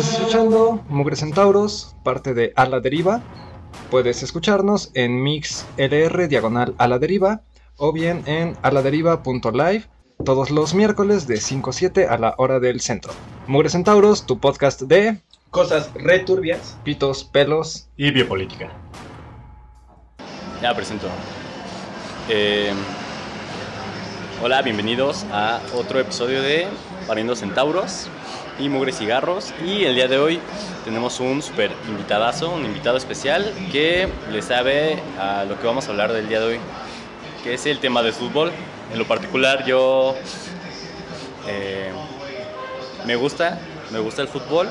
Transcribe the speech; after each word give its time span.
Estás 0.00 0.18
escuchando 0.18 0.82
Mugre 0.88 1.14
Centauros, 1.14 1.94
parte 2.02 2.32
de 2.32 2.54
A 2.56 2.64
la 2.64 2.80
Deriva. 2.80 3.20
Puedes 3.90 4.22
escucharnos 4.22 4.90
en 4.94 5.22
MixLR 5.22 6.26
diagonal 6.26 6.74
a 6.78 6.88
la 6.88 6.98
deriva 6.98 7.42
o 7.76 7.92
bien 7.92 8.22
en 8.24 8.56
aladeriva.live 8.62 9.84
todos 10.24 10.50
los 10.50 10.72
miércoles 10.72 11.26
de 11.26 11.36
5 11.36 11.68
a 11.68 11.72
7 11.74 12.06
a 12.06 12.16
la 12.16 12.34
hora 12.38 12.60
del 12.60 12.80
centro. 12.80 13.12
Mugre 13.46 13.68
Centauros, 13.68 14.24
tu 14.24 14.38
podcast 14.38 14.80
de 14.80 15.20
Cosas 15.50 15.90
returbias. 15.92 16.78
pitos, 16.82 17.22
pelos. 17.22 17.90
Y 17.98 18.10
biopolítica. 18.10 18.70
Ya 20.62 20.74
presento. 20.74 21.08
Eh, 22.30 22.72
hola, 24.42 24.62
bienvenidos 24.62 25.26
a 25.30 25.60
otro 25.76 26.00
episodio 26.00 26.40
de 26.40 26.68
Pariendo 27.06 27.36
Centauros 27.36 28.08
y 28.58 28.68
Mugre 28.68 28.92
Cigarros. 28.92 29.52
Y 29.64 29.84
el 29.84 29.94
día 29.94 30.08
de 30.08 30.18
hoy 30.18 30.40
tenemos 30.84 31.20
un 31.20 31.42
super 31.42 31.70
invitadazo, 31.88 32.50
un 32.50 32.64
invitado 32.64 32.96
especial 32.96 33.52
que 33.72 34.08
le 34.30 34.42
sabe 34.42 34.98
a 35.18 35.44
lo 35.44 35.58
que 35.58 35.66
vamos 35.66 35.86
a 35.86 35.90
hablar 35.90 36.12
del 36.12 36.28
día 36.28 36.40
de 36.40 36.46
hoy, 36.46 36.60
que 37.42 37.54
es 37.54 37.66
el 37.66 37.78
tema 37.78 38.02
del 38.02 38.12
fútbol. 38.12 38.52
En 38.92 38.98
lo 38.98 39.06
particular, 39.06 39.64
yo 39.64 40.16
eh, 41.46 41.90
me 43.06 43.16
gusta, 43.16 43.58
me 43.92 43.98
gusta 43.98 44.22
el 44.22 44.28
fútbol. 44.28 44.68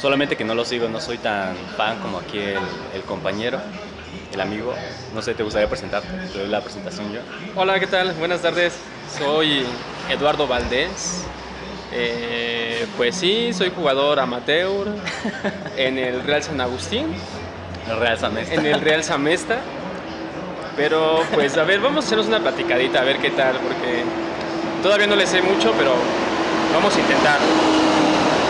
Solamente 0.00 0.36
que 0.36 0.44
no 0.44 0.54
lo 0.54 0.64
sigo, 0.64 0.88
no 0.88 1.00
soy 1.00 1.18
tan 1.18 1.54
fan 1.76 1.98
como 1.98 2.18
aquí 2.18 2.38
el, 2.38 2.58
el 2.94 3.02
compañero, 3.02 3.60
el 4.32 4.40
amigo. 4.40 4.72
No 5.14 5.20
sé, 5.20 5.34
¿te 5.34 5.42
gustaría 5.42 5.68
presentarte? 5.68 6.08
Te 6.32 6.38
doy 6.38 6.48
la 6.48 6.62
presentación 6.62 7.12
yo. 7.12 7.20
Hola, 7.54 7.78
¿qué 7.78 7.86
tal? 7.86 8.12
Buenas 8.14 8.40
tardes. 8.40 8.72
Soy 9.18 9.66
Eduardo 10.08 10.46
Valdés. 10.46 11.26
Eh, 11.92 12.86
pues 12.96 13.16
sí, 13.16 13.52
soy 13.52 13.72
jugador 13.74 14.20
amateur 14.20 14.88
en 15.76 15.98
el 15.98 16.22
Real 16.22 16.42
San 16.42 16.60
Agustín, 16.60 17.06
El 17.88 17.96
Real 17.98 18.18
Samesta. 18.18 18.54
en 18.54 18.66
el 18.66 18.80
Real 18.80 19.02
Samesta. 19.02 19.60
Pero 20.76 21.24
pues 21.34 21.56
a 21.58 21.64
ver, 21.64 21.80
vamos 21.80 22.04
a 22.04 22.06
hacernos 22.06 22.28
una 22.28 22.40
platicadita, 22.40 23.00
a 23.00 23.04
ver 23.04 23.18
qué 23.18 23.30
tal, 23.30 23.56
porque 23.56 24.04
todavía 24.82 25.06
no 25.06 25.16
le 25.16 25.26
sé 25.26 25.42
mucho, 25.42 25.72
pero 25.76 25.94
vamos 26.72 26.96
a 26.96 27.00
intentar. 27.00 27.38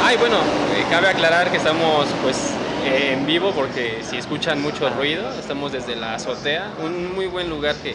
Ay, 0.05 0.17
bueno, 0.17 0.37
eh, 0.37 0.85
cabe 0.91 1.09
aclarar 1.09 1.51
que 1.51 1.57
estamos 1.57 2.07
pues 2.23 2.37
eh, 2.85 3.15
en 3.15 3.27
vivo 3.27 3.53
porque 3.53 4.03
si 4.09 4.19
escuchan 4.19 4.61
mucho 4.61 4.91
ruido, 4.91 5.29
estamos 5.39 5.73
desde 5.73 5.97
la 5.97 6.15
azotea, 6.15 6.71
un 6.85 7.15
muy 7.15 7.27
buen 7.27 7.49
lugar 7.49 7.75
que 7.77 7.95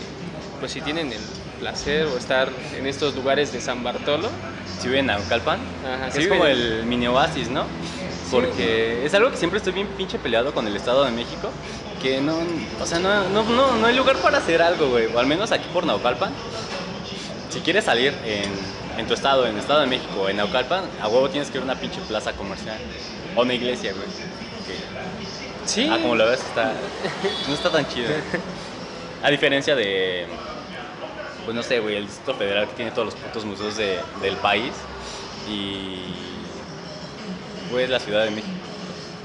pues 0.60 0.72
si 0.72 0.82
tienen 0.82 1.12
el 1.12 1.20
placer 1.56 2.06
o 2.06 2.18
estar 2.18 2.50
en 2.78 2.86
estos 2.88 3.16
lugares 3.16 3.52
de 3.54 3.62
San 3.62 3.84
Bartolo, 3.84 4.30
Si 4.80 4.88
viven 4.88 5.10
a 5.10 5.18
Naucalpan. 5.18 5.60
Ajá, 5.86 6.12
sí 6.12 6.22
es 6.22 6.28
como 6.28 6.46
el 6.46 6.84
mini 6.86 7.08
oasis, 7.08 7.50
¿no? 7.50 7.66
Porque 8.32 9.06
es 9.06 9.14
algo 9.14 9.32
que 9.32 9.38
siempre 9.38 9.58
estoy 9.58 9.74
bien 9.74 9.88
pinche 9.98 10.20
peleado 10.20 10.54
con 10.54 10.68
el 10.68 10.76
Estado 10.76 11.06
de 11.06 11.12
México. 11.12 11.50
Que 12.02 12.20
no, 12.22 12.38
o 12.82 12.86
sea, 12.86 13.00
no, 13.00 13.30
no, 13.30 13.44
no, 13.44 13.76
no 13.78 13.88
hay 13.88 13.96
lugar 13.96 14.18
para 14.18 14.38
hacer 14.40 14.62
algo, 14.62 14.90
güey. 14.90 15.08
O 15.14 15.20
al 15.20 15.28
menos 15.28 15.52
aquí 15.52 15.68
por 15.72 15.86
Naucalpan. 15.86 16.32
Si 17.50 17.62
quieres 17.62 17.86
salir 17.86 18.14
en, 18.26 18.52
en 19.00 19.08
tu 19.08 19.14
estado, 19.14 19.46
en 19.46 19.54
el 19.54 19.60
Estado 19.60 19.80
de 19.82 19.88
México 19.88 20.22
o 20.24 20.30
en 20.30 20.38
Naucalpan, 20.38 20.84
a 21.02 21.08
huevo 21.08 21.30
tienes 21.30 21.50
que 21.50 21.58
ir 21.58 21.62
a 21.62 21.66
una 21.66 21.76
pinche 21.76 22.02
plaza 22.02 22.34
comercial. 22.34 22.78
O 23.36 23.42
una 23.44 23.54
iglesia, 23.54 23.94
güey. 23.94 24.08
Sí, 25.66 25.88
Ah, 25.92 25.98
como 26.02 26.16
lo 26.16 26.28
ves, 26.28 26.42
está, 26.42 26.74
no 27.48 27.54
está 27.54 27.72
tan 27.72 27.88
chido. 27.88 28.10
A 29.24 29.32
diferencia 29.32 29.76
de, 29.76 30.28
pues 31.46 31.56
no 31.56 31.64
sé, 31.64 31.80
güey, 31.80 31.96
el 31.96 32.06
Distrito 32.08 32.34
Federal 32.36 32.68
que 32.68 32.74
tiene 32.76 32.92
todos 32.92 33.06
los 33.06 33.16
putos 33.16 33.46
museos 33.46 33.78
de- 33.78 34.00
del 34.22 34.36
país 34.38 34.74
y, 35.50 36.14
pues, 37.72 37.90
la 37.90 38.00
Ciudad 38.00 38.24
de 38.26 38.32
México. 38.32 38.52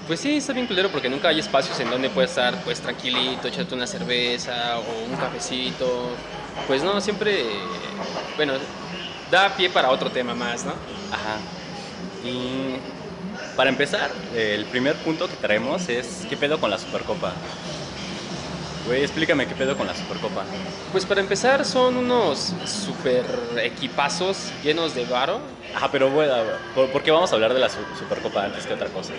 pues 0.07 0.19
sí, 0.19 0.39
está 0.39 0.53
bien 0.53 0.67
culero 0.67 0.89
porque 0.89 1.09
nunca 1.09 1.29
hay 1.29 1.39
espacios 1.39 1.79
en 1.79 1.89
donde 1.89 2.11
puedes 2.11 2.31
estar 2.31 2.65
pues 2.65 2.81
tranquilito, 2.81 3.47
echarte 3.47 3.77
una 3.77 3.87
cerveza 3.87 4.79
o 4.81 5.05
un 5.09 5.17
cafecito. 5.17 6.09
Pues 6.67 6.83
no, 6.83 7.01
siempre, 7.01 7.45
bueno, 8.35 8.55
da 9.31 9.55
pie 9.57 9.71
para 9.71 9.89
otro 9.91 10.11
tema 10.11 10.35
más, 10.35 10.65
¿no? 10.65 10.73
Ajá. 11.13 11.37
Y 12.29 12.75
para 13.57 13.71
empezar, 13.71 14.11
el 14.35 14.65
primer 14.67 14.97
punto 14.97 15.29
que 15.29 15.37
traemos 15.37 15.89
es, 15.89 16.27
¿qué 16.29 16.37
pedo 16.37 16.59
con 16.59 16.71
la 16.71 16.79
Supercopa? 16.79 17.33
Güey, 18.87 19.03
explícame 19.03 19.47
qué 19.47 19.55
pedo 19.55 19.77
con 19.77 19.87
la 19.87 19.95
Supercopa. 19.95 20.45
Pues 20.91 21.05
para 21.05 21.21
empezar 21.21 21.65
son 21.65 21.97
unos 21.97 22.55
super 22.67 23.25
equipazos 23.63 24.51
llenos 24.65 24.95
de 24.95 25.05
varo. 25.05 25.41
Ajá, 25.75 25.91
pero 25.93 26.11
bueno, 26.11 26.35
¿por, 26.75 26.89
por 26.91 27.03
qué 27.03 27.11
vamos 27.11 27.31
a 27.31 27.35
hablar 27.35 27.53
de 27.55 27.61
la 27.61 27.69
Su- 27.69 27.79
Supercopa 27.99 28.45
antes 28.45 28.67
que 28.67 28.75
otra 28.75 28.89
cosa? 28.89 29.13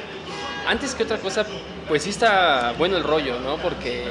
Antes 0.67 0.93
que 0.95 1.03
otra 1.03 1.17
cosa, 1.17 1.45
pues 1.87 2.03
sí 2.03 2.09
está 2.09 2.73
bueno 2.77 2.97
el 2.97 3.03
rollo, 3.03 3.39
¿no? 3.39 3.57
Porque 3.57 4.03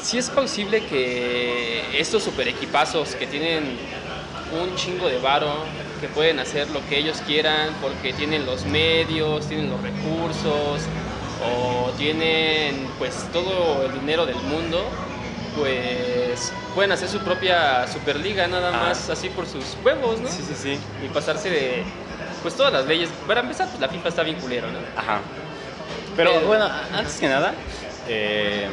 sí 0.00 0.18
es 0.18 0.30
posible 0.30 0.84
que 0.86 2.00
estos 2.00 2.22
super 2.24 2.48
equipazos 2.48 3.14
que 3.14 3.26
tienen 3.26 3.76
un 4.60 4.74
chingo 4.76 5.08
de 5.08 5.18
varo, 5.18 5.52
que 6.00 6.08
pueden 6.08 6.40
hacer 6.40 6.68
lo 6.70 6.84
que 6.88 6.98
ellos 6.98 7.22
quieran 7.26 7.74
porque 7.80 8.12
tienen 8.12 8.44
los 8.44 8.64
medios, 8.64 9.46
tienen 9.46 9.70
los 9.70 9.80
recursos 9.80 10.82
o 11.46 11.90
tienen 11.98 12.86
pues 12.98 13.14
todo 13.32 13.84
el 13.84 13.92
dinero 14.00 14.26
del 14.26 14.36
mundo, 14.36 14.84
pues 15.56 16.52
pueden 16.74 16.92
hacer 16.92 17.08
su 17.08 17.18
propia 17.20 17.86
superliga 17.86 18.46
nada 18.48 18.70
Ah. 18.74 18.86
más 18.88 19.10
así 19.10 19.28
por 19.28 19.46
sus 19.46 19.76
huevos, 19.84 20.20
¿no? 20.20 20.28
Sí, 20.28 20.42
sí, 20.46 20.54
sí. 20.54 20.78
Y 21.04 21.08
pasarse 21.08 21.50
de 21.50 21.82
pues 22.42 22.54
todas 22.56 22.72
las 22.72 22.86
leyes. 22.86 23.08
Para 23.26 23.40
empezar, 23.40 23.68
pues 23.68 23.80
la 23.80 23.88
FIFA 23.88 24.08
está 24.08 24.22
bien 24.22 24.36
culero, 24.36 24.66
¿no? 24.68 24.78
Ajá. 24.96 25.20
Pero 26.16 26.40
bueno, 26.42 26.68
antes 26.92 27.18
que 27.18 27.28
nada, 27.28 27.54
eh, 28.08 28.68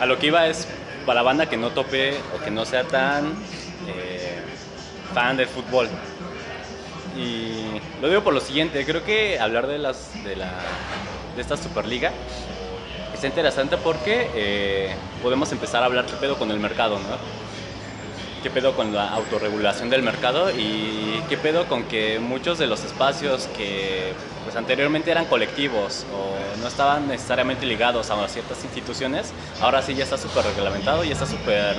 a 0.00 0.06
lo 0.06 0.18
que 0.18 0.26
iba 0.26 0.46
es 0.46 0.66
para 1.06 1.16
la 1.16 1.22
banda 1.22 1.46
que 1.46 1.56
no 1.56 1.70
tope 1.70 2.14
o 2.36 2.44
que 2.44 2.50
no 2.50 2.64
sea 2.64 2.84
tan 2.84 3.32
eh, 3.88 4.38
fan 5.14 5.36
del 5.36 5.46
fútbol. 5.48 5.88
Y 7.16 7.80
lo 8.02 8.08
digo 8.08 8.22
por 8.22 8.34
lo 8.34 8.40
siguiente, 8.40 8.84
creo 8.84 9.02
que 9.04 9.40
hablar 9.40 9.66
de 9.66 9.78
las 9.78 10.22
de 10.22 10.36
la 10.36 10.52
de 11.36 11.42
esta 11.42 11.56
Superliga 11.56 12.12
está 13.14 13.26
interesante 13.26 13.76
porque 13.76 14.30
eh, 14.34 14.94
podemos 15.22 15.50
empezar 15.52 15.82
a 15.82 15.86
hablar 15.86 16.06
qué 16.06 16.14
pedo 16.16 16.36
con 16.36 16.50
el 16.50 16.58
mercado, 16.58 16.98
¿no? 16.98 17.46
qué 18.42 18.50
pedo 18.50 18.76
con 18.76 18.94
la 18.94 19.08
autorregulación 19.08 19.90
del 19.90 20.02
mercado 20.02 20.50
y 20.50 21.20
qué 21.28 21.36
pedo 21.36 21.66
con 21.66 21.82
que 21.84 22.20
muchos 22.20 22.58
de 22.58 22.66
los 22.66 22.84
espacios 22.84 23.48
que 23.56 24.12
pues, 24.44 24.54
anteriormente 24.54 25.10
eran 25.10 25.24
colectivos 25.24 26.04
o 26.14 26.60
no 26.60 26.68
estaban 26.68 27.08
necesariamente 27.08 27.66
ligados 27.66 28.10
a 28.10 28.28
ciertas 28.28 28.62
instituciones, 28.62 29.32
ahora 29.60 29.82
sí 29.82 29.94
ya 29.94 30.04
está 30.04 30.16
súper 30.16 30.44
reglamentado 30.44 31.02
y 31.02 31.10
está 31.10 31.26
súper 31.26 31.76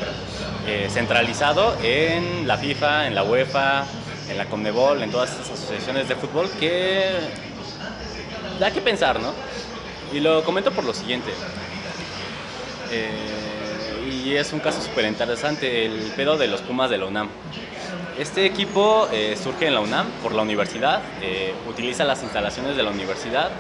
eh, 0.67 0.87
centralizado 0.91 1.73
en 1.83 2.47
la 2.47 2.57
FIFA, 2.57 3.07
en 3.07 3.15
la 3.15 3.23
UEFA, 3.23 3.85
en 4.29 4.37
la 4.37 4.45
Conmebol, 4.45 5.01
en 5.03 5.11
todas 5.11 5.31
estas 5.31 5.49
asociaciones 5.49 6.09
de 6.09 6.15
fútbol 6.15 6.49
que 6.59 7.11
da 8.59 8.71
que 8.71 8.81
pensar, 8.81 9.21
¿no? 9.21 9.31
Y 10.13 10.19
lo 10.19 10.43
comento 10.43 10.71
por 10.71 10.85
lo 10.85 10.93
siguiente. 10.93 11.31
Eh, 12.91 14.23
y 14.25 14.35
es 14.35 14.53
un 14.53 14.59
caso 14.59 14.81
súper 14.81 15.05
interesante, 15.05 15.85
el 15.85 16.11
pedo 16.15 16.37
de 16.37 16.47
los 16.47 16.61
Pumas 16.61 16.89
de 16.89 16.97
la 16.97 17.05
UNAM. 17.05 17.27
Este 18.17 18.45
equipo 18.45 19.07
eh, 19.11 19.37
surge 19.41 19.67
en 19.67 19.75
la 19.75 19.81
UNAM 19.81 20.07
por 20.23 20.33
la 20.33 20.41
universidad, 20.41 21.01
eh, 21.21 21.53
utiliza 21.69 22.03
las 22.03 22.23
instalaciones 22.23 22.75
de 22.75 22.83
la 22.83 22.91
universidad, 22.91 23.51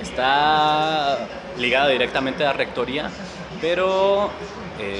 está 0.00 1.18
ligada 1.58 1.88
directamente 1.88 2.46
a 2.46 2.52
rectoría, 2.52 3.10
pero 3.60 4.30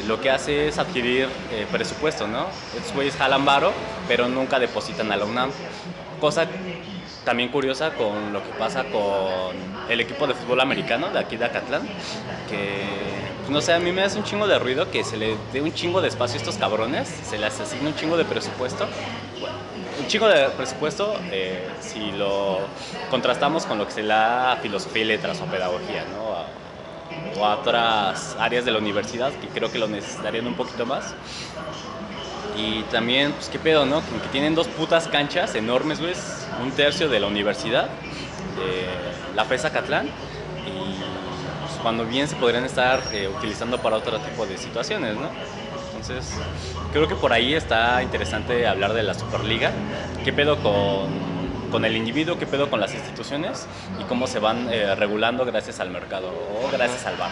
lo 0.09 0.21
que 0.21 0.29
hace 0.29 0.67
es 0.67 0.79
adquirir 0.79 1.29
presupuesto, 1.71 2.27
¿no? 2.27 2.49
Estos 2.77 2.93
güeyes 2.95 3.15
jalan 3.15 3.45
varo, 3.45 3.73
pero 4.09 4.29
nunca 4.29 4.59
depositan 4.59 5.13
a 5.13 5.17
la 5.17 5.25
UNAM. 5.25 5.51
Cosa 6.21 6.49
también 7.29 7.51
curiosa 7.51 7.93
con 7.93 8.33
lo 8.33 8.43
que 8.43 8.49
pasa 8.59 8.85
con 8.85 9.55
el 9.87 10.01
equipo 10.01 10.27
de 10.27 10.33
fútbol 10.35 10.61
americano 10.63 11.11
de 11.11 11.19
aquí 11.19 11.37
de 11.37 11.45
Acatlán, 11.45 11.83
que 12.49 13.35
pues, 13.41 13.51
no 13.51 13.61
sé, 13.61 13.75
a 13.75 13.79
mí 13.79 13.93
me 13.93 14.03
hace 14.03 14.17
un 14.17 14.25
chingo 14.25 14.47
de 14.47 14.59
ruido 14.59 14.91
que 14.91 15.05
se 15.05 15.19
le 15.19 15.37
dé 15.53 15.61
un 15.61 15.75
chingo 15.75 16.01
de 16.01 16.09
espacio 16.09 16.37
a 16.37 16.39
estos 16.39 16.57
cabrones, 16.57 17.07
se 17.09 17.37
les 17.39 17.61
asigna 17.61 17.91
un 17.91 17.95
chingo 17.95 18.17
de 18.17 18.25
presupuesto. 18.25 18.89
Bueno, 19.39 19.57
un 19.99 20.07
chingo 20.07 20.27
de 20.27 20.49
presupuesto 20.51 21.21
eh, 21.31 21.77
si 21.81 22.13
lo 22.13 22.71
contrastamos 23.11 23.67
con 23.67 23.77
lo 23.77 23.85
que 23.87 23.93
se 23.93 24.03
le 24.03 24.09
da 24.09 24.53
a 24.53 24.57
filosofía 24.57 25.03
y 25.03 25.05
letras 25.05 25.41
o 25.43 25.51
pedagogía, 25.51 26.05
¿no? 26.07 26.35
A- 26.35 26.55
o 27.35 27.45
a 27.45 27.55
otras 27.57 28.37
áreas 28.39 28.65
de 28.65 28.71
la 28.71 28.79
universidad 28.79 29.33
que 29.35 29.49
creo 29.51 29.71
que 29.71 29.79
lo 29.79 29.87
necesitarían 29.89 30.47
un 30.47 30.55
poquito 30.57 30.87
más. 30.87 31.15
Y 32.55 32.85
también, 32.85 33.33
pues 33.35 33.49
qué 33.49 33.59
pedo, 33.59 33.87
¿no? 33.87 34.05
Que, 34.05 34.21
que 34.21 34.29
tienen 34.29 34.55
dos 34.55 34.69
putas 34.69 35.09
canchas 35.09 35.55
enormes, 35.55 36.01
güey, 36.01 36.15
un 36.63 36.71
tercio 36.73 37.09
de 37.09 37.21
la 37.21 37.27
universidad, 37.27 37.87
de 37.87 38.87
la 39.35 39.45
FESA 39.45 39.71
Catlán, 39.71 40.07
y 40.07 40.99
pues, 41.61 41.81
cuando 41.83 42.05
bien 42.05 42.29
se 42.29 42.37
podrían 42.37 42.65
estar 42.65 43.01
eh, 43.13 43.29
utilizando 43.29 43.79
para 43.79 43.97
otro 43.97 44.19
tipo 44.19 44.47
de 44.47 44.59
situaciones, 44.59 45.15
¿no? 45.15 45.29
Entonces, 45.91 46.39
creo 46.93 47.09
que 47.09 47.15
por 47.15 47.33
ahí 47.33 47.55
está 47.55 48.03
interesante 48.03 48.67
hablar 48.67 48.93
de 48.93 49.03
la 49.03 49.15
Superliga. 49.15 49.73
¿Qué 50.25 50.33
pedo 50.33 50.57
con 50.59 51.38
con 51.71 51.85
el 51.85 51.97
individuo, 51.97 52.39
qué 52.39 52.47
pedo 52.47 52.71
con 52.71 52.81
las 52.81 52.95
instituciones 52.95 53.67
y 54.01 54.05
cómo 54.05 54.27
se 54.27 54.39
van 54.39 54.69
eh, 54.73 54.95
regulando 54.95 55.45
gracias 55.45 55.81
al 55.81 55.91
mercado 55.91 56.29
o 56.29 56.71
gracias 56.71 57.07
al 57.07 57.17
bar. 57.17 57.31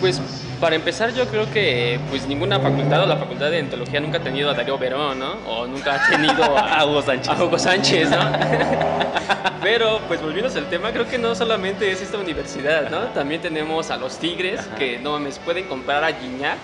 Pues 0.00 0.20
para 0.60 0.76
empezar 0.76 1.12
yo 1.14 1.26
creo 1.26 1.50
que 1.50 1.98
pues 2.10 2.26
ninguna 2.26 2.58
facultad 2.60 3.02
o 3.02 3.06
la 3.06 3.16
facultad 3.16 3.50
de 3.50 3.58
Entología 3.58 4.00
nunca 4.00 4.18
ha 4.18 4.22
tenido 4.22 4.50
a 4.50 4.54
Darío 4.54 4.78
Verón, 4.78 5.18
¿no? 5.18 5.32
O 5.46 5.66
nunca 5.66 5.94
ha 5.94 6.10
tenido 6.10 6.42
a, 6.58 6.84
Hugo 6.84 7.02
Sánchez. 7.02 7.28
a 7.28 7.44
Hugo 7.44 7.58
Sánchez, 7.58 8.10
¿no? 8.10 8.18
Pero 9.62 10.00
pues 10.08 10.20
volviendo 10.20 10.52
al 10.52 10.68
tema, 10.68 10.92
creo 10.92 11.08
que 11.08 11.18
no 11.18 11.34
solamente 11.34 11.90
es 11.90 12.02
esta 12.02 12.18
universidad, 12.18 12.90
¿no? 12.90 13.00
También 13.08 13.40
tenemos 13.40 13.90
a 13.90 13.96
los 13.96 14.18
Tigres 14.18 14.60
que 14.78 14.98
no 14.98 15.12
mames, 15.12 15.38
pueden 15.38 15.66
comprar 15.66 16.04
a 16.04 16.12
Gignac 16.12 16.58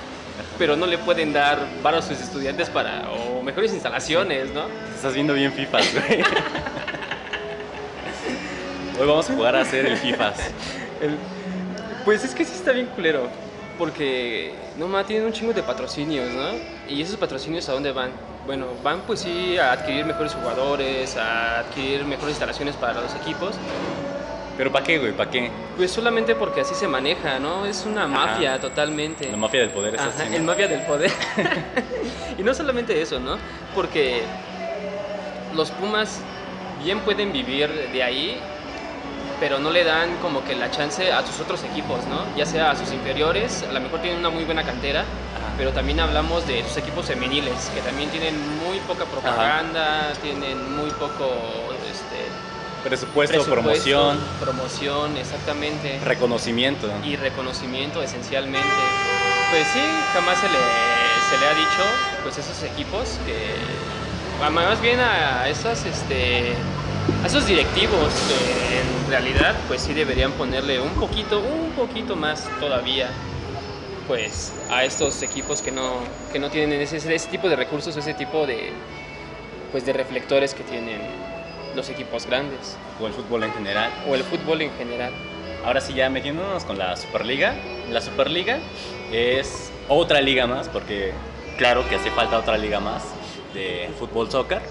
pero 0.58 0.76
no 0.76 0.86
le 0.86 0.98
pueden 0.98 1.32
dar 1.32 1.58
para 1.82 1.98
a 1.98 2.02
sus 2.02 2.20
estudiantes 2.20 2.68
para 2.68 3.10
o 3.10 3.42
mejores 3.42 3.72
instalaciones, 3.72 4.52
¿no? 4.52 4.64
Estás 4.94 5.14
viendo 5.14 5.32
bien 5.32 5.52
FIFAs, 5.52 5.94
güey. 5.94 6.22
Hoy 9.00 9.06
vamos 9.06 9.30
a 9.30 9.34
jugar 9.34 9.56
a 9.56 9.62
hacer 9.62 9.86
el 9.86 9.96
FIFAs. 9.96 10.38
El- 11.00 11.16
pues 12.04 12.22
es 12.22 12.34
que 12.34 12.44
sí 12.44 12.52
está 12.54 12.72
bien 12.72 12.86
culero. 12.94 13.28
Porque, 13.78 14.52
no 14.76 14.88
más, 14.88 15.06
tienen 15.06 15.24
un 15.24 15.32
chingo 15.32 15.54
de 15.54 15.62
patrocinios, 15.62 16.30
¿no? 16.34 16.48
Y 16.86 17.00
esos 17.00 17.16
patrocinios 17.16 17.66
a 17.70 17.72
dónde 17.72 17.92
van? 17.92 18.10
Bueno, 18.44 18.66
van 18.84 19.00
pues 19.06 19.20
sí 19.20 19.56
a 19.56 19.72
adquirir 19.72 20.04
mejores 20.04 20.34
jugadores, 20.34 21.16
a 21.16 21.60
adquirir 21.60 22.04
mejores 22.04 22.32
instalaciones 22.32 22.76
para 22.76 23.00
los 23.00 23.14
equipos. 23.14 23.54
¿Pero 24.58 24.70
para 24.70 24.84
qué, 24.84 24.98
güey? 24.98 25.12
¿Para 25.12 25.30
qué? 25.30 25.50
Pues 25.78 25.90
solamente 25.90 26.34
porque 26.34 26.60
así 26.60 26.74
se 26.74 26.86
maneja, 26.86 27.38
¿no? 27.38 27.64
Es 27.64 27.86
una 27.86 28.06
mafia 28.06 28.60
totalmente. 28.60 29.30
La 29.30 29.38
mafia 29.38 29.60
del 29.60 29.70
poder 29.70 29.94
es 29.94 30.00
Ajá, 30.02 30.24
así. 30.24 30.34
el 30.34 30.42
mafia 30.42 30.68
del 30.68 30.82
poder. 30.82 31.10
y 32.38 32.42
no 32.42 32.52
solamente 32.52 33.00
eso, 33.00 33.18
¿no? 33.18 33.38
Porque 33.74 34.20
los 35.54 35.70
Pumas 35.70 36.20
bien 36.84 37.00
pueden 37.00 37.32
vivir 37.32 37.70
de 37.92 38.02
ahí, 38.02 38.38
pero 39.40 39.58
no 39.58 39.70
le 39.70 39.82
dan 39.84 40.16
como 40.20 40.44
que 40.44 40.54
la 40.54 40.70
chance 40.70 41.10
a 41.10 41.26
sus 41.26 41.40
otros 41.40 41.64
equipos, 41.64 42.04
¿no? 42.06 42.24
Ya 42.36 42.44
sea 42.44 42.70
a 42.70 42.76
sus 42.76 42.92
inferiores, 42.92 43.64
a 43.68 43.72
lo 43.72 43.80
mejor 43.80 44.00
tienen 44.00 44.20
una 44.20 44.28
muy 44.30 44.44
buena 44.44 44.62
cantera, 44.62 45.00
Ajá. 45.00 45.54
pero 45.56 45.72
también 45.72 45.98
hablamos 45.98 46.46
de 46.46 46.62
sus 46.64 46.76
equipos 46.76 47.06
femeniles, 47.06 47.70
que 47.74 47.80
también 47.80 48.10
tienen 48.10 48.34
muy 48.58 48.78
poca 48.80 49.06
propaganda, 49.06 50.12
tienen 50.22 50.76
muy 50.76 50.90
poco 50.90 51.24
este, 51.90 52.20
Presupuesto, 52.84 53.34
presupuesto, 53.36 53.50
promoción, 53.50 54.18
promoción, 54.40 55.16
exactamente 55.18 55.98
reconocimiento. 56.04 56.88
y 57.04 57.16
reconocimiento 57.16 58.02
esencialmente. 58.02 58.68
Pues 59.50 59.66
sí, 59.68 59.82
jamás 60.14 60.38
se 60.38 60.48
le, 60.48 60.58
se 61.30 61.38
le 61.38 61.46
ha 61.46 61.54
dicho 61.54 61.82
pues 62.22 62.38
esos 62.38 62.62
equipos 62.62 63.18
que 63.26 63.54
más 64.50 64.80
bien 64.80 64.98
a 65.00 65.46
esas 65.48 65.84
este 65.84 66.54
a 67.22 67.26
esos 67.26 67.46
directivos 67.46 68.12
que 68.28 68.80
en 68.80 69.10
realidad 69.10 69.54
pues 69.68 69.82
sí 69.82 69.94
deberían 69.94 70.32
ponerle 70.32 70.80
un 70.80 70.94
poquito 70.94 71.40
un 71.40 71.70
poquito 71.72 72.16
más 72.16 72.48
todavía 72.60 73.10
pues 74.06 74.52
a 74.70 74.84
estos 74.84 75.22
equipos 75.22 75.62
que 75.62 75.70
no 75.70 75.98
que 76.32 76.38
no 76.38 76.50
tienen 76.50 76.80
ese, 76.80 76.96
ese 76.96 77.28
tipo 77.28 77.48
de 77.48 77.56
recursos 77.56 77.96
ese 77.96 78.14
tipo 78.14 78.46
de 78.46 78.72
pues 79.72 79.86
de 79.86 79.92
reflectores 79.92 80.54
que 80.54 80.64
tienen 80.64 81.00
los 81.76 81.88
equipos 81.88 82.26
grandes 82.26 82.76
O 83.00 83.06
el 83.06 83.12
fútbol 83.12 83.44
en 83.44 83.52
general. 83.52 83.90
o 84.08 84.14
el 84.14 84.24
fútbol 84.24 84.62
en 84.62 84.72
general 84.72 85.12
Ahora 85.64 85.80
sí, 85.80 85.92
ya 85.92 86.08
metiéndonos 86.08 86.64
con 86.64 86.78
la 86.78 86.96
Superliga. 86.96 87.54
La 87.90 88.00
Superliga 88.00 88.58
es 89.12 89.70
otra 89.88 90.20
liga 90.22 90.46
más, 90.46 90.68
porque 90.68 91.12
claro 91.58 91.86
que 91.88 91.96
hace 91.96 92.10
falta 92.10 92.38
otra 92.38 92.56
liga 92.56 92.80
más 92.80 93.02
de 93.52 93.90
fútbol 93.98 94.30
soccer. 94.30 94.62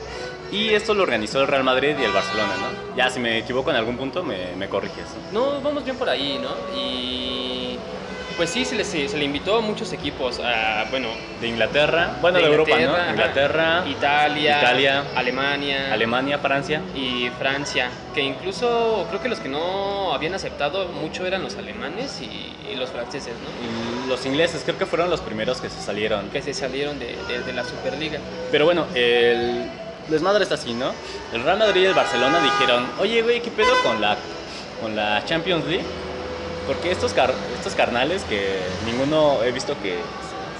Y 0.51 0.73
esto 0.73 0.93
lo 0.93 1.03
organizó 1.03 1.41
el 1.41 1.47
Real 1.47 1.63
Madrid 1.63 1.95
y 1.99 2.03
el 2.03 2.11
Barcelona, 2.11 2.53
¿no? 2.59 2.95
Ya 2.95 3.09
si 3.09 3.19
me 3.19 3.37
equivoco 3.37 3.69
en 3.69 3.75
algún 3.77 3.97
punto, 3.97 4.23
me, 4.23 4.55
me 4.57 4.67
corriges. 4.67 5.05
No, 5.31 5.61
vamos 5.61 5.83
bien 5.83 5.95
por 5.97 6.09
ahí, 6.09 6.39
¿no? 6.41 6.49
Y 6.77 7.77
pues 8.35 8.49
sí, 8.51 8.63
se 8.63 8.75
le, 8.75 8.85
se 8.85 9.17
le 9.17 9.25
invitó 9.25 9.57
a 9.57 9.61
muchos 9.61 9.91
equipos, 9.91 10.39
a, 10.39 10.85
bueno, 10.89 11.09
De 11.41 11.47
Inglaterra, 11.49 12.17
bueno, 12.21 12.37
de, 12.37 12.45
de 12.45 12.49
Europa, 12.51 12.71
¿no? 12.79 13.09
Inglaterra, 13.11 13.83
Italia, 13.85 14.59
Italia, 14.59 15.03
Alemania, 15.15 15.93
Alemania, 15.93 16.39
Francia. 16.39 16.81
y 16.95 17.29
Francia, 17.37 17.89
que 18.15 18.21
incluso 18.21 19.05
creo 19.09 19.21
que 19.21 19.27
los 19.27 19.39
que 19.39 19.49
no 19.49 20.13
habían 20.13 20.33
aceptado 20.35 20.87
mucho 20.87 21.25
eran 21.27 21.43
los 21.43 21.57
alemanes 21.57 22.21
y, 22.21 22.71
y 22.71 22.75
los 22.77 22.89
franceses, 22.91 23.33
¿no? 23.33 24.05
Y 24.05 24.09
los 24.09 24.25
ingleses 24.25 24.61
creo 24.63 24.77
que 24.77 24.85
fueron 24.85 25.09
los 25.09 25.19
primeros 25.19 25.59
que 25.59 25.69
se 25.69 25.81
salieron. 25.81 26.29
Que 26.29 26.41
se 26.41 26.53
salieron 26.53 26.97
de, 26.97 27.17
de- 27.27 27.41
de 27.43 27.53
la 27.53 27.65
Superliga. 27.65 28.19
Pero 28.51 28.63
bueno, 28.63 28.85
el 28.95 29.69
desmadre 30.09 30.43
está 30.43 30.55
así, 30.55 30.73
¿no? 30.73 30.91
El 31.33 31.43
Real 31.43 31.57
Madrid 31.59 31.81
y 31.81 31.85
el 31.85 31.93
Barcelona 31.93 32.39
dijeron, 32.39 32.85
oye, 32.99 33.21
güey, 33.21 33.41
¿qué 33.41 33.51
pedo 33.51 33.71
con 33.83 34.01
la, 34.01 34.17
con 34.81 34.95
la 34.95 35.23
Champions 35.25 35.65
League? 35.65 35.85
Porque 36.67 36.91
estos, 36.91 37.13
car- 37.13 37.33
estos 37.57 37.73
carnales 37.75 38.23
que 38.23 38.59
ninguno 38.85 39.43
he 39.43 39.51
visto 39.51 39.75
que 39.81 39.97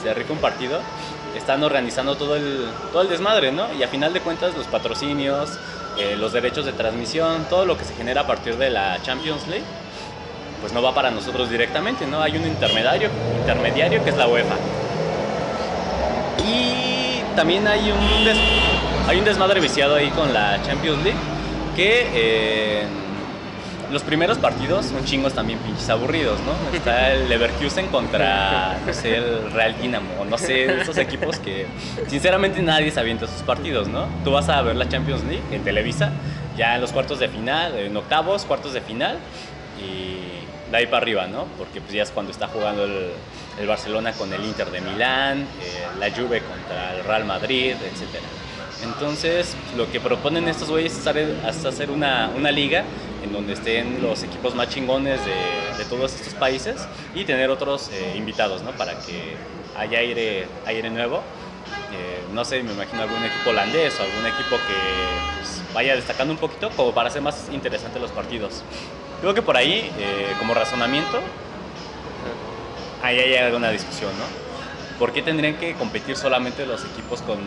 se 0.02 0.14
rifa 0.14 0.34
un 0.34 0.40
partido, 0.40 0.80
están 1.38 1.64
organizando 1.64 2.16
todo 2.16 2.36
el, 2.36 2.68
todo 2.92 3.02
el 3.04 3.10
desmadre, 3.10 3.52
¿no? 3.52 3.66
Y 3.78 3.84
a 3.84 3.88
final 3.88 4.14
de 4.14 4.20
cuentas 4.22 4.56
los 4.56 4.66
patrocinios, 4.66 5.52
eh, 5.98 6.16
los 6.18 6.34
derechos 6.34 6.66
de 6.66 6.72
transmisión, 6.72 7.46
todo 7.50 7.66
lo 7.66 7.78
que 7.78 7.86
se 7.86 7.94
genera 7.94 8.22
a 8.22 8.28
partir 8.28 8.56
de 8.58 8.70
la 8.72 8.98
Champions 9.04 9.48
League, 9.48 9.66
pues 10.62 10.74
no 10.74 10.82
va 10.82 10.94
para 10.96 11.12
nosotros 11.12 11.50
directamente, 11.50 12.06
¿no? 12.08 12.22
Hay 12.22 12.36
un 12.38 12.46
intermediario, 12.48 13.10
intermediario 13.42 14.04
que 14.04 14.10
es 14.10 14.18
la 14.18 14.28
UEFA. 14.28 14.56
Y 16.46 17.22
también 17.36 17.68
hay 17.68 17.92
un, 17.92 18.00
hay 19.10 19.18
un 19.18 19.26
desmadre 19.26 19.60
viciado 19.60 19.96
ahí 19.96 20.10
con 20.12 20.32
la 20.36 20.62
Champions 20.62 21.04
League 21.04 21.18
que 21.76 22.08
eh, 22.14 22.84
los 23.92 24.04
primeros 24.04 24.38
partidos 24.38 24.86
son 24.86 25.04
chingos 25.04 25.34
también 25.34 25.58
pinches 25.60 25.90
aburridos, 25.90 26.40
¿no? 26.42 26.78
Está 26.78 27.14
el 27.14 27.28
Leverkusen 27.28 27.88
contra, 27.88 28.78
no 28.86 28.94
sé, 28.94 29.16
el 29.16 29.52
Real 29.52 29.76
Dinamo, 29.82 30.26
no 30.30 30.38
sé, 30.38 30.82
esos 30.82 30.96
equipos 31.00 31.40
que 31.40 31.66
sinceramente 32.08 32.62
nadie 32.62 32.92
se 32.92 33.00
avienta 33.00 33.26
sus 33.26 33.42
partidos, 33.42 33.88
¿no? 33.88 34.06
Tú 34.24 34.30
vas 34.30 34.48
a 34.48 34.62
ver 34.62 34.76
la 34.76 34.88
Champions 34.88 35.24
League 35.24 35.42
en 35.52 35.64
Televisa, 35.64 36.12
ya 36.56 36.76
en 36.76 36.82
los 36.82 36.92
cuartos 36.92 37.18
de 37.18 37.30
final, 37.30 37.80
en 37.80 37.98
octavos, 37.98 38.46
cuartos 38.46 38.74
de 38.74 38.82
final 38.82 39.18
y 39.84 40.70
de 40.70 40.78
ahí 40.78 40.86
para 40.86 40.98
arriba, 40.98 41.26
¿no? 41.26 41.46
Porque 41.58 41.82
pues 41.82 41.94
ya 41.94 42.04
es 42.04 42.12
cuando 42.12 42.32
está 42.32 42.46
jugando 42.48 42.84
el, 42.84 43.10
el 43.60 43.68
Barcelona 43.68 44.12
con 44.12 44.32
el 44.32 44.46
Inter 44.46 44.70
de 44.70 44.82
Milán, 44.82 45.40
eh, 45.40 45.88
la 45.98 46.12
Juve 46.12 46.42
contra 46.42 46.96
el 46.96 47.04
Real 47.06 47.26
Madrid, 47.26 47.72
etcétera. 47.72 48.26
Entonces, 48.84 49.56
lo 49.76 49.92
que 49.92 50.00
proponen 50.00 50.48
estos 50.48 50.70
güeyes 50.70 50.98
es 50.98 51.08
hacer- 51.08 51.90
una, 51.90 52.52
liga 52.52 52.84
en 53.24 53.34
donde 53.34 53.54
estén 53.54 54.02
los 54.02 54.24
equipos 54.24 54.56
más 54.56 54.70
chingones 54.70 55.20
de, 55.26 55.78
de 55.78 55.86
todos 55.86 56.14
estos 56.16 56.34
países 56.34 56.88
y 57.14 57.26
tener 57.26 57.50
otros 57.50 57.90
eh, 57.92 58.16
invitados, 58.18 58.62
¿no? 58.64 58.72
Para 58.72 58.94
que 58.94 59.36
haya 59.78 60.00
aire, 60.00 60.48
aire 60.66 60.90
nuevo. 60.90 61.22
Eh, 61.92 62.24
no 62.34 62.46
sé, 62.46 62.64
me 62.64 62.72
imagino 62.72 63.02
algún 63.02 63.24
equipo 63.24 63.50
holandés 63.50 64.00
o 64.00 64.04
algún 64.04 64.26
equipo 64.26 64.56
que 64.68 64.76
pues, 65.38 65.62
vaya 65.74 65.96
destacando 65.96 66.34
un 66.34 66.40
poquito 66.40 66.70
como 66.72 66.94
para 66.94 67.10
hacer 67.10 67.22
más 67.22 67.50
interesantes 67.52 68.02
los 68.02 68.12
partidos. 68.12 68.64
Creo 69.22 69.34
que 69.34 69.42
por 69.42 69.58
ahí, 69.58 69.92
eh, 70.00 70.34
como 70.40 70.54
razonamiento, 70.54 71.20
ahí 73.04 73.20
hay 73.20 73.36
alguna 73.36 73.72
discusión, 73.72 74.12
¿no? 74.18 74.98
¿Por 74.98 75.12
qué 75.14 75.22
tendrían 75.22 75.56
que 75.56 75.74
competir 75.76 76.16
solamente 76.16 76.66
los 76.66 76.86
equipos 76.86 77.22
con 77.22 77.38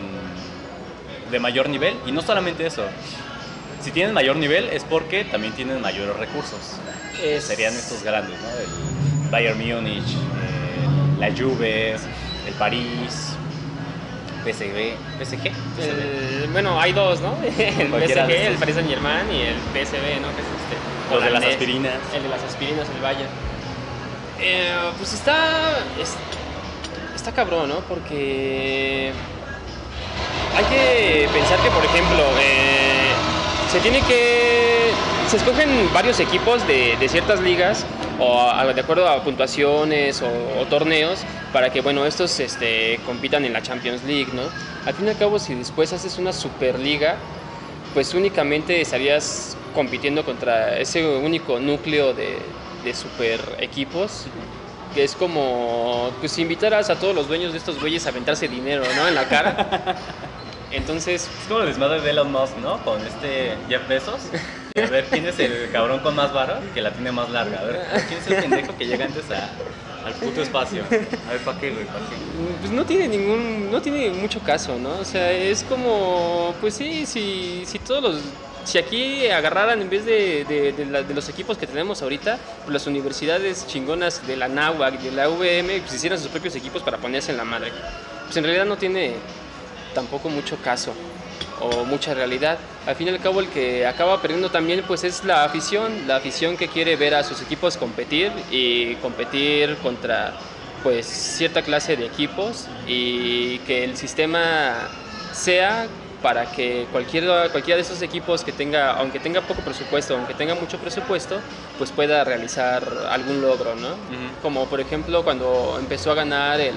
de 1.31 1.39
mayor 1.39 1.69
nivel? 1.69 1.95
Y 2.05 2.11
no 2.11 2.21
solamente 2.21 2.65
eso. 2.65 2.83
Si 3.81 3.91
tienen 3.91 4.13
mayor 4.13 4.35
nivel 4.37 4.65
es 4.69 4.83
porque 4.83 5.23
también 5.25 5.53
tienen 5.53 5.81
mayores 5.81 6.15
recursos. 6.15 6.59
Es- 7.21 7.43
Serían 7.45 7.73
estos 7.73 8.01
grandes, 8.03 8.39
¿no? 8.41 8.47
El 8.49 9.29
Bayern 9.29 9.57
Múnich, 9.57 10.03
eh, 10.03 11.19
la 11.19 11.27
Juve, 11.31 11.91
el 11.93 12.53
París, 12.57 13.35
PSG, 14.45 14.95
PSG. 15.19 15.47
El- 15.81 16.49
bueno, 16.51 16.79
hay 16.79 16.93
dos, 16.93 17.19
¿no? 17.21 17.35
El 17.43 17.89
PSG, 17.89 18.31
el 18.47 18.55
Paris 18.55 18.75
Saint 18.75 18.89
Germain 18.89 19.31
y 19.31 19.41
el 19.41 19.55
PSV, 19.73 20.19
¿no? 20.21 20.27
Que 20.35 20.41
es 20.41 20.47
este. 20.47 21.13
Los 21.13 21.23
de 21.23 21.29
las 21.31 21.43
aspirinas. 21.45 21.93
El 22.15 22.23
de 22.23 22.29
las 22.29 22.43
aspirinas, 22.43 22.87
el 22.95 23.01
Bayern. 23.01 23.29
Eh, 24.39 24.73
pues 24.97 25.13
está. 25.13 25.77
es- 26.01 26.15
está 27.15 27.31
cabrón, 27.31 27.69
¿no? 27.69 27.75
Porque. 27.87 29.11
Hay 30.55 30.65
que 30.65 31.27
pensar 31.33 31.59
que, 31.59 31.69
por 31.71 31.83
ejemplo, 31.83 32.23
eh, 32.39 33.11
se 33.71 33.79
tiene 33.79 34.01
que. 34.01 34.91
Se 35.27 35.37
escogen 35.37 35.91
varios 35.93 36.19
equipos 36.19 36.67
de, 36.67 36.95
ciertas 37.09 37.41
ligas, 37.41 37.85
o 38.19 38.51
de 38.73 38.81
acuerdo 38.81 39.09
a 39.09 39.23
puntuaciones 39.23 40.21
o, 40.21 40.65
torneos, 40.65 41.19
para 41.51 41.71
que, 41.71 41.81
bueno, 41.81 42.05
estos 42.05 42.39
este, 42.39 42.99
compitan 43.05 43.43
en 43.45 43.53
la 43.53 43.63
Champions 43.63 44.03
League, 44.03 44.29
¿no? 44.33 44.43
Al 44.85 44.93
fin 44.93 45.07
y 45.07 45.09
al 45.09 45.17
cabo, 45.17 45.39
si 45.39 45.55
después 45.55 45.91
haces 45.91 46.19
una 46.19 46.33
Superliga, 46.33 47.15
pues 47.95 48.13
únicamente 48.13 48.79
estarías 48.81 49.57
compitiendo 49.73 50.23
contra 50.23 50.77
ese 50.77 51.07
único 51.07 51.59
núcleo 51.59 52.13
de 52.13 52.93
super 52.93 53.39
equipos 53.59 54.27
que 54.93 55.03
es 55.03 55.15
como 55.15 56.11
pues 56.19 56.31
si 56.31 56.41
invitaras 56.41 56.89
a 56.89 56.95
todos 56.99 57.15
los 57.15 57.27
dueños 57.27 57.51
de 57.51 57.57
estos 57.57 57.79
güeyes 57.79 58.05
a 58.05 58.09
aventarse 58.09 58.47
dinero, 58.47 58.83
¿no? 58.95 59.07
En 59.07 59.15
la 59.15 59.27
cara. 59.27 59.95
Entonces, 60.71 61.29
Es 61.41 61.47
como 61.47 61.59
el 61.59 61.67
desmadre 61.67 62.01
de 62.01 62.09
Elon 62.09 62.31
Musk, 62.31 62.57
¿no? 62.57 62.83
Con 62.83 62.99
este 63.05 63.55
Jeff 63.69 63.87
Bezos. 63.87 64.21
A 64.75 64.89
ver 64.89 65.05
quién 65.05 65.27
es 65.27 65.37
el 65.39 65.69
cabrón 65.71 65.99
con 65.99 66.15
más 66.15 66.33
varo 66.33 66.55
que 66.73 66.81
la 66.81 66.91
tiene 66.91 67.11
más 67.11 67.29
larga. 67.29 67.59
A 67.59 67.63
ver, 67.63 67.85
quién 68.07 68.19
es 68.19 68.27
el 68.27 68.35
pendejo 68.37 68.75
que 68.75 68.87
llega 68.87 69.05
antes 69.05 69.29
a, 69.29 69.51
al 70.03 70.13
puto 70.15 70.41
espacio. 70.41 70.83
A 70.83 70.89
ver, 70.89 71.39
¿para 71.45 71.59
qué, 71.59 71.69
güey? 71.69 71.85
¿Para 71.85 71.99
qué? 71.99 72.15
pues 72.59 72.71
no 72.71 72.85
tiene 72.85 73.07
ningún, 73.07 73.71
no 73.71 73.81
tiene 73.83 74.09
mucho 74.09 74.39
caso, 74.39 74.77
¿no? 74.79 74.97
O 74.97 75.05
sea, 75.05 75.31
es 75.31 75.63
como, 75.63 76.55
pues 76.59 76.73
sí, 76.73 77.05
si, 77.05 77.63
si 77.67 77.77
todos 77.77 78.01
los, 78.01 78.15
si 78.63 78.77
aquí 78.77 79.27
agarraran 79.27 79.81
en 79.81 79.89
vez 79.89 80.05
de, 80.05 80.45
de, 80.45 81.13
los 81.13 81.29
equipos 81.29 81.57
que 81.57 81.67
tenemos 81.67 82.01
ahorita, 82.01 82.37
pues 82.63 82.73
las 82.73 82.87
universidades 82.87 83.67
chingonas 83.67 84.25
de 84.25 84.37
la 84.37 84.47
NAWAC, 84.47 84.99
de 84.99 85.11
la 85.11 85.27
VM, 85.27 85.79
pues 85.81 85.93
hicieran 85.93 86.19
sus 86.19 86.29
propios 86.29 86.55
equipos 86.55 86.81
para 86.81 86.97
ponerse 86.97 87.31
en 87.31 87.37
la 87.37 87.43
madre. 87.43 87.71
Pues 88.25 88.37
en 88.37 88.43
realidad 88.43 88.65
no 88.65 88.77
tiene 88.77 89.15
tampoco 89.93 90.29
mucho 90.29 90.57
caso 90.57 90.93
o 91.59 91.85
mucha 91.85 92.13
realidad. 92.13 92.57
Al 92.85 92.95
fin 92.95 93.07
y 93.07 93.09
al 93.11 93.19
cabo 93.19 93.39
el 93.39 93.47
que 93.47 93.85
acaba 93.85 94.21
perdiendo 94.21 94.49
también 94.49 94.83
pues 94.87 95.03
es 95.03 95.23
la 95.23 95.43
afición, 95.43 96.07
la 96.07 96.17
afición 96.17 96.57
que 96.57 96.67
quiere 96.67 96.95
ver 96.95 97.15
a 97.15 97.23
sus 97.23 97.41
equipos 97.41 97.77
competir 97.77 98.31
y 98.51 98.95
competir 98.95 99.75
contra 99.77 100.33
pues 100.83 101.05
cierta 101.05 101.61
clase 101.61 101.95
de 101.95 102.05
equipos 102.05 102.67
y 102.87 103.59
que 103.59 103.85
el 103.85 103.95
sistema 103.95 104.89
sea 105.31 105.87
para 106.23 106.45
que 106.51 106.87
cualquiera, 106.91 107.49
cualquiera 107.49 107.75
de 107.75 107.81
esos 107.83 108.01
equipos 108.01 108.43
que 108.43 108.51
tenga, 108.53 108.93
aunque 108.93 109.19
tenga 109.19 109.41
poco 109.41 109.61
presupuesto, 109.61 110.15
aunque 110.15 110.33
tenga 110.33 110.55
mucho 110.55 110.77
presupuesto, 110.79 111.39
pues 111.77 111.91
pueda 111.91 112.23
realizar 112.23 112.81
algún 113.11 113.41
logro, 113.41 113.75
¿no? 113.75 113.89
Como 114.41 114.65
por 114.67 114.79
ejemplo 114.79 115.23
cuando 115.23 115.75
empezó 115.79 116.11
a 116.11 116.15
ganar 116.15 116.59
el, 116.61 116.75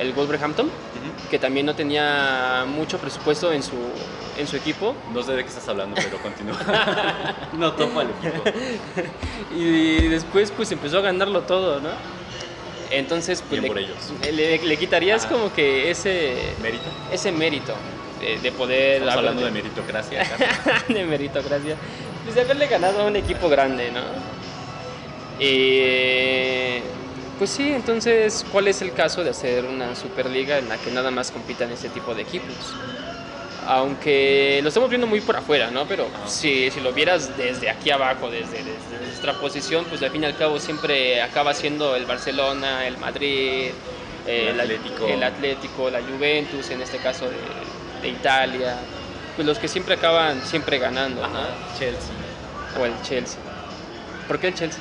el 0.00 0.12
Wolverhampton, 0.12 0.70
que 1.30 1.38
también 1.38 1.64
no 1.66 1.74
tenía 1.74 2.64
mucho 2.68 2.98
presupuesto 2.98 3.52
en 3.52 3.62
su, 3.62 3.74
en 4.38 4.46
su 4.46 4.56
equipo. 4.56 4.94
No 5.14 5.22
sé 5.22 5.32
de 5.32 5.42
qué 5.42 5.48
estás 5.48 5.66
hablando, 5.68 5.96
pero 5.96 6.18
continúa. 6.18 6.56
no 7.54 7.72
topo 7.72 8.00
al 8.00 8.08
equipo. 8.10 8.42
Y 9.56 10.08
después 10.08 10.50
pues 10.50 10.70
empezó 10.72 10.98
a 10.98 11.00
ganarlo 11.00 11.40
todo, 11.42 11.80
¿no? 11.80 11.88
Entonces 12.90 13.40
pues 13.40 13.52
Bien 13.52 13.62
le, 13.62 13.68
por 13.68 13.78
ellos. 13.78 13.96
le- 14.30 14.58
le 14.58 14.76
quitarías 14.76 15.24
Ah. 15.24 15.28
como 15.30 15.52
que 15.54 15.90
ese, 15.90 16.36
¿Mérito? 16.60 16.84
ese 17.12 17.32
mérito 17.32 17.72
de, 18.24 18.38
de 18.38 18.52
poder... 18.52 18.94
Estamos 19.02 19.16
hablando 19.16 19.44
de 19.44 19.50
meritocracia. 19.50 20.26
de 20.88 21.04
meritocracia. 21.04 21.76
Pues 22.22 22.34
de 22.34 22.40
haberle 22.40 22.66
ganado 22.66 23.02
a 23.02 23.04
un 23.04 23.16
equipo 23.16 23.48
grande, 23.48 23.90
¿no? 23.90 24.00
Y 25.38 26.80
pues 27.38 27.50
sí, 27.50 27.72
entonces, 27.72 28.44
¿cuál 28.52 28.68
es 28.68 28.80
el 28.82 28.92
caso 28.92 29.24
de 29.24 29.30
hacer 29.30 29.64
una 29.64 29.94
superliga 29.96 30.58
en 30.58 30.68
la 30.68 30.76
que 30.78 30.90
nada 30.90 31.10
más 31.10 31.30
compitan 31.30 31.70
ese 31.72 31.88
tipo 31.88 32.14
de 32.14 32.22
equipos? 32.22 32.54
Aunque 33.66 34.60
lo 34.62 34.68
estamos 34.68 34.88
viendo 34.90 35.06
muy 35.06 35.20
por 35.20 35.36
afuera, 35.36 35.70
¿no? 35.70 35.86
Pero 35.86 36.06
si, 36.26 36.70
si 36.70 36.80
lo 36.80 36.92
vieras 36.92 37.36
desde 37.36 37.70
aquí 37.70 37.90
abajo, 37.90 38.30
desde, 38.30 38.58
desde 38.58 39.04
nuestra 39.04 39.32
posición, 39.34 39.84
pues 39.86 40.02
al 40.02 40.10
fin 40.10 40.22
y 40.22 40.26
al 40.26 40.36
cabo 40.36 40.58
siempre 40.60 41.20
acaba 41.22 41.54
siendo 41.54 41.96
el 41.96 42.04
Barcelona, 42.04 42.86
el 42.86 42.98
Madrid, 42.98 43.70
eh, 44.26 44.48
El 44.50 44.56
la- 44.58 44.62
Atlético. 44.64 45.06
el 45.08 45.22
Atlético, 45.22 45.90
la 45.90 46.00
Juventus, 46.02 46.70
en 46.70 46.82
este 46.82 46.98
caso 46.98 47.24
de, 47.24 47.36
de 48.04 48.10
Italia, 48.10 48.76
pues 49.34 49.46
los 49.46 49.58
que 49.58 49.66
siempre 49.66 49.94
acaban 49.94 50.40
siempre 50.42 50.78
ganando, 50.78 51.26
¿no? 51.26 51.40
Chelsea. 51.78 52.12
O 52.78 52.84
el 52.84 52.92
Chelsea. 53.02 53.38
¿Por 54.28 54.38
qué 54.38 54.48
el 54.48 54.54
Chelsea? 54.54 54.80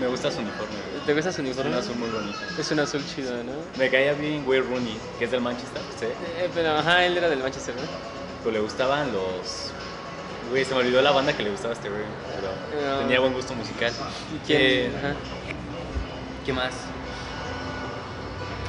Me 0.00 0.06
gusta 0.06 0.30
su 0.30 0.38
uniforme. 0.40 0.74
¿Te 1.06 1.14
gusta 1.14 1.30
su 1.32 1.40
Es 1.42 1.46
uniforme? 1.46 1.70
un 1.72 1.76
azul 1.78 1.96
muy 1.96 2.08
bonito. 2.08 2.38
Es 2.58 2.70
un 2.70 2.80
azul 2.80 3.02
chido, 3.14 3.32
¿no? 3.44 3.52
Me 3.78 3.90
caía 3.90 4.12
bien 4.14 4.44
Wayne 4.46 4.66
Rooney, 4.68 4.96
que 5.18 5.24
es 5.26 5.30
del 5.30 5.40
Manchester, 5.40 5.82
¿sí? 5.98 6.06
Eh, 6.06 6.50
pero 6.54 6.76
ajá, 6.78 7.04
él 7.04 7.16
era 7.16 7.28
del 7.28 7.40
Manchester, 7.40 7.74
¿no? 7.74 7.82
Pues 8.42 8.54
le 8.54 8.60
gustaban 8.60 9.12
los... 9.12 9.70
Güey, 10.50 10.64
se 10.64 10.74
me 10.74 10.80
olvidó 10.80 11.00
la 11.02 11.12
banda 11.12 11.32
que 11.34 11.42
le 11.42 11.50
gustaba 11.50 11.70
a 11.72 11.76
este 11.76 11.88
güey, 11.88 12.02
pero 12.34 12.92
No. 12.94 12.98
tenía 13.00 13.20
buen 13.20 13.32
gusto 13.32 13.54
musical. 13.54 13.92
¿Y 14.34 14.46
quién? 14.46 14.60
Eh, 14.60 14.92
Ajá. 14.98 15.14
¿Qué 16.44 16.52
más? 16.52 16.72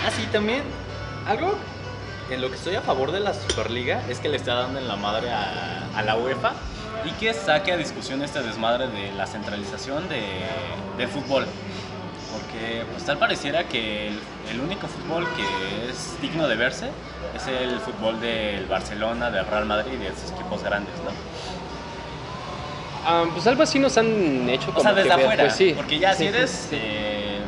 Ah, 0.05 0.11
sí, 0.15 0.27
también. 0.31 0.61
Algo 1.25 1.55
en 2.29 2.41
lo 2.41 2.49
que 2.49 2.55
estoy 2.55 2.75
a 2.75 2.81
favor 2.81 3.11
de 3.11 3.19
la 3.19 3.33
Superliga 3.33 4.01
es 4.09 4.19
que 4.19 4.29
le 4.29 4.37
está 4.37 4.53
dando 4.55 4.79
en 4.79 4.87
la 4.87 4.95
madre 4.95 5.31
a, 5.31 5.83
a 5.95 6.01
la 6.03 6.15
UEFA 6.17 6.53
y 7.05 7.11
que 7.11 7.33
saque 7.33 7.71
a 7.71 7.77
discusión 7.77 8.21
este 8.23 8.41
desmadre 8.41 8.87
de 8.87 9.11
la 9.13 9.27
centralización 9.27 10.07
de, 10.09 10.21
del 10.97 11.07
fútbol. 11.09 11.45
Porque 12.31 12.83
pues 12.91 13.03
tal 13.05 13.17
pareciera 13.17 13.65
que 13.65 14.07
el, 14.07 14.19
el 14.51 14.59
único 14.61 14.87
fútbol 14.87 15.27
que 15.35 15.89
es 15.89 16.19
digno 16.21 16.47
de 16.47 16.55
verse 16.55 16.89
es 17.35 17.47
el 17.47 17.79
fútbol 17.79 18.19
del 18.21 18.65
Barcelona, 18.67 19.29
del 19.29 19.45
Real 19.45 19.65
Madrid 19.65 19.93
y 19.93 19.97
de 19.97 20.07
esos 20.07 20.31
equipos 20.31 20.63
grandes, 20.63 20.93
¿no? 21.03 21.11
Ah, 23.05 23.25
pues 23.33 23.45
algo 23.47 23.63
así 23.63 23.79
nos 23.79 23.97
han 23.97 24.49
hecho 24.49 24.67
como 24.67 24.79
O 24.79 24.81
sea, 24.83 24.93
desde 24.93 25.09
que 25.09 25.13
afuera. 25.23 25.43
pues 25.43 25.55
sí. 25.55 25.73
Porque 25.75 25.99
ya 25.99 26.13
Sí, 26.13 26.19
si 26.19 26.25
eres. 26.27 26.49
sí. 26.69 26.77
eh, 26.79 27.39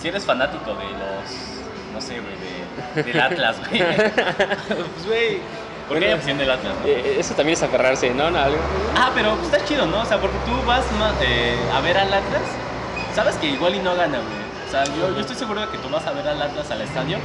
si 0.00 0.08
eres 0.08 0.24
fanático 0.24 0.74
de 0.74 0.84
los. 0.84 1.58
No 1.92 2.00
sé, 2.00 2.20
güey, 2.20 2.34
de, 2.36 2.57
del 2.94 3.20
Atlas, 3.20 3.56
güey. 3.68 3.82
pues, 4.68 5.06
güey. 5.06 5.40
¿Por 5.88 5.98
qué 5.98 6.06
hay 6.08 6.12
opción 6.12 6.36
del 6.36 6.50
Atlas, 6.50 6.74
no? 6.82 6.86
Eh, 6.86 7.16
eso 7.18 7.34
también 7.34 7.56
es 7.56 7.62
aferrarse, 7.62 8.10
¿no? 8.12 8.30
No, 8.30 8.38
algo- 8.38 8.58
Ah, 8.96 9.10
pero 9.14 9.34
pues, 9.36 9.52
está 9.52 9.64
chido, 9.64 9.86
¿no? 9.86 10.00
O 10.00 10.04
sea, 10.04 10.18
porque 10.18 10.36
tú 10.44 10.52
vas 10.66 10.84
eh, 11.22 11.56
a 11.74 11.80
ver 11.80 11.96
al 11.96 12.12
Atlas, 12.12 12.42
sabes 13.14 13.36
que 13.36 13.46
igual 13.46 13.74
y 13.74 13.78
no 13.78 13.94
gana, 13.94 14.18
güey. 14.18 14.48
O 14.68 14.70
sea, 14.70 14.84
yo, 14.84 15.14
yo 15.14 15.20
estoy 15.20 15.36
seguro 15.36 15.62
de 15.62 15.68
que 15.68 15.78
tú 15.78 15.88
vas 15.88 16.06
a 16.06 16.12
ver 16.12 16.28
al 16.28 16.42
Atlas 16.42 16.70
al 16.70 16.82
estadio, 16.82 17.16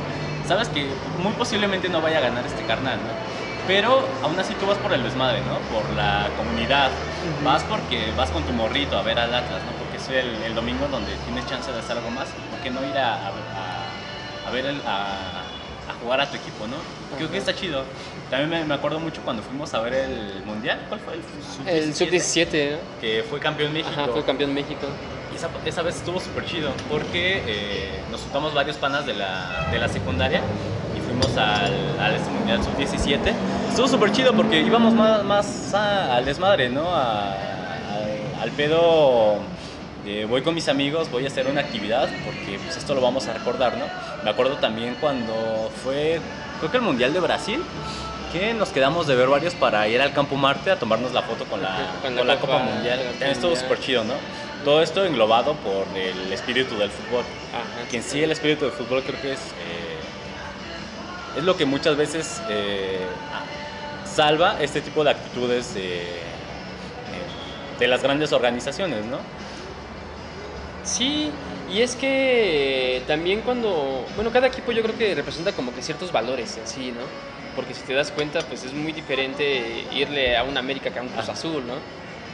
sabes 0.47 0.69
que 0.69 0.87
muy 1.21 1.33
posiblemente 1.33 1.89
no 1.89 2.01
vaya 2.01 2.19
a 2.19 2.21
ganar 2.21 2.45
este 2.45 2.63
carnal, 2.65 2.95
¿no? 2.97 3.43
Pero 3.67 4.07
aún 4.23 4.39
así 4.39 4.53
tú 4.55 4.65
vas 4.65 4.77
por 4.77 4.93
el 4.93 5.03
desmadre, 5.03 5.39
¿no? 5.41 5.55
Por 5.73 5.83
la 5.97 6.27
comunidad. 6.37 6.87
Ujú. 6.89 7.45
Vas 7.45 7.63
porque 7.63 8.11
vas 8.17 8.29
con 8.29 8.43
tu 8.43 8.53
morrito 8.53 8.97
a 8.97 9.01
ver 9.03 9.19
al 9.19 9.33
Atlas, 9.33 9.61
¿no? 9.63 9.71
Porque 9.77 9.97
es 9.97 10.07
el, 10.09 10.41
el 10.43 10.55
domingo 10.55 10.85
donde 10.91 11.13
tienes 11.25 11.45
chance 11.47 11.69
de 11.71 11.79
hacer 11.79 11.97
algo 11.97 12.11
más. 12.11 12.27
¿Por 12.49 12.59
qué 12.61 12.69
no 12.71 12.81
ir 12.85 12.97
a, 12.97 13.13
a, 13.13 13.27
a- 13.27 14.47
a 14.47 14.51
ver 14.51 14.65
el, 14.65 14.81
a, 14.85 15.42
a 15.89 15.93
jugar 16.01 16.21
a 16.21 16.29
tu 16.29 16.35
equipo, 16.37 16.65
¿no? 16.67 16.75
Creo 17.17 17.29
que 17.31 17.37
está 17.37 17.53
chido. 17.53 17.83
También 18.29 18.49
me, 18.49 18.63
me 18.65 18.73
acuerdo 18.73 18.99
mucho 18.99 19.21
cuando 19.23 19.43
fuimos 19.43 19.73
a 19.73 19.79
ver 19.81 19.93
el 19.93 20.43
Mundial. 20.45 20.79
¿Cuál 20.89 20.99
fue? 21.01 21.13
El 21.71 21.77
El 21.87 21.93
sub-17, 21.95 22.71
¿no? 22.71 22.77
que 23.01 23.23
fue 23.29 23.39
campeón 23.39 23.73
México. 23.73 23.91
Ajá, 23.91 24.07
fue 24.11 24.23
campeón 24.23 24.53
México. 24.53 24.87
Y 25.31 25.35
esa, 25.35 25.49
esa 25.65 25.81
vez 25.81 25.95
estuvo 25.95 26.19
súper 26.19 26.45
chido 26.45 26.71
porque 26.89 27.41
eh, 27.47 27.99
nos 28.11 28.21
juntamos 28.21 28.53
varios 28.53 28.77
panas 28.77 29.05
de 29.05 29.13
la, 29.15 29.67
de 29.71 29.79
la 29.79 29.87
secundaria 29.89 30.41
y 30.95 31.01
fuimos 31.01 31.35
al, 31.37 31.99
al 31.99 32.15
este 32.15 32.29
mundial 32.31 32.63
sub-17. 32.63 33.19
Estuvo 33.69 33.87
súper 33.87 34.11
chido 34.11 34.33
porque 34.33 34.61
íbamos 34.61 34.93
más, 34.93 35.23
más 35.23 35.73
a- 35.73 36.15
al 36.15 36.25
desmadre, 36.25 36.69
¿no? 36.69 36.89
A- 36.93 37.31
al- 37.33 38.41
al 38.41 38.51
pedo. 38.51 39.39
De 40.05 40.25
voy 40.25 40.41
con 40.41 40.53
mis 40.55 40.67
amigos, 40.67 41.09
voy 41.11 41.23
a 41.25 41.27
hacer 41.27 41.47
una 41.47 41.61
actividad 41.61 42.09
porque 42.25 42.59
pues, 42.63 42.77
esto 42.77 42.93
lo 42.95 43.01
vamos 43.01 43.27
a 43.27 43.33
recordar, 43.33 43.77
¿no? 43.77 43.85
Me 44.23 44.29
acuerdo 44.29 44.57
también 44.57 44.95
cuando 44.99 45.71
fue, 45.83 46.19
creo 46.59 46.71
que 46.71 46.77
el 46.77 46.83
Mundial 46.83 47.13
de 47.13 47.19
Brasil, 47.19 47.63
que 48.33 48.53
nos 48.53 48.69
quedamos 48.69 49.07
de 49.07 49.15
ver 49.15 49.27
varios 49.29 49.53
para 49.53 49.87
ir 49.87 50.01
al 50.01 50.11
Campo 50.13 50.35
Marte 50.35 50.71
a 50.71 50.75
tomarnos 50.79 51.13
la 51.13 51.21
foto 51.21 51.45
con 51.45 51.61
la, 51.61 51.77
Con 52.01 52.15
con 52.15 52.27
la 52.27 52.33
la 52.35 52.39
Copa, 52.41 52.53
Copa- 52.59 52.63
Mundial. 52.65 52.99
También 53.11 53.31
estuvo 53.31 53.55
súper 53.55 53.79
chido, 53.79 54.03
¿no? 54.03 54.13
Todo 54.65 54.81
esto 54.81 55.05
englobado 55.05 55.53
por 55.55 55.85
el 55.97 56.31
espíritu 56.33 56.75
del 56.77 56.89
fútbol. 56.89 57.23
Ajá. 57.53 57.89
Que 57.89 57.97
en 57.97 58.03
sí 58.03 58.23
el 58.23 58.31
espíritu 58.31 58.65
del 58.65 58.73
fútbol 58.73 59.03
creo 59.03 59.21
que 59.21 59.33
es, 59.33 59.39
eh, 59.39 61.37
es 61.37 61.43
lo 61.43 61.55
que 61.57 61.65
muchas 61.65 61.95
veces 61.95 62.41
eh, 62.49 62.99
salva 64.05 64.57
este 64.61 64.81
tipo 64.81 65.03
de 65.03 65.11
actitudes 65.11 65.73
de, 65.75 66.01
eh, 66.01 66.09
de 67.79 67.87
las 67.87 68.01
grandes 68.03 68.31
organizaciones, 68.33 69.05
¿no? 69.05 69.17
Sí, 70.83 71.29
y 71.71 71.81
es 71.81 71.95
que 71.95 73.01
también 73.07 73.41
cuando, 73.41 74.05
bueno, 74.15 74.31
cada 74.31 74.47
equipo 74.47 74.71
yo 74.71 74.83
creo 74.83 74.97
que 74.97 75.15
representa 75.15 75.53
como 75.53 75.73
que 75.73 75.81
ciertos 75.81 76.11
valores 76.11 76.57
en 76.57 76.67
sí, 76.67 76.91
¿no? 76.91 77.01
Porque 77.55 77.73
si 77.73 77.81
te 77.81 77.93
das 77.93 78.11
cuenta, 78.11 78.41
pues 78.41 78.63
es 78.63 78.73
muy 78.73 78.91
diferente 78.91 79.85
irle 79.93 80.35
a 80.35 80.43
un 80.43 80.57
América 80.57 80.89
que 80.89 80.99
a 80.99 81.01
un 81.01 81.07
Cruz. 81.07 81.29
Azul, 81.29 81.65
¿no? 81.65 81.75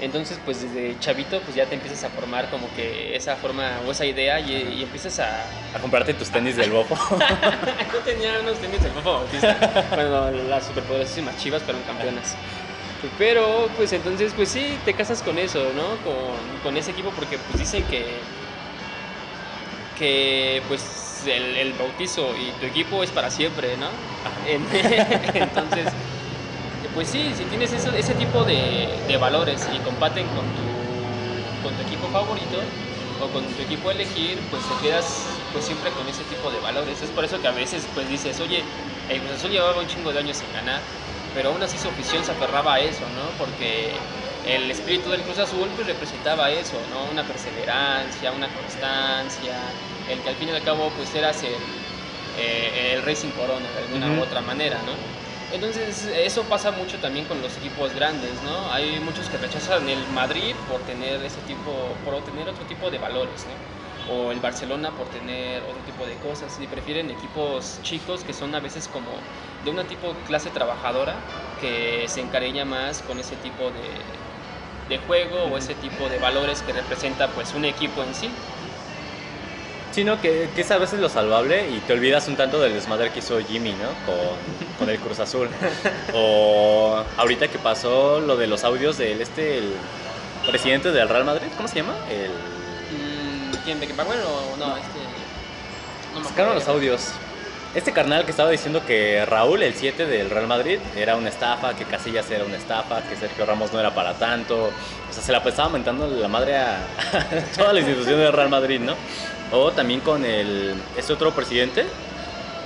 Entonces, 0.01 0.39
pues 0.45 0.61
desde 0.61 0.97
chavito, 0.99 1.41
pues 1.41 1.55
ya 1.55 1.65
te 1.65 1.75
empiezas 1.75 2.05
a 2.05 2.09
formar 2.09 2.49
como 2.49 2.73
que 2.73 3.15
esa 3.15 3.35
forma 3.35 3.81
o 3.85 3.91
esa 3.91 4.05
idea 4.05 4.39
y, 4.39 4.77
y 4.79 4.83
empiezas 4.83 5.19
a... 5.19 5.43
A 5.75 5.79
comprarte 5.79 6.13
tus 6.13 6.29
tenis 6.29 6.55
del 6.55 6.71
bofo. 6.71 6.95
Yo 7.93 7.99
tenía 7.99 8.39
unos 8.39 8.57
tenis 8.59 8.81
del 8.81 8.93
Fofo 8.93 9.11
Bautista 9.11 9.85
cuando 9.93 10.31
las 10.31 10.65
superpoderosísimas 10.65 11.37
chivas 11.37 11.63
fueron 11.63 11.81
campeonas. 11.83 12.35
Pero, 13.17 13.69
pues 13.75 13.91
entonces, 13.91 14.33
pues 14.33 14.49
sí, 14.49 14.77
te 14.85 14.93
casas 14.93 15.21
con 15.21 15.37
eso, 15.37 15.59
¿no? 15.75 15.97
Con, 16.03 16.61
con 16.63 16.77
ese 16.77 16.91
equipo 16.91 17.11
porque 17.11 17.37
pues 17.37 17.59
dicen 17.59 17.83
que 17.83 18.05
que 19.99 20.65
pues 20.67 21.25
el, 21.27 21.57
el 21.57 21.75
bautizo 21.75 22.37
y 22.37 22.55
tu 22.55 22.65
equipo 22.65 23.03
es 23.03 23.11
para 23.13 23.29
siempre, 23.31 23.77
¿no? 23.77 24.01
En- 24.43 24.67
Entonces, 25.35 25.97
pues 26.93 27.09
sí, 27.09 27.33
si 27.35 27.45
tienes 27.47 27.73
eso- 27.73 27.93
ese 27.93 28.15
tipo 28.15 28.45
de, 28.45 29.03
de 29.05 29.17
valores 29.17 29.67
y 29.69 29.81
comparten 29.81 30.29
con 30.29 30.53
tu, 30.53 31.57
con 31.59 31.75
tu 31.75 31.83
equipo 31.83 32.09
favorito 32.09 32.77
o 33.17 33.31
con 33.31 33.55
tu 33.55 33.61
equipo 33.61 33.89
a 33.89 33.93
elegir, 33.93 34.49
pues 34.49 34.67
te 34.67 34.77
quedas 34.77 35.47
pues 35.51 35.65
siempre 35.65 35.93
con 35.93 36.07
ese 36.09 36.25
tipo 36.25 36.51
de 36.51 36.59
valores. 36.59 37.01
Es 37.01 37.11
por 37.11 37.25
eso 37.25 37.41
que 37.41 37.47
a 37.47 37.51
veces 37.51 37.87
pues 37.93 38.07
dices, 38.07 38.39
oye, 38.39 38.73
el 39.07 39.21
Cruz 39.21 39.33
Azul 39.33 39.51
llevaba 39.51 39.79
un 39.81 39.87
chingo 39.87 40.13
de 40.13 40.19
años 40.19 40.37
sin 40.37 40.51
ganar, 40.53 40.89
pero 41.33 41.49
aún 41.49 41.63
así 41.63 41.77
su 41.77 41.89
afición 41.89 42.23
se 42.23 42.31
aferraba 42.31 42.75
a 42.75 42.79
eso, 42.81 43.09
¿no? 43.11 43.35
Porque 43.35 44.13
el 44.41 44.71
espíritu 44.71 45.09
del 45.09 45.23
Cruz 45.23 45.37
Azul 45.39 45.73
pues 45.75 45.87
representaba 45.87 46.51
eso, 46.51 46.87
¿no? 46.87 47.09
Una 47.09 47.27
perseverancia, 47.27 48.31
una 48.31 48.53
constancia, 48.53 49.77
el 50.05 50.21
que 50.21 50.29
al 50.29 50.37
fin 50.37 50.49
y 50.49 50.51
al 50.51 50.63
cabo 50.63 50.93
pues 50.95 51.13
eras 51.15 51.43
el, 51.43 51.91
eh, 52.31 52.93
el 52.93 53.03
Racing 53.03 53.31
Corona 53.31 53.71
de 53.73 53.79
alguna 53.79 54.11
u 54.11 54.21
otra 54.21 54.41
manera, 54.41 54.81
¿no? 54.83 55.09
Entonces 55.49 56.05
eso 56.05 56.47
pasa 56.47 56.71
mucho 56.71 56.99
también 56.99 57.25
con 57.25 57.41
los 57.41 57.57
equipos 57.57 57.93
grandes, 57.93 58.41
¿no? 58.43 58.71
Hay 58.71 58.99
muchos 58.99 59.29
que 59.29 59.37
rechazan 59.37 59.89
el 59.89 60.07
Madrid 60.07 60.63
por 60.67 60.83
tener 60.85 61.23
ese 61.23 61.41
tipo, 61.41 62.01
por 62.03 62.23
tener 62.23 62.47
otro 62.47 62.65
tipo 62.65 62.91
de 62.91 62.99
valores, 62.99 63.45
¿no? 63.47 63.65
O 64.03 64.31
el 64.31 64.39
Barcelona 64.39 64.95
por 64.95 65.09
tener 65.09 65.63
otro 65.63 65.83
tipo 65.83 66.05
de 66.05 66.19
cosas 66.19 66.57
y 66.59 66.67
prefieren 66.67 67.09
equipos 67.09 67.81
chicos 67.81 68.23
que 68.23 68.33
son 68.33 68.53
a 68.55 68.59
veces 68.59 68.87
como 68.87 69.27
de 69.59 69.71
una 69.71 69.87
tipo 69.87 70.23
clase 70.23 70.51
trabajadora 70.51 71.27
que 71.57 72.07
se 72.07 72.21
encariña 72.21 72.63
más 72.65 73.01
con 73.03 73.19
ese 73.19 73.37
tipo 73.37 73.71
de, 73.71 74.28
de 74.89 74.97
juego 74.97 75.43
o 75.43 75.57
ese 75.57 75.75
tipo 75.75 76.09
de 76.09 76.17
valores 76.17 76.61
que 76.61 76.73
representa 76.73 77.27
pues 77.29 77.53
un 77.53 77.65
equipo 77.65 78.03
en 78.03 78.13
sí. 78.13 78.29
Sino 79.91 80.21
que, 80.21 80.49
que 80.55 80.61
es 80.61 80.71
a 80.71 80.77
veces 80.77 80.99
lo 80.99 81.09
salvable 81.09 81.69
y 81.69 81.79
te 81.79 81.93
olvidas 81.93 82.27
un 82.27 82.35
tanto 82.35 82.59
del 82.59 82.73
desmadre 82.73 83.11
que 83.11 83.19
hizo 83.19 83.39
Jimmy, 83.39 83.71
¿no? 83.71 83.87
Con, 84.05 84.77
con 84.77 84.89
el 84.89 84.99
Cruz 84.99 85.19
Azul. 85.19 85.49
O 86.13 87.03
ahorita 87.17 87.47
que 87.47 87.59
pasó 87.59 88.19
lo 88.19 88.35
de 88.37 88.47
los 88.47 88.63
audios 88.63 88.97
del 88.97 89.21
este, 89.21 89.59
el 89.59 89.73
presidente 90.47 90.91
del 90.91 91.09
Real 91.09 91.25
Madrid, 91.25 91.47
¿cómo 91.55 91.67
se 91.67 91.77
llama? 91.77 91.95
El... 92.09 92.29
Mm, 92.31 93.63
¿Quién? 93.63 93.79
¿Beckenbauer 93.79 94.19
o 94.19 94.57
no? 94.57 94.77
Este, 94.77 94.99
no 96.13 96.19
me 96.21 96.27
Sacaron 96.27 96.55
los 96.55 96.67
audios. 96.67 97.11
Este 97.75 97.93
carnal 97.93 98.25
que 98.25 98.31
estaba 98.31 98.49
diciendo 98.49 98.81
que 98.83 99.23
Raúl, 99.25 99.61
el 99.61 99.75
7 99.75 100.07
del 100.07 100.31
Real 100.31 100.47
Madrid, 100.47 100.79
era 100.95 101.15
una 101.15 101.29
estafa, 101.29 101.75
que 101.75 101.85
Casillas 101.85 102.29
era 102.31 102.43
una 102.43 102.57
estafa, 102.57 103.03
que 103.03 103.15
Sergio 103.15 103.45
Ramos 103.45 103.71
no 103.71 103.79
era 103.79 103.93
para 103.93 104.15
tanto. 104.15 104.65
O 104.65 105.13
sea, 105.13 105.21
se 105.21 105.31
la 105.31 105.37
estaba 105.37 105.69
mentando 105.69 106.07
la 106.07 106.27
madre 106.27 106.57
a, 106.57 106.79
toda 107.55 107.73
la 107.73 107.79
institución 107.79 108.17
del 108.17 108.33
Real 108.33 108.49
Madrid, 108.49 108.79
¿no? 108.79 108.95
O 109.51 109.71
también 109.71 109.99
con 109.99 110.25
el, 110.25 110.73
este 110.97 111.13
otro 111.13 111.31
presidente, 111.31 111.85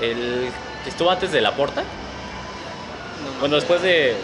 el 0.01 0.49
que 0.85 0.89
estuvo 0.89 1.11
antes 1.11 1.33
de 1.33 1.41
Laporta. 1.41 1.81
No 1.81 3.39
Bueno, 3.41 3.55
después 3.55 3.81
de, 3.81 4.15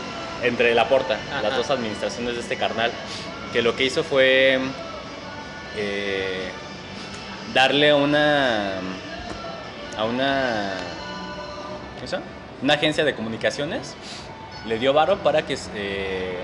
entre 0.44 0.74
Laporta, 0.76 1.18
las 1.42 1.46
Ajá. 1.46 1.58
dos 1.58 1.70
administraciones 1.72 2.36
de 2.36 2.40
este 2.42 2.56
carnal, 2.56 2.92
que 3.52 3.62
lo 3.62 3.76
que 3.76 3.84
hizo 3.84 4.02
fue 4.06 4.60
eh, 5.76 6.50
darle 7.54 7.94
una 7.94 8.80
a 10.00 10.06
una 10.06 10.74
¿qué 12.00 12.18
una 12.62 12.74
agencia 12.74 13.04
de 13.04 13.14
comunicaciones 13.14 13.96
le 14.66 14.80
dio 14.80 14.94
varo 14.94 15.18
para 15.18 15.42
que 15.42 15.58
eh, 15.76 16.40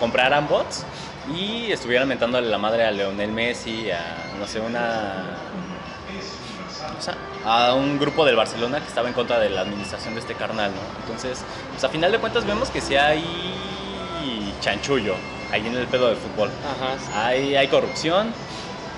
compraran 0.00 0.48
bots 0.48 0.84
y 1.32 1.70
estuvieran 1.70 2.08
mentándole 2.08 2.48
la 2.48 2.58
madre 2.58 2.84
a 2.84 2.90
Leonel 2.90 3.30
Messi 3.30 3.90
a 3.90 4.00
no 4.38 4.46
sé 4.46 4.60
una 4.60 5.36
o 6.98 7.02
sea, 7.02 7.16
a 7.44 7.74
un 7.74 7.98
grupo 7.98 8.24
del 8.24 8.34
Barcelona 8.34 8.80
que 8.80 8.86
estaba 8.86 9.08
en 9.08 9.14
contra 9.14 9.38
de 9.38 9.50
la 9.50 9.60
administración 9.60 10.14
de 10.14 10.20
este 10.20 10.34
carnal, 10.34 10.72
¿no? 10.72 10.80
Entonces, 11.02 11.44
pues 11.70 11.84
a 11.84 11.88
final 11.88 12.10
de 12.10 12.18
cuentas 12.18 12.44
vemos 12.46 12.70
que 12.70 12.80
sí 12.80 12.96
hay 12.96 13.22
chanchullo 14.60 15.14
ahí 15.52 15.66
en 15.66 15.76
el 15.76 15.86
pedo 15.86 16.08
del 16.08 16.16
fútbol. 16.16 16.50
Ajá, 16.64 16.98
sí. 16.98 17.12
Hay, 17.14 17.56
hay 17.56 17.68
corrupción. 17.68 18.32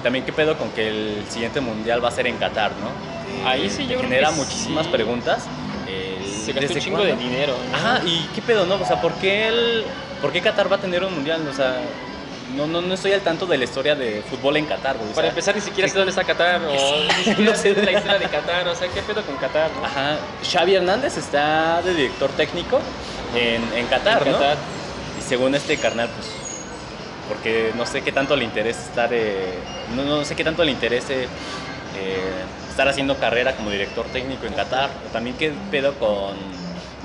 También 0.02 0.24
qué 0.24 0.32
pedo 0.32 0.56
con 0.56 0.70
que 0.70 0.88
el 0.88 1.24
siguiente 1.28 1.60
mundial 1.60 2.02
va 2.02 2.08
a 2.08 2.12
ser 2.12 2.26
en 2.26 2.36
Qatar, 2.38 2.70
¿no? 2.72 3.19
Ahí 3.44 3.68
sí, 3.70 3.78
Te 3.78 3.82
yo 3.84 3.88
creo 3.98 4.02
genera 4.02 4.28
que 4.30 4.34
muchísimas 4.36 4.86
sí. 4.86 4.92
preguntas. 4.92 5.44
El- 5.86 6.24
Se 6.26 6.52
gastó 6.52 6.60
un 6.60 6.74
¿desde 6.74 6.80
chingo 6.80 6.96
cuándo? 6.98 7.16
de 7.16 7.22
dinero. 7.22 7.54
¿no? 7.70 7.76
Ajá, 7.76 8.00
y 8.04 8.28
qué 8.34 8.42
pedo, 8.42 8.66
¿no? 8.66 8.74
O 8.76 8.84
sea, 8.86 9.00
¿por 9.00 9.12
qué, 9.14 9.48
el, 9.48 9.84
¿por 10.20 10.32
qué 10.32 10.40
Qatar 10.40 10.70
va 10.70 10.76
a 10.76 10.80
tener 10.80 11.02
un 11.04 11.14
mundial? 11.14 11.46
O 11.48 11.52
sea, 11.54 11.80
no, 12.56 12.66
no, 12.66 12.80
no 12.80 12.94
estoy 12.94 13.12
al 13.12 13.20
tanto 13.20 13.46
de 13.46 13.56
la 13.58 13.64
historia 13.64 13.94
de 13.94 14.22
fútbol 14.28 14.56
en 14.56 14.66
Qatar, 14.66 14.96
güey. 14.98 15.10
o 15.10 15.14
Para 15.14 15.26
sea, 15.26 15.30
empezar, 15.30 15.54
ni 15.54 15.60
siquiera 15.60 15.88
sé 15.88 15.96
dónde 15.96 16.10
está 16.10 16.24
Qatar, 16.24 16.60
o 16.62 16.72
ni 17.18 17.24
siquiera 17.24 17.50
No 17.52 17.56
sé 17.56 17.74
sé. 17.74 17.82
la 17.82 17.92
historia 17.92 18.18
de 18.18 18.26
Qatar, 18.28 18.68
o 18.68 18.74
sea, 18.74 18.88
¿qué 18.88 19.02
pedo 19.02 19.22
con 19.22 19.36
Qatar, 19.36 19.70
no? 19.78 19.84
Ajá, 19.84 20.16
Xavi 20.50 20.74
Hernández 20.74 21.16
está 21.16 21.80
de 21.82 21.94
director 21.94 22.30
técnico 22.30 22.80
en, 23.34 23.62
en 23.78 23.86
Qatar, 23.86 24.22
En 24.26 24.32
¿no? 24.32 24.38
Qatar. 24.38 24.56
Y 25.18 25.22
según 25.22 25.54
este 25.54 25.76
carnal, 25.76 26.08
pues, 26.08 26.28
porque 27.28 27.72
no 27.76 27.86
sé 27.86 28.02
qué 28.02 28.10
tanto 28.10 28.34
le 28.34 28.44
interesa 28.44 28.80
estar, 28.82 29.10
eh, 29.12 29.54
no, 29.94 30.02
no 30.02 30.24
sé 30.24 30.34
qué 30.34 30.42
tanto 30.42 30.64
le 30.64 30.72
interese 30.72 31.24
eh, 31.96 32.32
estar 32.70 32.88
haciendo 32.88 33.16
carrera 33.18 33.54
como 33.56 33.70
director 33.70 34.06
técnico 34.06 34.46
en 34.46 34.54
Qatar. 34.54 34.88
O 35.06 35.12
también 35.12 35.36
qué 35.36 35.52
pedo 35.70 35.94
con 35.94 36.34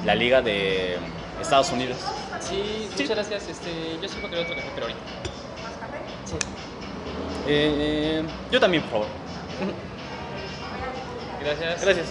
la 0.06 0.16
liga 0.16 0.42
de 0.42 0.98
Estados 1.42 1.72
Unidos. 1.72 1.98
Sí, 2.40 2.88
muchas 2.92 3.10
gracias. 3.10 3.48
Este, 3.50 3.98
yo 4.02 4.08
sí 4.08 4.16
voy 4.22 4.28
a 4.28 4.30
querer 4.30 4.46
otro 4.46 4.56
café, 4.56 4.70
pero 4.76 4.88
ahorita. 4.88 5.02
Sí. 6.26 6.36
Eh, 7.48 8.24
yo 8.52 8.60
también, 8.60 8.84
por 8.84 8.92
favor. 8.92 9.08
Gracias. 11.44 11.82
Gracias. 11.84 12.08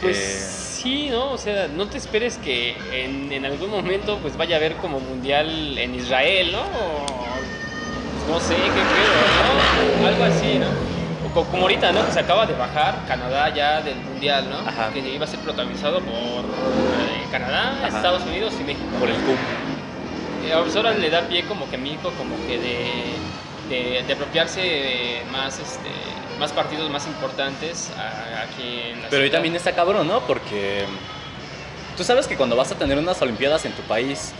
Pues 0.00 0.16
Eh, 0.18 0.80
sí, 0.82 1.08
¿no? 1.10 1.32
O 1.32 1.38
sea, 1.38 1.68
no 1.68 1.88
te 1.88 1.98
esperes 1.98 2.36
que 2.38 2.76
en, 2.92 3.32
en 3.32 3.44
algún 3.44 3.70
momento 3.70 4.18
pues 4.18 4.36
vaya 4.36 4.56
a 4.56 4.58
haber 4.58 4.76
como 4.76 5.00
mundial 5.00 5.76
en 5.78 5.94
Israel, 5.94 6.52
¿no? 6.52 6.60
O, 6.60 7.06
pues, 7.06 8.28
no 8.30 8.40
sé, 8.40 8.54
qué 8.54 8.70
pedo, 8.70 10.00
¿no? 10.02 10.06
Algo 10.08 10.24
así, 10.24 10.58
¿no? 10.58 10.95
Como 11.44 11.62
ahorita, 11.62 11.92
¿no? 11.92 12.04
Que 12.06 12.12
se 12.12 12.20
acaba 12.20 12.46
de 12.46 12.54
bajar 12.54 13.04
Canadá 13.06 13.52
ya 13.54 13.80
del 13.82 13.96
mundial, 13.96 14.48
¿no? 14.50 14.58
Ajá. 14.68 14.90
Que 14.92 15.00
iba 15.00 15.24
a 15.24 15.28
ser 15.28 15.40
protagonizado 15.40 16.00
por 16.00 16.44
eh, 16.44 17.26
Canadá, 17.30 17.76
Ajá. 17.84 17.88
Estados 17.96 18.22
Unidos 18.22 18.54
y 18.60 18.64
México. 18.64 18.84
por 18.98 19.08
el 19.08 19.16
CUM. 19.16 19.34
Eh, 20.46 20.52
pues 20.62 20.76
ahora 20.76 20.92
le 20.92 21.10
da 21.10 21.22
pie 21.22 21.42
como 21.44 21.68
que 21.68 21.76
a 21.76 21.78
México 21.78 22.12
como 22.16 22.36
que 22.46 22.58
de, 22.58 22.84
de, 23.68 24.02
de 24.04 24.12
apropiarse 24.12 24.60
de 24.60 25.22
más 25.32 25.58
este 25.58 25.90
más 26.38 26.52
partidos 26.52 26.90
más 26.90 27.06
importantes 27.06 27.90
a- 27.98 28.42
aquí 28.42 28.80
en 28.92 29.02
la 29.02 29.08
Pero 29.08 29.22
ahí 29.24 29.30
también 29.30 29.56
está 29.56 29.72
cabrón, 29.74 30.06
¿no? 30.06 30.20
Porque 30.20 30.84
tú 31.96 32.04
sabes 32.04 32.26
que 32.26 32.36
cuando 32.36 32.54
vas 32.56 32.70
a 32.70 32.74
tener 32.76 32.96
unas 32.98 33.20
Olimpiadas 33.22 33.64
en 33.64 33.72
tu 33.72 33.82
país. 33.82 34.32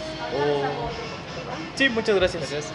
Sí, 1.74 1.88
muchas 1.88 2.14
gracias. 2.16 2.50
Gracias. 2.50 2.72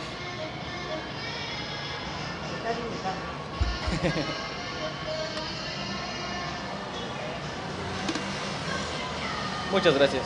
Muchas 9.71 9.95
gracias. 9.95 10.23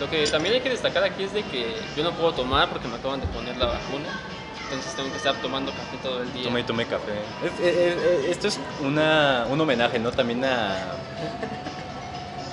Lo 0.00 0.08
que 0.08 0.26
también 0.28 0.54
hay 0.54 0.60
que 0.60 0.70
destacar 0.70 1.02
aquí 1.04 1.24
es 1.24 1.32
de 1.32 1.42
que 1.42 1.74
yo 1.96 2.04
no 2.04 2.12
puedo 2.12 2.32
tomar 2.32 2.68
porque 2.68 2.88
me 2.88 2.96
acaban 2.96 3.20
de 3.20 3.26
poner 3.26 3.56
la 3.56 3.66
vacuna. 3.66 4.08
Entonces 4.64 4.94
tengo 4.94 5.10
que 5.10 5.16
estar 5.16 5.34
tomando 5.36 5.72
café 5.72 5.96
todo 6.02 6.22
el 6.22 6.32
día. 6.32 6.44
Tomé, 6.44 6.62
tomé 6.62 6.86
café. 6.86 7.12
Es- 7.44 7.60
es- 7.60 7.76
es- 7.76 8.24
esto 8.30 8.48
es 8.48 8.60
una, 8.80 9.46
un 9.48 9.60
homenaje, 9.60 9.98
¿no? 9.98 10.12
También 10.12 10.44
a 10.44 10.92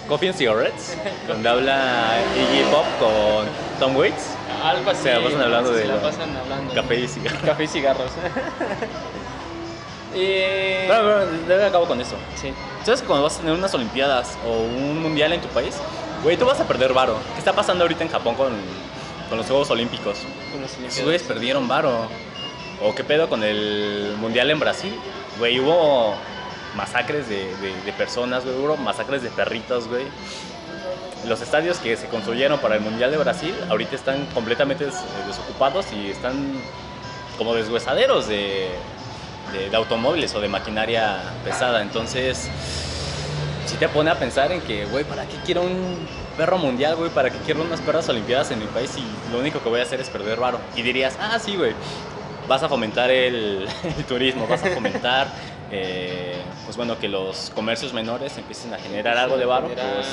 Coffee 0.08 0.30
and 0.30 0.38
Cigarettes, 0.38 0.98
donde 1.28 1.50
habla 1.50 2.18
Iggy 2.36 2.64
Pop 2.72 2.86
con 3.00 3.46
Tom 3.80 3.96
Waits. 3.98 4.30
Algo 4.64 4.90
así. 4.92 5.04
Se 5.04 5.14
la 5.14 5.22
pasan 5.24 5.42
hablando 5.42 5.70
se 5.74 5.78
de 5.80 5.86
la 5.86 5.96
lo- 5.96 6.02
pasan 6.02 6.38
hablando. 6.38 6.74
Café 6.74 7.00
y 7.00 7.08
cigarros. 7.08 7.42
Café 7.46 7.64
y 7.64 7.68
cigarros. 7.68 8.12
Eh, 10.18 10.86
Bueno, 10.88 11.66
acabo 11.66 11.86
con 11.88 12.00
eso. 12.00 12.16
sí. 12.40 12.54
¿Sabes 12.86 13.02
que 13.02 13.08
cuando 13.08 13.24
vas 13.24 13.36
a 13.36 13.40
tener 13.40 13.54
unas 13.54 13.74
Olimpiadas 13.74 14.38
o 14.48 14.52
un 14.60 15.02
mundial 15.02 15.34
en 15.34 15.42
tu 15.42 15.48
país, 15.50 15.76
güey, 16.24 16.38
tú 16.38 16.46
vas 16.46 16.60
a 16.60 16.66
perder 16.68 16.94
varo? 16.94 17.18
¿Qué 17.34 17.40
está 17.40 17.52
pasando 17.54 17.84
ahorita 17.84 18.04
en 18.06 18.10
Japón 18.10 18.36
con, 18.36 18.54
con 19.28 19.38
los 19.38 19.46
Juegos 19.48 19.70
Olímpicos? 19.72 20.20
Con 20.54 20.62
los 20.62 21.04
güeyes 21.04 21.24
perdieron 21.24 21.68
varo. 21.68 22.08
¿O 22.82 22.96
qué 22.96 23.04
pedo 23.04 23.28
con 23.28 23.44
el 23.44 24.16
mundial 24.20 24.50
en 24.52 24.60
Brasil? 24.60 24.98
Güey, 25.38 25.60
hubo 25.60 26.14
masacres 26.78 27.28
de, 27.28 27.54
de- 27.58 27.82
de 27.84 27.94
personas, 27.94 28.46
güey, 28.46 28.56
hubo 28.56 28.78
masacres 28.78 29.22
de 29.22 29.30
perritos, 29.32 29.88
güey. 29.90 30.06
Los 31.28 31.42
estadios 31.42 31.78
que 31.80 31.96
se 31.98 32.08
construyeron 32.08 32.60
para 32.60 32.76
el 32.76 32.82
mundial 32.82 33.12
de 33.12 33.18
Brasil 33.18 33.54
ahorita 33.70 33.96
están 33.96 34.26
completamente 34.28 34.86
des- 34.86 35.04
desocupados 35.28 35.86
y 35.94 36.12
están 36.12 36.36
como 37.38 37.54
deshuesaderos 37.56 38.28
de, 38.28 38.70
de- 39.54 39.70
de 39.70 39.76
automóviles 39.78 40.34
o 40.36 40.40
de 40.42 40.48
maquinaria 40.48 41.18
pesada. 41.44 41.82
Entonces, 41.82 42.50
si 43.66 43.76
te 43.78 43.90
pone 43.90 44.12
a 44.12 44.20
pensar 44.20 44.52
en 44.52 44.62
que, 44.62 44.86
güey, 44.86 45.04
¿para 45.04 45.26
qué 45.26 45.38
quiero 45.46 45.64
un 45.64 46.08
perro 46.38 46.58
mundial, 46.58 46.96
güey? 46.96 47.10
¿Para 47.10 47.30
qué 47.32 47.38
quiero 47.46 47.62
unas 47.64 47.82
perras 47.82 48.08
olimpiadas 48.10 48.52
en 48.52 48.60
mi 48.60 48.66
país 48.68 48.92
y 48.98 49.32
lo 49.32 49.40
único 49.40 49.60
que 49.62 49.70
voy 49.70 49.80
a 49.80 49.84
hacer 49.84 50.00
es 50.00 50.10
perder 50.10 50.40
varo? 50.40 50.60
Y 50.76 50.82
dirías, 50.84 51.18
ah, 51.20 51.40
sí, 51.40 51.56
güey, 51.56 51.74
vas 52.48 52.62
a 52.62 52.70
fomentar 52.70 53.10
el 53.10 53.68
turismo, 54.08 54.46
vas 54.48 54.64
a 54.64 54.70
fomentar, 54.70 55.28
eh, 55.76 56.42
pues 56.66 56.78
bueno, 56.78 56.98
que 57.00 57.08
los 57.08 57.52
comercios 57.54 57.94
menores 57.94 58.38
empiecen 58.38 58.74
a 58.74 58.78
generar 58.78 59.18
algo 59.18 59.38
de 59.38 59.46
varo 59.46 59.68
pues, 59.68 60.08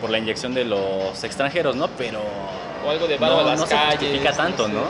por 0.00 0.10
la 0.10 0.18
inyección 0.18 0.54
de 0.54 0.64
los 0.64 1.22
extranjeros, 1.24 1.76
¿no? 1.76 1.88
Pero 1.88 2.20
O 2.86 2.90
algo 2.90 3.06
de 3.06 3.18
varo 3.18 3.34
no, 3.34 3.40
a 3.40 3.44
las 3.44 3.60
no 3.60 3.66
se 3.66 3.76
justifica 3.76 4.32
tanto. 4.32 4.68
¿no? 4.68 4.82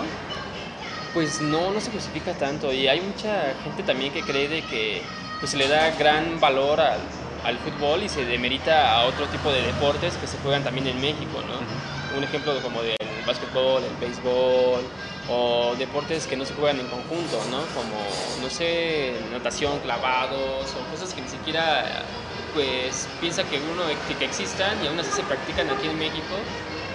pues 1.14 1.40
no, 1.40 1.70
no 1.70 1.80
se 1.80 1.92
justifica 1.92 2.32
tanto 2.34 2.72
y 2.72 2.88
hay 2.88 3.00
mucha 3.00 3.54
gente 3.62 3.84
también 3.84 4.12
que 4.12 4.22
cree 4.22 4.48
de 4.48 4.62
que 4.62 5.00
pues, 5.38 5.52
se 5.52 5.56
le 5.56 5.68
da 5.68 5.92
gran 5.92 6.40
valor 6.40 6.80
al, 6.80 6.98
al 7.44 7.56
fútbol 7.58 8.02
y 8.02 8.08
se 8.08 8.24
demerita 8.24 8.92
a 8.98 9.04
otro 9.06 9.26
tipo 9.26 9.50
de 9.52 9.62
deportes 9.62 10.16
que 10.16 10.26
se 10.26 10.36
juegan 10.38 10.64
también 10.64 10.88
en 10.88 11.00
México, 11.00 11.40
¿no? 11.46 12.18
Un 12.18 12.24
ejemplo 12.24 12.60
como 12.62 12.82
del 12.82 12.96
básquetbol, 13.24 13.82
el 13.84 13.96
béisbol 14.00 14.82
o 15.28 15.74
deportes 15.78 16.26
que 16.26 16.36
no 16.36 16.44
se 16.44 16.54
juegan 16.54 16.80
en 16.80 16.86
conjunto, 16.86 17.40
¿no? 17.50 17.60
Como, 17.74 17.96
no 18.42 18.50
sé, 18.50 19.14
natación, 19.32 19.78
clavados 19.80 20.66
o 20.74 20.90
cosas 20.90 21.14
que 21.14 21.22
ni 21.22 21.28
siquiera 21.28 22.04
pues 22.52 23.08
piensa 23.20 23.42
que 23.44 23.58
uno 23.58 23.82
que, 24.18 24.24
existan 24.24 24.82
y 24.82 24.86
aún 24.86 24.98
así 25.00 25.10
se 25.10 25.22
practican 25.24 25.68
aquí 25.70 25.88
en 25.88 25.98
México 25.98 26.36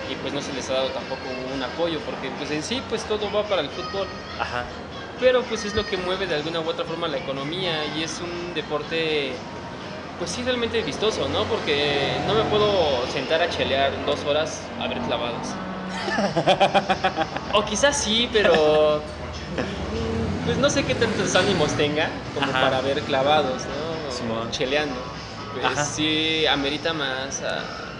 y 0.09 0.15
pues 0.15 0.33
no 0.33 0.41
se 0.41 0.53
les 0.53 0.69
ha 0.69 0.73
dado 0.73 0.89
tampoco 0.89 1.21
un 1.53 1.61
apoyo 1.61 1.99
porque 1.99 2.29
pues 2.37 2.49
en 2.51 2.63
sí 2.63 2.81
pues 2.87 3.03
todo 3.03 3.31
va 3.31 3.43
para 3.43 3.61
el 3.61 3.69
fútbol. 3.69 4.07
Ajá. 4.39 4.63
Pero 5.19 5.43
pues 5.43 5.65
es 5.65 5.75
lo 5.75 5.85
que 5.85 5.97
mueve 5.97 6.27
de 6.27 6.35
alguna 6.35 6.61
u 6.61 6.69
otra 6.69 6.85
forma 6.85 7.07
la 7.07 7.17
economía 7.17 7.85
y 7.97 8.03
es 8.03 8.21
un 8.21 8.53
deporte 8.53 9.33
pues 10.17 10.31
sí 10.31 10.43
realmente 10.43 10.81
vistoso, 10.81 11.27
¿no? 11.29 11.43
Porque 11.45 12.13
no 12.27 12.33
me 12.33 12.43
puedo 12.43 13.05
sentar 13.07 13.41
a 13.41 13.49
chelear 13.49 13.91
dos 14.05 14.23
horas 14.25 14.61
a 14.79 14.87
ver 14.87 14.99
clavados. 14.99 15.47
o 17.51 17.65
quizás 17.65 17.95
sí, 18.01 18.29
pero 18.31 19.05
pues 20.43 20.57
no 20.57 20.69
sé 20.69 20.85
qué 20.85 20.95
tantos 20.95 21.35
ánimos 21.35 21.75
tenga 21.75 22.29
como 22.33 22.51
Ajá. 22.53 22.59
para 22.61 22.81
ver 22.81 23.03
clavados, 23.05 23.67
¿no? 23.67 24.49
Cheleando. 24.49 25.01
Pues 25.51 25.79
Ajá. 25.79 25.85
sí 25.93 26.45
amerita 26.47 26.93
más 26.93 27.41
a, 27.43 27.91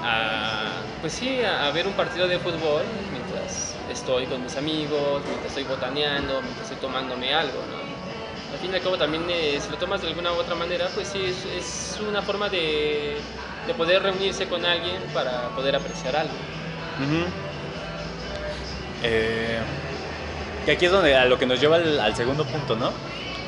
a, 0.00 0.96
pues 1.00 1.14
sí, 1.14 1.42
a, 1.42 1.66
a 1.66 1.70
ver 1.72 1.86
un 1.86 1.94
partido 1.94 2.28
de 2.28 2.38
fútbol 2.38 3.06
mientras 3.10 3.82
estoy 3.86 4.26
con 4.26 4.42
mis 4.42 4.56
amigos, 4.56 5.26
mientras 5.26 5.50
estoy 5.52 5.64
botaneando, 5.64 6.42
mientras 6.42 6.66
estoy 6.70 6.80
tomándome 6.80 7.34
algo, 7.34 7.66
¿no? 7.66 7.94
Al 8.50 8.58
fin 8.58 8.72
y 8.72 8.76
al 8.76 8.82
cabo 8.82 8.98
también 8.98 9.28
eh, 9.30 9.60
si 9.60 9.70
lo 9.70 9.78
tomas 9.78 10.02
de 10.02 10.08
alguna 10.08 10.32
u 10.34 10.36
otra 10.36 10.54
manera, 10.54 10.92
pues 10.94 11.08
sí, 11.10 11.24
es, 11.26 11.44
es 11.44 11.98
una 12.00 12.22
forma 12.22 12.48
de, 12.50 13.30
de 13.64 13.74
poder 13.74 14.02
reunirse 14.02 14.48
con 14.48 14.64
alguien 14.64 15.10
para 15.12 15.54
poder 15.54 15.76
apreciar 15.76 16.16
algo. 16.16 16.38
Ujú. 17.00 17.24
Eh, 19.02 19.58
que 20.64 20.72
aquí 20.72 20.86
es 20.86 20.92
donde 20.92 21.14
a 21.16 21.26
lo 21.26 21.38
que 21.38 21.46
nos 21.46 21.60
lleva 21.60 21.76
al, 21.76 22.00
al 22.00 22.16
segundo 22.16 22.44
punto, 22.44 22.76
¿no? 22.76 22.90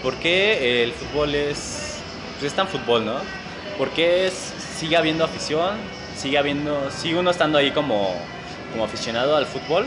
¿Por 0.02 0.14
qué 0.16 0.82
el 0.84 0.92
fútbol 0.92 1.34
es, 1.34 1.98
pues 2.38 2.50
es 2.52 2.56
tan 2.56 2.68
fútbol, 2.68 3.04
¿no? 3.06 3.14
¿Por 3.78 3.90
qué 3.90 4.26
es- 4.26 4.52
sigue 4.78 4.96
habiendo 4.96 5.24
afición? 5.24 5.76
Sigue 6.16 6.38
habiendo, 6.38 6.90
sigue 6.90 7.18
uno 7.18 7.30
estando 7.30 7.58
ahí 7.58 7.70
como, 7.70 8.14
como 8.72 8.84
aficionado 8.84 9.36
al 9.36 9.46
fútbol, 9.46 9.86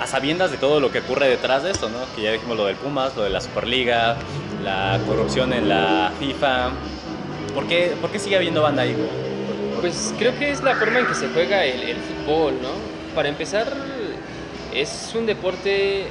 a 0.00 0.06
sabiendas 0.06 0.50
de 0.50 0.56
todo 0.56 0.80
lo 0.80 0.90
que 0.90 0.98
ocurre 1.00 1.28
detrás 1.28 1.62
de 1.62 1.70
esto, 1.70 1.88
¿no? 1.88 1.98
Que 2.16 2.22
ya 2.22 2.32
dijimos 2.32 2.56
lo 2.56 2.66
del 2.66 2.76
Pumas, 2.76 3.14
lo 3.16 3.22
de 3.22 3.30
la 3.30 3.40
Superliga, 3.40 4.16
la 4.64 4.98
corrupción 5.06 5.52
en 5.52 5.68
la 5.68 6.10
FIFA. 6.18 6.70
¿Por 7.54 7.68
qué, 7.68 7.94
por 8.00 8.10
qué 8.10 8.18
sigue 8.18 8.36
habiendo 8.36 8.62
banda 8.62 8.82
ahí? 8.82 8.96
Pues 9.84 10.14
creo 10.18 10.34
que 10.38 10.50
es 10.50 10.62
la 10.62 10.74
forma 10.76 11.00
en 11.00 11.06
que 11.06 11.14
se 11.14 11.28
juega 11.28 11.62
el, 11.62 11.82
el 11.82 11.98
fútbol, 11.98 12.54
¿no? 12.62 12.70
Para 13.14 13.28
empezar, 13.28 13.70
es 14.74 15.12
un 15.14 15.26
deporte 15.26 16.06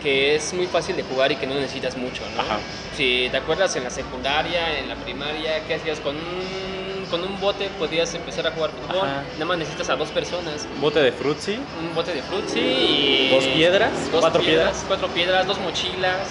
que 0.00 0.36
es 0.36 0.54
muy 0.54 0.68
fácil 0.68 0.94
de 0.94 1.02
jugar 1.02 1.32
y 1.32 1.34
que 1.34 1.48
no 1.48 1.54
necesitas 1.56 1.96
mucho, 1.96 2.22
¿no? 2.36 2.42
Ajá. 2.42 2.60
Si 2.96 3.26
te 3.28 3.36
acuerdas 3.38 3.74
en 3.74 3.82
la 3.82 3.90
secundaria, 3.90 4.78
en 4.78 4.88
la 4.88 4.94
primaria, 4.94 5.64
¿qué 5.66 5.74
hacías? 5.74 5.98
Con 5.98 6.14
un, 6.14 7.04
con 7.10 7.24
un 7.24 7.40
bote 7.40 7.70
podías 7.76 8.14
empezar 8.14 8.46
a 8.46 8.52
jugar 8.52 8.70
fútbol, 8.70 9.04
Ajá. 9.08 9.24
nada 9.32 9.46
más 9.46 9.58
necesitas 9.58 9.90
a 9.90 9.96
dos 9.96 10.10
personas. 10.10 10.68
Bote 10.80 11.00
de 11.00 11.10
frutzi, 11.10 11.58
Un 11.80 11.92
bote 11.96 12.14
de 12.14 12.22
frutzi 12.22 12.60
y... 12.60 13.30
Dos 13.34 13.44
piedras, 13.46 13.90
dos 14.12 14.20
cuatro 14.20 14.42
piedras, 14.42 14.68
piedras. 14.68 14.84
Cuatro 14.86 15.08
piedras, 15.08 15.44
dos 15.48 15.58
mochilas 15.58 16.28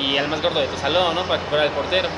y 0.00 0.16
al 0.16 0.28
más 0.28 0.40
gordo 0.40 0.60
de 0.60 0.68
tu 0.68 0.78
salón, 0.78 1.14
¿no? 1.14 1.24
Para 1.24 1.38
que 1.42 1.48
fuera 1.50 1.64
el 1.66 1.70
portero. 1.72 2.08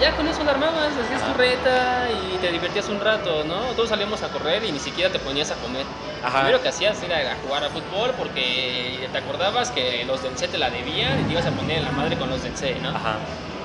Ya 0.00 0.14
con 0.14 0.28
eso 0.28 0.44
la 0.44 0.52
armabas, 0.52 0.92
hacías 0.96 1.26
tu 1.26 1.34
reta 1.34 2.08
y 2.10 2.38
te 2.38 2.52
divertías 2.52 2.88
un 2.88 3.00
rato, 3.00 3.42
¿no? 3.44 3.56
Todos 3.74 3.88
salíamos 3.88 4.22
a 4.22 4.28
correr 4.28 4.62
y 4.64 4.70
ni 4.70 4.78
siquiera 4.78 5.10
te 5.10 5.18
ponías 5.18 5.50
a 5.50 5.56
comer. 5.56 5.84
Ajá. 6.22 6.38
Lo 6.38 6.44
primero 6.44 6.62
que 6.62 6.68
hacías 6.68 7.02
era 7.02 7.32
a 7.32 7.36
jugar 7.36 7.64
a 7.64 7.68
fútbol 7.68 8.12
porque 8.16 9.08
te 9.10 9.18
acordabas 9.18 9.72
que 9.72 10.04
los 10.04 10.22
del 10.22 10.38
C 10.38 10.46
te 10.46 10.58
la 10.58 10.70
debían 10.70 11.20
y 11.20 11.24
te 11.24 11.32
ibas 11.32 11.46
a 11.46 11.50
poner 11.50 11.78
en 11.78 11.84
la 11.84 11.90
madre 11.90 12.16
con 12.16 12.30
los 12.30 12.42
del 12.44 12.56
C, 12.56 12.76
¿no? 12.80 12.90
Ajá. 12.90 13.16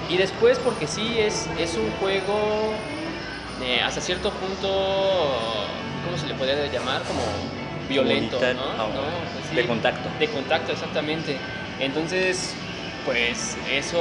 Y 0.10 0.18
después 0.18 0.58
porque 0.60 0.88
sí 0.88 1.20
es, 1.20 1.48
es 1.60 1.76
un 1.76 1.92
juego 2.00 2.74
eh, 3.62 3.82
hasta 3.82 4.02
cierto 4.02 4.32
punto, 4.32 4.68
¿cómo 6.04 6.18
se 6.18 6.28
le 6.28 6.34
podría 6.34 6.66
llamar? 6.66 7.04
Como 7.04 7.22
violento, 7.88 8.38
Comunitario. 8.38 8.74
¿no? 8.76 8.84
Ah, 8.84 8.88
¿no? 8.92 9.02
Pues 9.34 9.46
sí. 9.50 9.56
De 9.56 9.68
contacto. 9.68 10.10
De 10.20 10.28
contacto, 10.30 10.72
exactamente. 10.72 11.38
Entonces, 11.80 12.56
pues 13.06 13.56
eso 13.72 14.00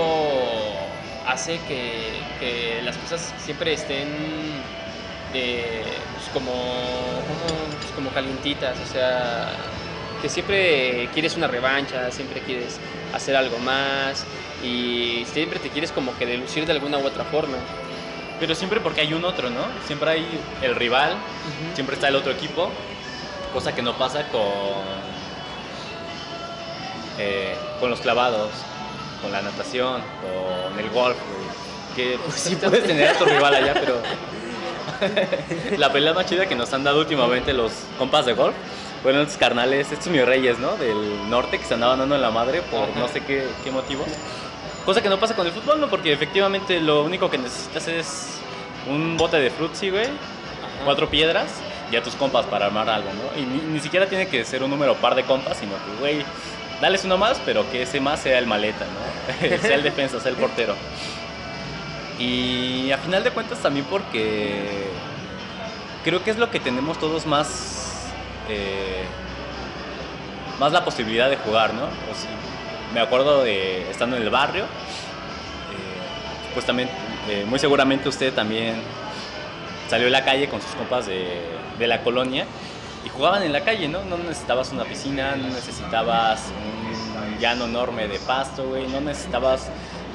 hace 1.27 1.59
que, 1.69 2.13
que 2.41 2.83
las 2.83 2.97
cosas 2.97 3.35
siempre 3.39 3.73
estén 3.73 4.09
pues, 5.33 6.29
como, 6.33 6.51
como, 6.51 7.77
pues, 7.81 7.93
como 7.95 8.11
calientitas, 8.11 8.77
o 8.79 8.93
sea, 8.93 9.51
que 10.21 10.29
siempre 10.29 11.09
quieres 11.13 11.37
una 11.37 11.47
revancha, 11.47 12.11
siempre 12.11 12.41
quieres 12.41 12.79
hacer 13.15 13.37
algo 13.37 13.59
más 13.59 14.25
y 14.63 15.25
siempre 15.33 15.59
te 15.59 15.71
quieres 15.71 15.91
como 15.91 16.17
que 16.17 16.27
delucir 16.27 16.67
de 16.67 16.73
alguna 16.73 16.99
u 16.99 17.07
otra 17.07 17.25
forma. 17.25 17.57
Pero 18.39 18.55
siempre 18.55 18.81
porque 18.81 19.01
hay 19.03 19.15
un 19.15 19.25
otro, 19.25 19.51
¿no? 19.51 19.65
Siempre 19.87 20.11
hay 20.11 20.41
el 20.63 20.75
rival, 20.75 21.15
siempre 21.75 21.95
está 21.95 22.09
el 22.09 22.17
otro 22.17 22.33
equipo, 22.33 22.71
cosa 23.53 23.75
que 23.75 23.83
no 23.83 23.97
pasa 23.97 24.29
con, 24.29 24.43
eh, 27.19 27.55
con 27.79 27.89
los 27.91 28.01
clavados, 28.01 28.51
con 29.23 29.33
la 29.33 29.41
natación, 29.41 30.03
con 30.21 30.79
el 30.79 30.91
golf, 30.91 31.17
güey. 31.17 31.43
Que 31.97 32.19
pues, 32.25 32.37
sí 32.37 32.57
puedes 32.57 32.85
tener 32.85 33.09
a 33.09 33.15
tu 33.15 33.25
rival 33.25 33.55
allá, 33.55 33.75
pero 33.75 34.01
la 35.79 35.93
pelea 35.93 36.13
más 36.13 36.27
chida 36.27 36.47
que 36.47 36.55
nos 36.55 36.73
han 36.73 36.85
dado 36.85 37.01
últimamente 37.01 37.53
los 37.53 37.73
compas 37.99 38.27
de 38.27 38.33
golf 38.33 38.55
fueron 39.03 39.23
estos 39.23 39.37
carnales, 39.37 39.91
estos 39.91 40.09
mis 40.09 40.25
reyes, 40.25 40.59
¿no? 40.59 40.77
Del 40.77 41.29
norte 41.29 41.59
que 41.59 41.65
se 41.65 41.75
andaban 41.75 41.99
dando 41.99 42.15
en 42.15 42.23
la 42.23 42.31
madre 42.31 42.63
por 42.63 42.89
Ajá. 42.89 42.99
no 42.99 43.09
sé 43.09 43.21
qué, 43.21 43.47
qué 43.65 43.71
motivo. 43.71 44.05
Cosa 44.85 45.03
que 45.03 45.09
no 45.09 45.19
pasa 45.19 45.35
con 45.37 45.47
el 45.47 45.53
fútbol, 45.53 45.81
¿no? 45.81 45.89
Porque 45.89 46.13
efectivamente 46.13 46.81
lo 46.81 47.05
único 47.05 47.31
que 47.31 47.39
necesitas 47.39 47.89
es 47.89 48.29
un 48.89 49.17
bote 49.17 49.39
de 49.39 49.51
frutzi, 49.51 49.91
güey, 49.91 50.07
cuatro 50.85 51.09
piedras 51.09 51.51
y 51.91 51.97
a 51.97 52.03
tus 52.03 52.15
compas 52.15 52.47
para 52.47 52.67
armar 52.67 52.89
algo, 52.89 53.11
¿no? 53.13 53.41
Y 53.41 53.45
ni, 53.45 53.59
ni 53.75 53.81
siquiera 53.81 54.07
tiene 54.07 54.29
que 54.29 54.45
ser 54.45 54.63
un 54.63 54.71
número 54.71 54.95
par 54.95 55.15
de 55.15 55.25
compas, 55.25 55.59
sino 55.59 55.73
que, 55.73 56.01
güey, 56.01 56.25
dales 56.83 57.05
uno 57.05 57.17
más, 57.17 57.41
pero 57.47 57.71
que 57.71 57.83
ese 57.83 58.01
más 58.01 58.21
sea 58.21 58.39
el 58.39 58.47
maleta, 58.49 58.85
¿no? 58.85 59.59
sea 59.63 59.77
el 59.77 59.85
defensa, 59.85 60.19
sea 60.21 60.33
el 60.33 60.37
portero. 60.37 60.75
Y 62.19 62.91
a 62.91 62.99
final 62.99 63.23
de 63.23 63.31
cuentas 63.31 63.61
también 63.61 63.87
porque 63.89 64.89
creo 66.05 66.25
que 66.25 66.33
es 66.33 66.39
lo 66.39 66.51
que 66.51 66.59
tenemos 66.59 66.99
todos 66.99 67.25
más, 67.25 68.11
eh, 68.49 69.05
más 70.59 70.73
la 70.73 70.85
posibilidad 70.85 71.31
de 71.31 71.37
jugar, 71.37 71.73
¿no? 71.73 71.87
Me 72.93 73.01
acuerdo 73.01 73.45
de 73.45 73.89
estando 73.89 74.17
en 74.17 74.23
el 74.25 74.31
barrio, 74.31 74.65
eh, 74.65 76.53
pues 76.53 76.67
también, 76.67 76.89
eh, 77.31 77.45
muy 77.49 77.61
seguramente 77.61 78.09
usted 78.09 78.35
también 78.35 78.75
salió 79.89 80.09
a 80.09 80.11
la 80.11 80.25
calle 80.25 80.49
con 80.49 80.61
sus 80.61 80.73
compas 80.73 81.07
de 81.07 81.87
la 81.87 82.03
colonia 82.03 82.45
y 83.05 83.09
jugaban 83.09 83.43
en 83.43 83.53
la 83.53 83.63
calle, 83.65 83.89
¿no? 83.89 84.03
No 84.05 84.17
necesitabas 84.19 84.71
una 84.73 84.85
piscina, 84.85 85.35
no 85.37 85.49
necesitabas 85.49 86.41
un 87.27 87.39
llano 87.39 87.65
enorme 87.65 88.07
de 88.09 88.19
pasto, 88.21 88.65
güey, 88.69 88.87
no 88.89 89.01
necesitabas 89.01 89.69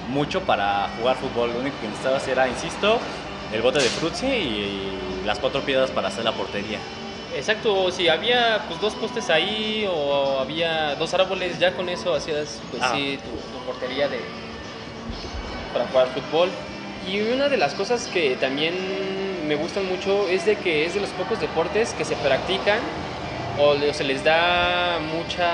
mucho 0.10 0.42
para 0.42 0.90
jugar 1.00 1.18
fútbol, 1.18 1.52
lo 1.54 1.60
único 1.60 1.76
que 1.82 1.88
necesitabas 1.88 2.28
era, 2.28 2.48
insisto, 2.48 2.98
el 3.52 3.62
bote 3.62 3.80
de 3.80 3.90
frutzi 3.90 4.26
y 4.26 4.92
las 5.26 5.40
cuatro 5.40 5.62
piedras 5.62 5.92
para 5.92 6.08
hacer 6.08 6.24
la 6.24 6.32
portería. 6.32 6.80
Exacto, 7.36 7.92
si 7.92 8.08
había 8.08 8.64
pues 8.68 8.80
dos 8.80 8.94
postes 8.96 9.30
ahí 9.30 9.86
o 9.94 10.40
había 10.40 10.96
dos 10.96 11.14
árboles, 11.14 11.60
ya 11.60 11.74
con 11.74 11.90
eso 11.90 12.14
hacías 12.16 12.60
pues 12.72 12.82
Ah. 12.82 12.92
sí 12.96 13.20
tu, 13.22 13.30
tu 13.58 13.66
portería 13.66 14.08
de 14.08 14.20
para 15.74 15.86
jugar 15.88 16.08
fútbol. 16.08 16.50
Y 17.08 17.20
una 17.22 17.48
de 17.50 17.58
las 17.58 17.74
cosas 17.74 18.08
que 18.08 18.36
también 18.38 18.74
me 19.48 19.56
gustan 19.56 19.88
mucho 19.88 20.28
es 20.28 20.46
de 20.46 20.56
que 20.58 20.86
es 20.86 20.94
de 20.94 21.00
los 21.00 21.10
pocos 21.12 21.40
deportes 21.40 21.94
que 21.94 22.06
se 22.06 22.16
practican 22.18 22.80
o 23.60 23.76
se 23.94 24.04
les 24.04 24.24
da 24.24 25.00
mucha 25.00 25.50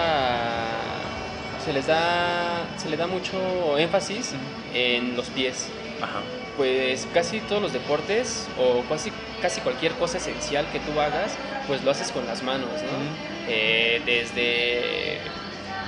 se 1.63 1.71
les 1.71 1.87
da 1.87 2.65
se 2.77 2.89
le 2.89 2.97
da 2.97 3.07
mucho 3.07 3.77
énfasis 3.77 4.33
en 4.73 5.15
los 5.15 5.27
pies 5.29 5.67
Ajá. 6.01 6.19
pues 6.57 7.07
casi 7.13 7.39
todos 7.41 7.61
los 7.61 7.71
deportes 7.71 8.47
o 8.59 8.81
casi, 8.89 9.11
casi 9.41 9.61
cualquier 9.61 9.93
cosa 9.93 10.17
esencial 10.17 10.65
que 10.71 10.79
tú 10.79 10.99
hagas, 10.99 11.33
pues 11.67 11.83
lo 11.83 11.91
haces 11.91 12.11
con 12.11 12.25
las 12.25 12.43
manos, 12.43 12.67
¿no? 12.67 13.47
Eh, 13.47 14.01
desde, 14.05 15.19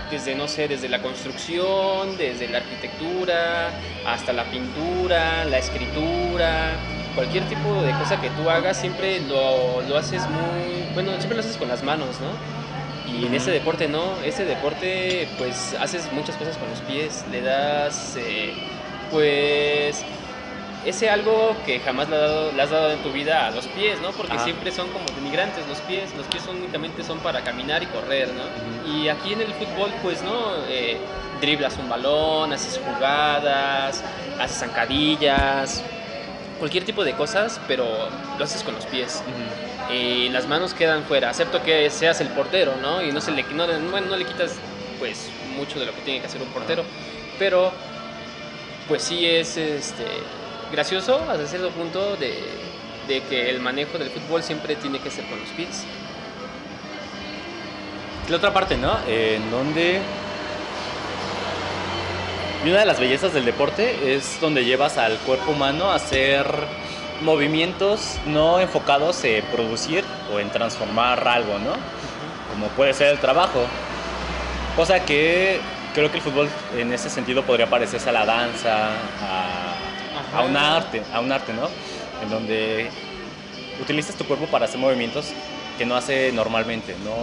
desde, 0.09 0.35
no 0.35 0.47
sé, 0.47 0.67
desde 0.69 0.87
la 0.87 1.01
construcción, 1.01 2.17
desde 2.17 2.47
la 2.47 2.59
arquitectura, 2.59 3.71
hasta 4.05 4.31
la 4.31 4.45
pintura, 4.45 5.43
la 5.45 5.57
escritura, 5.57 6.71
cualquier 7.15 7.47
tipo 7.47 7.81
de 7.81 7.91
cosa 7.93 8.19
que 8.21 8.29
tú 8.31 8.49
hagas, 8.49 8.77
siempre 8.77 9.19
lo, 9.21 9.81
lo 9.81 9.97
haces 9.97 10.21
muy, 10.29 10.83
bueno, 10.93 11.11
siempre 11.17 11.35
lo 11.35 11.39
haces 11.39 11.57
con 11.57 11.67
las 11.69 11.81
manos, 11.83 12.19
¿no? 12.19 12.27
Y 13.11 13.25
en 13.25 13.33
ese 13.35 13.51
deporte 13.51 13.87
no, 13.87 14.19
ese 14.25 14.45
deporte 14.45 15.27
pues 15.37 15.75
haces 15.79 16.11
muchas 16.11 16.35
cosas 16.35 16.57
con 16.57 16.69
los 16.69 16.79
pies, 16.81 17.23
le 17.31 17.41
das 17.41 18.15
eh, 18.17 18.53
pues 19.11 20.03
ese 20.85 21.09
algo 21.09 21.55
que 21.65 21.79
jamás 21.79 22.09
le, 22.09 22.15
ha 22.15 22.19
dado- 22.19 22.51
le 22.51 22.61
has 22.61 22.69
dado 22.69 22.91
en 22.91 22.99
tu 22.99 23.11
vida 23.11 23.47
a 23.47 23.51
los 23.51 23.65
pies, 23.67 23.99
¿no? 24.01 24.11
Porque 24.11 24.33
siempre 24.43 24.71
son 24.71 24.87
como 24.89 25.05
denigrantes 25.15 25.67
los 25.67 25.79
pies, 25.81 26.13
los 26.15 26.27
pies 26.27 26.43
únicamente 26.47 27.03
son 27.03 27.19
para 27.19 27.41
caminar 27.43 27.81
y 27.81 27.87
correr, 27.87 28.29
¿no? 28.33 28.43
Y 28.91 29.07
aquí 29.07 29.33
en 29.33 29.41
el 29.41 29.53
fútbol 29.53 29.91
pues 30.03 30.21
no, 30.23 30.35
Eh, 30.69 30.97
driblas 31.41 31.77
un 31.77 31.89
balón, 31.89 32.53
haces 32.53 32.79
jugadas, 32.85 34.03
haces 34.39 34.57
zancadillas, 34.59 35.83
cualquier 36.59 36.85
tipo 36.85 37.03
de 37.03 37.13
cosas, 37.13 37.59
pero 37.67 37.85
lo 38.37 38.43
haces 38.43 38.63
con 38.63 38.75
los 38.75 38.85
pies 38.85 39.21
y 39.91 40.29
las 40.29 40.47
manos 40.47 40.73
quedan 40.73 41.03
fuera. 41.03 41.29
Acepto 41.29 41.61
que 41.63 41.89
seas 41.89 42.21
el 42.21 42.29
portero, 42.29 42.73
¿no? 42.81 43.01
Y 43.03 43.11
no, 43.11 43.21
se 43.21 43.31
le, 43.31 43.43
no, 43.43 43.67
bueno, 43.91 44.07
no 44.07 44.17
le 44.17 44.25
quitas 44.25 44.55
pues 44.99 45.29
mucho 45.55 45.79
de 45.79 45.85
lo 45.85 45.93
que 45.93 46.01
tiene 46.01 46.21
que 46.21 46.27
hacer 46.27 46.41
un 46.41 46.47
portero, 46.49 46.83
pero 47.37 47.71
pues 48.87 49.03
sí 49.03 49.25
es 49.25 49.57
este, 49.57 50.05
gracioso 50.71 51.19
hasta 51.29 51.45
cierto 51.47 51.69
punto 51.69 52.15
de, 52.15 52.33
de 53.07 53.21
que 53.21 53.49
el 53.49 53.59
manejo 53.59 53.97
del 53.97 54.09
fútbol 54.09 54.43
siempre 54.43 54.75
tiene 54.75 54.99
que 54.99 55.11
ser 55.11 55.25
con 55.25 55.39
los 55.39 55.49
pies. 55.49 55.83
La 58.29 58.37
otra 58.37 58.51
parte, 58.51 58.77
¿no? 58.77 58.97
Eh, 59.07 59.35
en 59.35 59.51
donde... 59.51 60.01
Y 62.65 62.69
una 62.71 62.79
de 62.79 62.85
las 62.87 62.99
bellezas 62.99 63.31
del 63.31 63.45
deporte 63.45 64.15
es 64.15 64.41
donde 64.41 64.65
llevas 64.65 64.97
al 64.97 65.19
cuerpo 65.19 65.51
humano 65.51 65.91
a 65.91 65.95
hacer 65.95 66.47
movimientos 67.21 68.17
no 68.25 68.59
enfocados 68.59 69.23
en 69.23 69.45
producir 69.45 70.03
o 70.33 70.39
en 70.39 70.49
transformar 70.49 71.27
algo, 71.27 71.59
¿no? 71.59 71.73
Como 72.51 72.65
puede 72.69 72.93
ser 72.93 73.09
el 73.09 73.19
trabajo. 73.19 73.67
Cosa 74.75 75.05
que 75.05 75.59
creo 75.93 76.09
que 76.09 76.17
el 76.17 76.23
fútbol 76.23 76.49
en 76.75 76.91
ese 76.91 77.11
sentido 77.11 77.43
podría 77.43 77.69
parecerse 77.69 78.09
a 78.09 78.13
la 78.13 78.25
danza, 78.25 78.87
a, 79.21 80.35
a 80.35 80.41
un 80.41 80.57
arte, 80.57 81.03
a 81.13 81.19
un 81.19 81.31
arte, 81.31 81.53
¿no? 81.53 81.69
En 82.23 82.31
donde 82.31 82.89
utilizas 83.79 84.15
tu 84.15 84.25
cuerpo 84.25 84.47
para 84.47 84.65
hacer 84.65 84.79
movimientos 84.79 85.33
que 85.77 85.85
no 85.85 85.95
hace 85.95 86.31
normalmente, 86.31 86.95
¿no? 87.03 87.13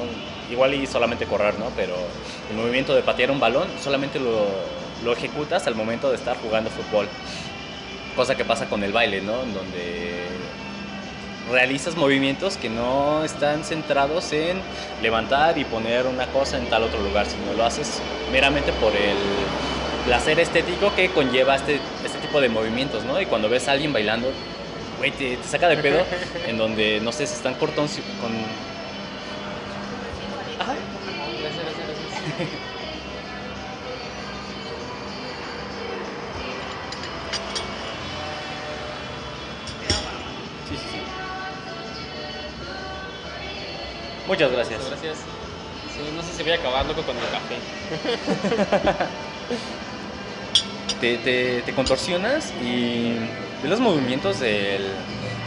Igual 0.53 0.75
y 0.75 0.87
solamente 0.87 1.27
correr, 1.27 1.59
¿no? 1.59 1.67
Pero 1.75 1.97
el 2.49 2.57
movimiento 2.57 2.95
de 2.95 3.03
patear 3.03 3.33
un 3.33 3.41
balón 3.41 3.67
solamente 3.83 4.21
lo, 4.21 4.47
lo 5.05 5.13
ejecutas 5.13 5.67
al 5.67 5.75
momento 5.75 6.11
de 6.11 6.17
estar 6.17 6.37
jugando 6.39 6.71
fútbol. 6.71 7.09
Cosa 8.17 8.35
que 8.37 8.45
pasa 8.45 8.69
con 8.69 8.85
el 8.85 8.93
baile, 8.93 9.21
¿no? 9.21 9.43
En 9.43 9.55
donde 9.55 10.27
realizas 11.51 11.97
movimientos 11.97 12.57
que 12.57 12.69
no 12.69 13.25
están 13.25 13.65
centrados 13.65 14.33
en 14.33 14.61
levantar 15.03 15.59
y 15.59 15.65
poner 15.65 16.07
una 16.07 16.27
cosa 16.27 16.59
en 16.59 16.67
tal 16.67 16.85
otro 16.85 17.01
lugar, 17.01 17.27
sino 17.27 17.53
lo 17.55 17.65
haces 17.65 18.01
meramente 18.31 18.73
por 18.75 18.93
el 18.95 19.17
placer 20.07 20.39
estético 20.41 20.95
que 20.95 21.11
conlleva 21.11 21.57
este, 21.57 21.81
este 22.05 22.19
tipo 22.19 22.41
de 22.41 22.49
movimientos, 22.49 23.05
¿no? 23.05 23.21
Y 23.21 23.27
cuando 23.27 23.49
ves 23.49 23.69
a 23.69 23.73
alguien 23.73 23.93
bailando, 23.93 24.31
güey, 24.99 25.11
te, 25.13 25.37
te 25.37 25.49
saca 25.49 25.69
de 25.69 25.77
pedo 25.77 26.05
en 26.47 26.59
donde, 26.59 27.01
no 27.01 27.13
sé, 27.13 27.27
se 27.27 27.35
están 27.35 27.55
cortón 27.55 27.87
con... 28.21 28.72
Muchas 44.33 44.53
gracias. 44.53 44.83
Muchas 44.83 45.01
gracias. 45.03 45.19
Sí, 45.95 46.01
no 46.17 46.23
sé 46.23 46.33
si 46.37 46.43
voy 46.43 46.53
a 46.53 46.57
acabar 46.57 46.87
loco 46.87 47.03
con 47.03 47.17
el 47.17 47.23
café. 47.25 47.57
te, 51.01 51.17
te- 51.19 51.63
te 51.63 51.73
contorsionas 51.75 52.53
y 52.63 53.15
ves 53.63 53.71
los 53.71 53.81
movimientos 53.81 54.41
del, 54.41 54.87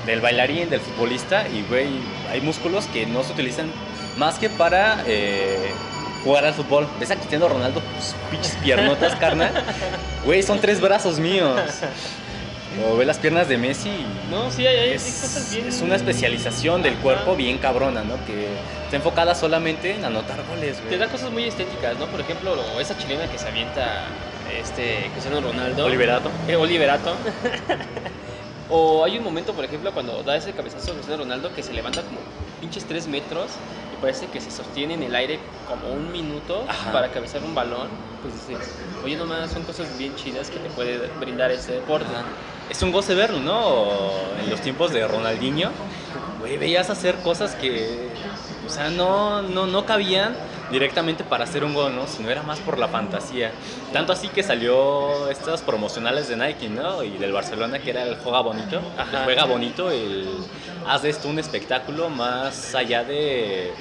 del 0.05 0.21
bailarín, 0.21 0.69
del 0.69 0.79
futbolista, 0.81 1.47
y 1.49 1.63
güey, 1.67 1.87
hay 2.31 2.41
músculos 2.41 2.85
que 2.87 3.05
no 3.05 3.23
se 3.23 3.33
utilizan 3.33 3.71
más 4.17 4.37
que 4.37 4.49
para 4.49 5.03
eh, 5.07 5.71
jugar 6.23 6.45
al 6.45 6.53
fútbol. 6.53 6.87
¿Ves 6.99 7.11
a 7.11 7.15
Cristiano 7.15 7.47
Ronaldo? 7.49 7.81
Sus 7.99 8.13
pinches 8.29 8.55
piernotas, 8.63 9.15
carnal. 9.15 9.51
Güey, 10.25 10.41
son 10.41 10.59
tres 10.59 10.81
brazos 10.81 11.19
míos. 11.19 11.61
O 12.83 12.97
ve 12.97 13.05
las 13.05 13.19
piernas 13.19 13.47
de 13.47 13.57
Messi. 13.57 13.89
y 13.89 14.05
No, 14.29 14.51
sí, 14.51 14.65
hay, 14.67 14.75
hay 14.77 14.89
es, 14.91 15.03
cosas 15.03 15.51
bien. 15.53 15.67
es 15.67 15.81
una 15.81 15.95
especialización 15.95 16.81
del 16.81 16.93
Ajá. 16.93 17.01
cuerpo 17.01 17.35
bien 17.35 17.57
cabrona, 17.57 18.03
¿no? 18.03 18.15
Que 18.25 18.47
está 18.83 18.97
enfocada 18.97 19.33
solamente 19.35 19.95
en 19.95 20.03
anotar 20.03 20.43
goles, 20.49 20.77
güey. 20.79 20.89
Te 20.89 20.97
da 20.97 21.07
cosas 21.07 21.31
muy 21.31 21.45
estéticas, 21.45 21.97
¿no? 21.97 22.07
Por 22.07 22.19
ejemplo, 22.21 22.55
esa 22.79 22.97
chilena 22.97 23.29
que 23.31 23.37
se 23.37 23.47
avienta 23.47 24.03
este 24.59 25.09
Cristiano 25.13 25.41
Ronaldo. 25.41 25.85
Oliverato. 25.85 26.29
Eh, 26.47 26.55
Oliverato. 26.55 27.15
o 28.69 29.03
hay 29.05 29.17
un 29.17 29.23
momento, 29.23 29.53
por 29.53 29.63
ejemplo, 29.65 29.91
cuando 29.93 30.21
da 30.23 30.35
ese 30.35 30.51
cabezazo 30.51 30.91
a 30.91 30.95
Cristiano 30.95 31.23
Ronaldo 31.23 31.53
que 31.53 31.63
se 31.63 31.71
levanta 31.73 32.01
como 32.01 32.19
pinches 32.59 32.85
3 32.85 33.07
metros 33.07 33.51
y 33.97 34.01
parece 34.01 34.25
que 34.27 34.41
se 34.41 34.51
sostiene 34.51 34.95
en 34.95 35.03
el 35.03 35.15
aire 35.15 35.39
como 35.69 35.93
un 35.93 36.11
minuto 36.11 36.65
Ajá. 36.67 36.91
para 36.91 37.09
cabezar 37.09 37.41
un 37.43 37.55
balón. 37.55 37.87
Pues 38.21 38.33
dices, 38.47 38.75
oye, 39.03 39.15
nomás 39.15 39.51
son 39.51 39.63
cosas 39.63 39.97
bien 39.97 40.15
chidas 40.15 40.49
que 40.49 40.57
te 40.59 40.69
puede 40.69 40.97
brindar 41.19 41.51
este 41.51 41.73
deporte. 41.73 42.07
Es 42.69 42.81
un 42.81 42.91
goce 42.91 43.15
verlo, 43.15 43.39
¿no? 43.39 44.09
En 44.43 44.49
los 44.49 44.61
tiempos 44.61 44.91
de 44.91 45.07
Ronaldinho, 45.07 45.69
güey, 46.39 46.57
veías 46.57 46.89
hacer 46.89 47.15
cosas 47.17 47.55
que, 47.55 48.09
o 48.65 48.69
sea, 48.69 48.89
no, 48.89 49.41
no, 49.41 49.65
no 49.67 49.85
cabían 49.85 50.35
directamente 50.71 51.23
para 51.23 51.43
hacer 51.43 51.63
un 51.63 51.73
gol, 51.73 51.95
¿no? 51.95 52.07
Sino 52.07 52.29
era 52.29 52.41
más 52.43 52.59
por 52.59 52.79
la 52.79 52.87
fantasía. 52.87 53.51
Tanto 53.93 54.13
así 54.13 54.29
que 54.29 54.43
salió 54.43 55.29
estas 55.29 55.61
promocionales 55.61 56.27
de 56.27 56.37
Nike, 56.37 56.69
¿no? 56.69 57.03
Y 57.03 57.17
del 57.17 57.31
Barcelona, 57.31 57.79
que 57.79 57.91
era 57.91 58.03
el 58.03 58.15
Juega 58.17 58.41
Bonito. 58.41 58.81
Ajá. 58.97 59.19
El 59.19 59.23
Juega 59.25 59.45
Bonito, 59.45 59.91
el 59.91 60.27
haz 60.87 61.03
de 61.03 61.09
esto 61.09 61.29
un 61.29 61.39
espectáculo 61.39 62.09
más 62.09 62.75
allá 62.75 63.03
de 63.03 63.71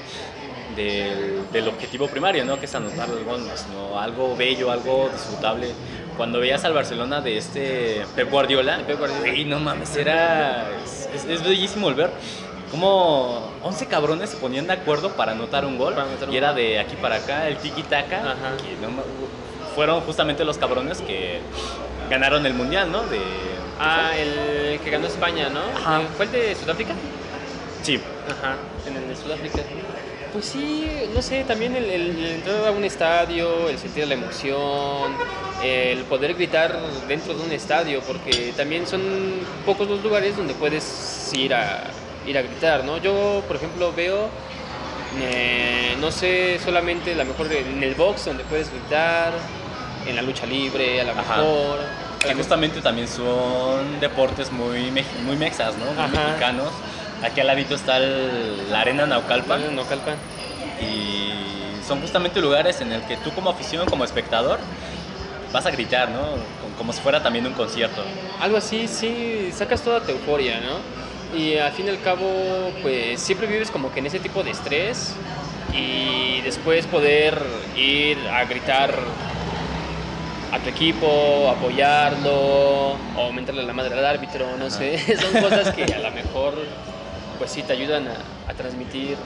del, 0.74 1.50
del 1.52 1.68
objetivo 1.68 2.08
primario, 2.08 2.44
¿no? 2.44 2.58
Que 2.58 2.66
es 2.66 2.74
anotar 2.74 3.08
el 3.08 3.24
gol, 3.24 3.42
sino 3.54 3.98
algo 3.98 4.36
bello, 4.36 4.70
algo 4.70 5.08
disfrutable. 5.12 5.68
Cuando 6.16 6.38
veías 6.40 6.64
al 6.64 6.72
Barcelona 6.72 7.20
de 7.20 7.36
este 7.38 8.04
Pep 8.14 8.30
Guardiola, 8.30 8.78
Pep 8.86 8.98
Guardiola. 8.98 9.20
güey, 9.22 9.44
no 9.44 9.58
mames, 9.58 9.96
era... 9.96 10.68
Es, 10.84 11.42
bellísimo 11.44 11.88
el 11.88 11.94
ver 11.94 12.10
cómo 12.70 13.50
11 13.62 13.86
cabrones 13.86 14.30
se 14.30 14.36
ponían 14.36 14.66
de 14.66 14.72
acuerdo 14.74 15.10
para 15.12 15.32
anotar 15.32 15.64
un 15.64 15.78
gol. 15.78 15.94
Para 15.94 16.06
anotar 16.08 16.28
un 16.28 16.34
y 16.34 16.38
era 16.38 16.48
gol. 16.48 16.56
de 16.56 16.78
aquí 16.80 16.96
para 16.96 17.16
acá, 17.16 17.48
el 17.48 17.56
tiki-taka, 17.58 18.20
no 18.22 19.02
fueron 19.74 20.00
justamente 20.02 20.44
los 20.44 20.56
cabrones 20.58 21.00
que 21.00 21.40
ganaron 22.10 22.44
el 22.46 22.54
Mundial, 22.54 22.90
¿no? 22.92 23.02
De... 23.04 23.20
Ah, 23.80 24.10
el 24.16 24.78
que 24.80 24.90
ganó 24.90 25.06
España, 25.08 25.48
¿no? 25.48 25.60
Ajá. 25.76 26.00
¿Fue 26.16 26.26
el 26.26 26.32
de 26.32 26.54
Sudáfrica? 26.54 26.94
Sí, 27.82 28.00
Ajá, 28.30 28.54
en 28.88 28.96
el 28.96 29.08
de 29.08 29.16
Sudáfrica. 29.16 29.58
Pues 30.32 30.46
sí, 30.46 30.86
no 31.14 31.20
sé, 31.22 31.44
también 31.44 31.74
el, 31.76 31.84
el- 31.90 32.18
el 32.18 32.26
entrar 32.36 32.66
a 32.66 32.70
un 32.72 32.84
estadio, 32.84 33.68
el 33.68 33.78
sentir 33.78 34.06
la 34.08 34.14
emoción, 34.14 35.12
el 35.64 36.00
poder 36.04 36.34
gritar 36.34 36.78
dentro 37.08 37.32
de 37.34 37.42
un 37.42 37.50
estadio, 37.52 38.00
porque 38.02 38.52
también 38.56 38.86
son 38.86 39.00
pocos 39.64 39.88
los 39.88 40.02
lugares 40.02 40.36
donde 40.36 40.52
puedes 40.54 41.30
ir 41.34 41.54
a, 41.54 41.84
ir 42.26 42.36
a 42.36 42.42
gritar, 42.42 42.84
¿no? 42.84 42.98
Yo, 42.98 43.42
por 43.46 43.56
ejemplo, 43.56 43.92
veo, 43.96 44.28
eh, 45.20 45.96
no 46.00 46.10
sé, 46.10 46.58
solamente 46.62 47.12
a 47.12 47.16
lo 47.16 47.24
mejor 47.24 47.50
en 47.52 47.82
el 47.82 47.94
box 47.94 48.26
donde 48.26 48.44
puedes 48.44 48.70
gritar, 48.70 49.32
en 50.06 50.16
la 50.16 50.22
lucha 50.22 50.44
libre, 50.46 51.00
a 51.00 51.04
lo 51.04 51.12
Ajá. 51.12 51.36
mejor. 51.38 51.78
que 52.20 52.34
justamente 52.34 52.80
también 52.80 53.06
son 53.06 54.00
deportes 54.00 54.50
muy, 54.50 54.90
muy 55.26 55.36
mexas, 55.36 55.76
¿no? 55.76 55.84
Muy 55.92 56.04
Ajá. 56.04 56.26
mexicanos. 56.28 56.68
Aquí 57.22 57.40
al 57.40 57.46
ladito 57.48 57.74
está 57.74 57.98
el- 57.98 58.70
la 58.70 58.80
arena 58.80 59.04
Naucalpan. 59.06 59.74
No 59.76 59.84
calpan. 59.86 60.16
y 60.80 61.32
son 61.86 62.00
justamente 62.00 62.40
lugares 62.40 62.80
en 62.80 62.92
el 62.92 63.02
que 63.02 63.16
tú 63.18 63.30
como 63.34 63.50
afición, 63.50 63.86
como 63.86 64.04
espectador, 64.04 64.58
vas 65.54 65.64
a 65.66 65.70
gritar, 65.70 66.10
¿no? 66.10 66.20
Como- 66.76 66.92
si 66.92 67.00
fuera 67.00 67.22
también 67.22 67.46
un 67.46 67.52
concierto. 67.54 68.02
Algo 68.40 68.56
así, 68.56 68.88
sí, 68.88 69.50
sacas 69.52 69.80
toda 69.82 70.00
tu 70.00 70.10
euforia, 70.12 70.60
¿no? 70.60 71.38
Y 71.38 71.56
al 71.56 71.70
fin 71.72 71.86
y 71.86 71.90
al 71.90 72.00
cabo, 72.00 72.26
pues 72.82 73.20
siempre 73.20 73.46
vives 73.46 73.70
como 73.70 73.90
que 73.92 74.00
en 74.00 74.06
ese 74.06 74.18
tipo 74.18 74.42
de 74.42 74.50
estrés 74.50 75.14
y 75.72 76.40
después 76.42 76.86
poder 76.86 77.40
ir 77.76 78.18
a 78.28 78.44
gritar 78.44 78.94
a 80.52 80.58
tu 80.58 80.70
equipo, 80.70 81.48
apoyarlo, 81.48 82.92
o 83.16 83.32
mentarle 83.32 83.62
la 83.62 83.72
madre 83.72 83.94
al 83.98 84.04
árbitro, 84.06 84.44
no 84.58 84.68
sé. 84.70 84.98
Son 85.16 85.40
cosas 85.40 85.70
que 85.74 85.84
a 85.84 85.98
lo 86.00 86.10
mejor, 86.22 86.54
pues 87.38 87.50
sí, 87.52 87.62
te 87.62 87.72
ayudan 87.72 88.08
a, 88.08 88.50
a 88.50 88.54
transmitir 88.54 89.16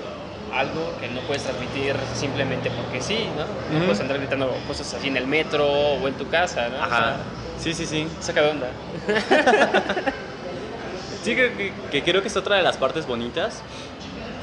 algo 0.53 0.93
que 1.01 1.09
no 1.09 1.21
puedes 1.23 1.43
transmitir 1.45 1.95
simplemente 2.15 2.71
porque 2.71 3.01
sí, 3.01 3.19
¿no? 3.37 3.45
No 3.45 3.77
Ujú. 3.77 3.85
puedes 3.87 4.01
andar 4.01 4.19
gritando 4.19 4.51
cosas 4.67 4.93
así 4.95 5.09
en 5.09 5.17
el 5.17 5.27
metro 5.27 5.67
o 5.67 6.09
en 6.09 6.15
tu 6.15 6.29
casa, 6.29 6.69
¿no? 6.69 6.85
O 6.85 6.89
sea, 6.89 7.17
Sí, 7.59 7.75
sí, 7.75 7.87
sí. 7.87 8.07
saca 8.21 8.43
de 8.43 8.51
onda. 8.51 8.71
Sí, 11.23 11.35
que, 11.35 11.53
que- 11.53 11.73
que 11.91 12.03
creo 12.03 12.23
que 12.23 12.29
es 12.29 12.37
otra 12.37 12.57
de 12.57 12.63
las 12.63 12.77
partes 12.77 13.07
bonitas. 13.07 13.61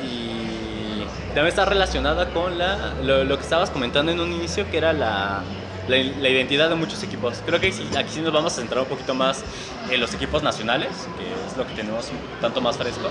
Y 0.06 1.04
también 1.34 1.48
está 1.48 1.66
relacionada 1.66 2.30
con 2.30 2.58
la, 2.58 2.94
lo, 3.04 3.24
lo 3.24 3.38
que 3.38 3.44
estabas 3.44 3.70
comentando 3.72 4.12
en 4.12 4.20
un 4.20 4.32
inicio, 4.32 4.70
que 4.70 4.78
era 4.78 4.94
la, 4.94 5.42
la, 5.88 5.98
la 5.98 6.30
identidad 6.30 6.70
de 6.70 6.76
muchos 6.76 7.02
equipos. 7.04 7.42
Creo 7.46 7.60
que 7.60 7.68
aquí 7.68 8.10
sí 8.10 8.20
nos 8.22 8.34
vamos 8.34 8.54
a 8.54 8.56
centrar 8.58 8.82
un 8.84 8.90
poquito 8.90 9.16
más 9.16 9.44
en 9.90 10.00
los 10.02 10.14
equipos 10.14 10.44
nacionales, 10.44 10.90
que 11.18 11.24
es 11.50 11.58
lo 11.58 11.66
que 11.66 11.74
tenemos 11.74 12.10
un 12.12 12.18
tanto 12.42 12.62
más 12.62 12.78
fresco. 12.78 13.10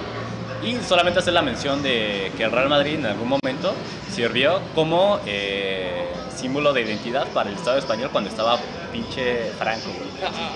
Y 0.62 0.76
solamente 0.86 1.18
hacer 1.18 1.34
la 1.34 1.42
mención 1.42 1.82
de 1.82 2.32
que 2.36 2.44
el 2.44 2.52
Real 2.52 2.68
Madrid 2.68 2.94
en 2.94 3.06
algún 3.06 3.28
momento 3.28 3.74
sirvió 4.10 4.60
como 4.74 5.20
eh, 5.26 6.06
símbolo 6.34 6.72
de 6.72 6.82
identidad 6.82 7.26
para 7.28 7.50
el 7.50 7.56
Estado 7.56 7.78
español 7.78 8.10
cuando 8.10 8.30
estaba 8.30 8.58
pinche 8.92 9.50
Franco. 9.58 9.90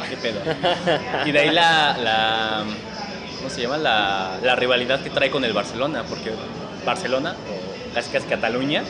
¿Qué 0.09 0.17
pedo? 0.17 0.41
Y 1.27 1.33
de 1.33 1.39
ahí 1.39 1.51
la, 1.51 1.97
la 1.99 2.65
¿cómo 3.39 3.51
se 3.51 3.63
llama? 3.63 3.77
La, 3.77 4.39
la 4.43 4.57
rivalidad 4.57 5.01
que 5.01 5.11
trae 5.11 5.31
con 5.31 5.45
el 5.45 5.53
Barcelona, 5.53 6.05
porque 6.09 6.33
Barcelona, 6.87 7.35
o 7.51 7.95
casi 7.95 8.11
casi 8.11 8.27
Cataluña, 8.27 8.83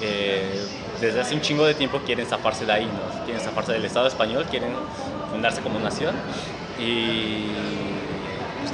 eh, 0.00 0.64
desde 1.00 1.20
hace 1.20 1.34
un 1.34 1.40
chingo 1.40 1.64
de 1.64 1.74
tiempo 1.74 2.00
quieren 2.04 2.26
zafarse 2.26 2.64
de 2.64 2.72
ahí, 2.72 2.86
¿no? 2.86 3.24
Quieren 3.24 3.42
zafarse 3.42 3.72
del 3.72 3.84
Estado 3.84 4.06
español, 4.06 4.46
quieren 4.50 4.72
fundarse 5.30 5.60
como 5.62 5.78
nación. 5.80 6.14
Y 6.78 7.46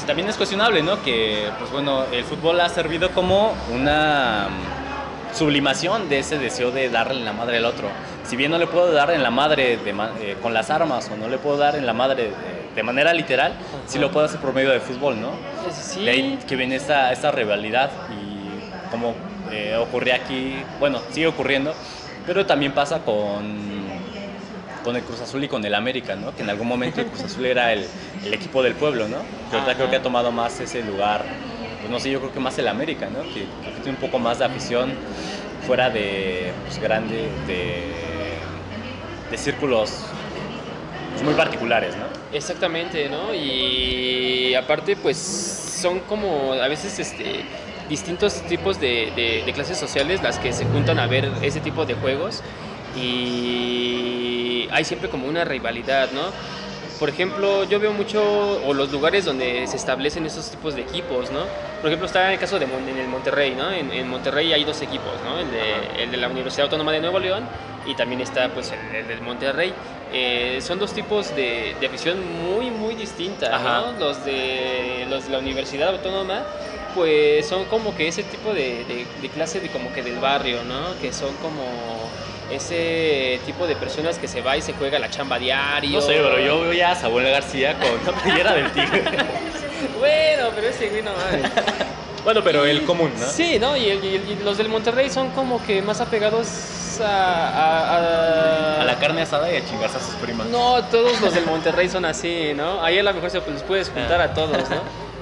pues, 0.05 0.07
también 0.07 0.29
es 0.29 0.37
cuestionable, 0.37 0.83
¿no? 0.83 1.03
Que, 1.03 1.49
pues 1.59 1.71
bueno, 1.71 2.05
el 2.13 2.25
fútbol 2.25 2.61
ha 2.61 2.69
servido 2.69 3.11
como 3.11 3.55
una 3.73 4.49
mm, 4.51 5.35
sublimación 5.37 6.09
de 6.09 6.19
ese 6.19 6.39
deseo 6.39 6.71
de 6.71 6.91
darle 6.91 7.21
en 7.21 7.25
la 7.25 7.33
madre 7.33 7.57
al 7.57 7.65
otro. 7.65 7.89
Si 8.25 8.37
bien 8.37 8.51
no 8.51 8.59
le 8.59 8.67
puedo 8.67 8.93
dar 8.93 9.11
en 9.11 9.23
la 9.23 9.31
madre 9.31 9.77
de 9.79 9.93
ma- 9.93 10.11
eh, 10.21 10.37
con 10.43 10.53
las 10.55 10.71
armas 10.71 11.11
o 11.13 11.17
no 11.17 11.29
le 11.29 11.39
puedo 11.39 11.57
dar 11.57 11.77
en 11.77 11.87
la 11.87 11.93
madre 11.93 12.25
de, 12.25 12.33
de 12.75 12.83
manera 12.83 13.13
literal, 13.15 13.55
sí 13.87 13.99
lo 13.99 14.11
puedo 14.11 14.27
hacer 14.27 14.41
por 14.41 14.53
medio 14.55 14.71
del 14.71 14.81
fútbol, 14.81 15.21
¿no? 15.21 15.31
Sí. 15.73 16.05
De 16.05 16.11
ahí 16.11 16.39
que 16.47 16.57
viene 16.57 16.77
esta, 16.77 17.11
esta 17.13 17.31
rivalidad 17.31 17.91
y 18.11 18.91
como 18.91 19.15
eh, 19.51 19.77
ocurría 19.81 20.17
aquí, 20.17 20.55
bueno, 20.81 21.01
sigue 21.11 21.27
ocurriendo, 21.27 21.75
pero 22.27 22.47
también 22.47 22.73
pasa 22.73 23.01
con, 23.01 23.74
con 24.85 24.95
el 24.97 25.03
Cruz 25.03 25.21
Azul 25.21 25.43
y 25.43 25.49
con 25.49 25.65
el 25.65 25.75
América, 25.75 26.15
¿no? 26.15 26.35
Que 26.37 26.43
en 26.43 26.51
algún 26.51 26.69
momento 26.69 27.01
el 27.01 27.07
Cruz 27.09 27.23
Azul 27.25 27.47
era 27.47 27.73
el, 27.73 27.85
el 28.25 28.35
equipo 28.35 28.63
del 28.63 28.75
pueblo, 28.75 29.09
¿no? 29.09 29.17
Que 29.51 29.57
ahorita 29.57 29.71
Ajá. 29.73 29.75
creo 29.75 29.91
que 29.91 29.97
ha 29.97 30.03
tomado 30.03 30.31
más 30.31 30.61
ese 30.61 30.83
lugar, 30.83 31.25
pues 31.81 31.91
no 31.91 31.99
sé, 31.99 32.11
yo 32.11 32.21
creo 32.21 32.33
que 32.33 32.41
más 32.41 32.57
el 32.59 32.69
América, 32.69 33.09
¿no? 33.11 33.23
Que, 33.33 33.41
que 33.41 33.81
tiene 33.83 33.91
un 33.91 33.97
poco 33.97 34.19
más 34.19 34.39
de 34.39 34.45
afición 34.45 34.93
fuera 35.67 35.89
de, 35.91 36.53
pues, 36.67 36.79
grande, 36.81 37.29
de, 37.47 37.83
de 39.31 39.39
círculos 39.39 39.91
pues, 41.13 41.23
muy 41.25 41.35
particulares, 41.35 41.95
¿no? 41.97 42.05
Exactamente, 42.37 43.09
¿no? 43.09 43.35
Y 43.35 44.55
aparte, 44.55 44.97
pues 44.97 45.17
son 45.17 46.01
como 46.01 46.53
a 46.53 46.69
veces 46.69 46.99
este, 46.99 47.41
distintos 47.89 48.43
tipos 48.43 48.81
de, 48.81 49.13
de- 49.17 49.43
de 49.47 49.53
clases 49.53 49.79
sociales 49.79 50.23
las 50.23 50.39
que 50.39 50.53
se 50.53 50.65
juntan 50.67 50.99
a 50.99 51.07
ver 51.07 51.31
ese 51.43 51.61
tipo 51.61 51.85
de 51.87 51.95
juegos 51.95 52.43
y 52.97 54.44
hay 54.71 54.85
siempre 54.85 55.09
como 55.09 55.27
una 55.29 55.45
rivalidad, 55.45 56.11
¿no? 56.13 56.35
Por 56.99 57.09
ejemplo, 57.09 57.65
yo 57.65 57.81
veo 57.81 57.93
mucho, 57.93 58.23
o 58.63 58.73
los 58.73 58.91
lugares 58.93 59.25
donde 59.25 59.67
se 59.67 59.77
establecen 59.77 60.27
esos 60.27 60.49
tipos 60.51 60.75
de 60.77 60.83
equipos, 60.83 61.31
¿no? 61.31 61.51
Por 61.81 61.89
ejemplo, 61.91 62.07
está 62.07 62.33
el 62.33 62.39
caso 62.39 62.59
de 62.61 62.67
Mon- 62.67 62.89
en 62.89 62.99
el 62.99 63.09
Monterrey, 63.09 63.55
¿no? 63.57 63.73
En, 63.73 63.93
en 63.93 64.09
Monterrey 64.09 64.53
hay 64.53 64.65
dos 64.65 64.81
equipos, 64.81 65.21
¿no? 65.21 65.39
El 65.41 65.51
de, 65.51 66.03
el 66.05 66.11
de 66.13 66.17
la 66.17 66.29
Universidad 66.29 66.65
Autónoma 66.67 66.93
de 66.93 67.01
Nuevo 67.01 67.19
León 67.19 67.51
y 67.83 67.97
también 67.97 68.21
está 68.21 68.53
pues 68.55 68.71
el, 68.73 68.95
el 68.95 69.09
del 69.09 69.21
Monterrey. 69.23 69.75
Eh, 70.09 70.61
son 70.63 70.79
dos 70.79 70.93
tipos 70.95 71.35
de, 71.35 71.77
de 71.81 71.87
afición 71.87 72.23
muy, 72.25 72.71
muy 72.71 72.95
distintas. 72.95 73.51
¿no? 73.93 73.99
Los 73.99 74.23
de, 74.25 75.05
los 75.09 75.25
de 75.25 75.31
la 75.33 75.39
Universidad 75.41 75.89
Autónoma 75.89 76.47
pues 76.93 77.49
son 77.49 77.67
como 77.67 77.95
que 77.95 78.07
ese 78.09 78.25
tipo 78.25 78.55
de, 78.55 78.85
de- 78.85 79.11
de 79.21 79.31
clase 79.31 79.61
de 79.61 79.71
como 79.71 79.91
que 79.93 80.03
del 80.03 80.19
barrio, 80.21 80.63
¿no? 80.65 80.97
Que 80.99 81.13
son 81.13 81.37
como 81.39 82.13
ese 82.51 83.41
tipo 83.47 83.67
de 83.67 83.75
personas 83.77 84.19
que 84.19 84.29
se 84.29 84.41
va 84.43 84.57
y 84.57 84.63
se 84.63 84.73
juega 84.75 84.99
la 84.99 85.11
chamba 85.11 85.39
diario. 85.39 85.99
No 85.99 86.01
sé, 86.01 86.15
pero 86.15 86.39
yo 86.41 86.61
veo 86.61 86.73
ya 86.73 86.93
a 86.93 86.95
Samuel 86.97 87.31
García 87.31 87.75
con 87.79 88.15
la 88.15 88.21
playera 88.23 88.53
del 88.55 88.71
tigre. 88.73 89.03
Bueno, 89.99 90.49
pero 90.55 90.69
ese 90.69 90.89
güey 90.89 91.03
no 91.03 91.11
mames. 91.13 91.51
bueno, 92.25 92.43
pero 92.43 92.65
el 92.65 92.85
común, 92.85 93.13
¿no? 93.19 93.27
Sí, 93.27 93.59
¿no? 93.59 93.77
Y, 93.77 93.83
y 93.91 94.39
los 94.43 94.57
del 94.59 94.69
Monterrey 94.69 95.11
son 95.11 95.31
como 95.31 95.63
que 95.65 95.83
más 95.83 96.01
apegados 96.01 97.01
a... 97.01 97.05
a- 97.05 97.97
a- 97.99 98.81
A 98.81 98.85
la 98.85 98.99
carne 98.99 99.23
asada 99.23 99.51
y 99.53 99.57
a 99.57 99.65
chingarse 99.65 99.97
a 99.99 100.01
sus 100.01 100.15
primas. 100.17 100.47
No, 100.49 100.83
todos 100.85 101.21
los 101.21 101.35
del 101.35 101.45
Monterrey 101.47 101.89
son 101.89 102.05
así, 102.05 102.53
¿no? 102.55 102.83
Ahí 102.83 102.99
a 102.99 103.03
lo 103.03 103.13
mejor 103.15 103.31
se 103.31 103.41
les 103.41 103.63
puedes 103.63 103.89
juntar 103.91 104.21
Ah. 104.21 104.25
a 104.25 104.35
todos, 104.35 104.69
¿no? 104.71 104.77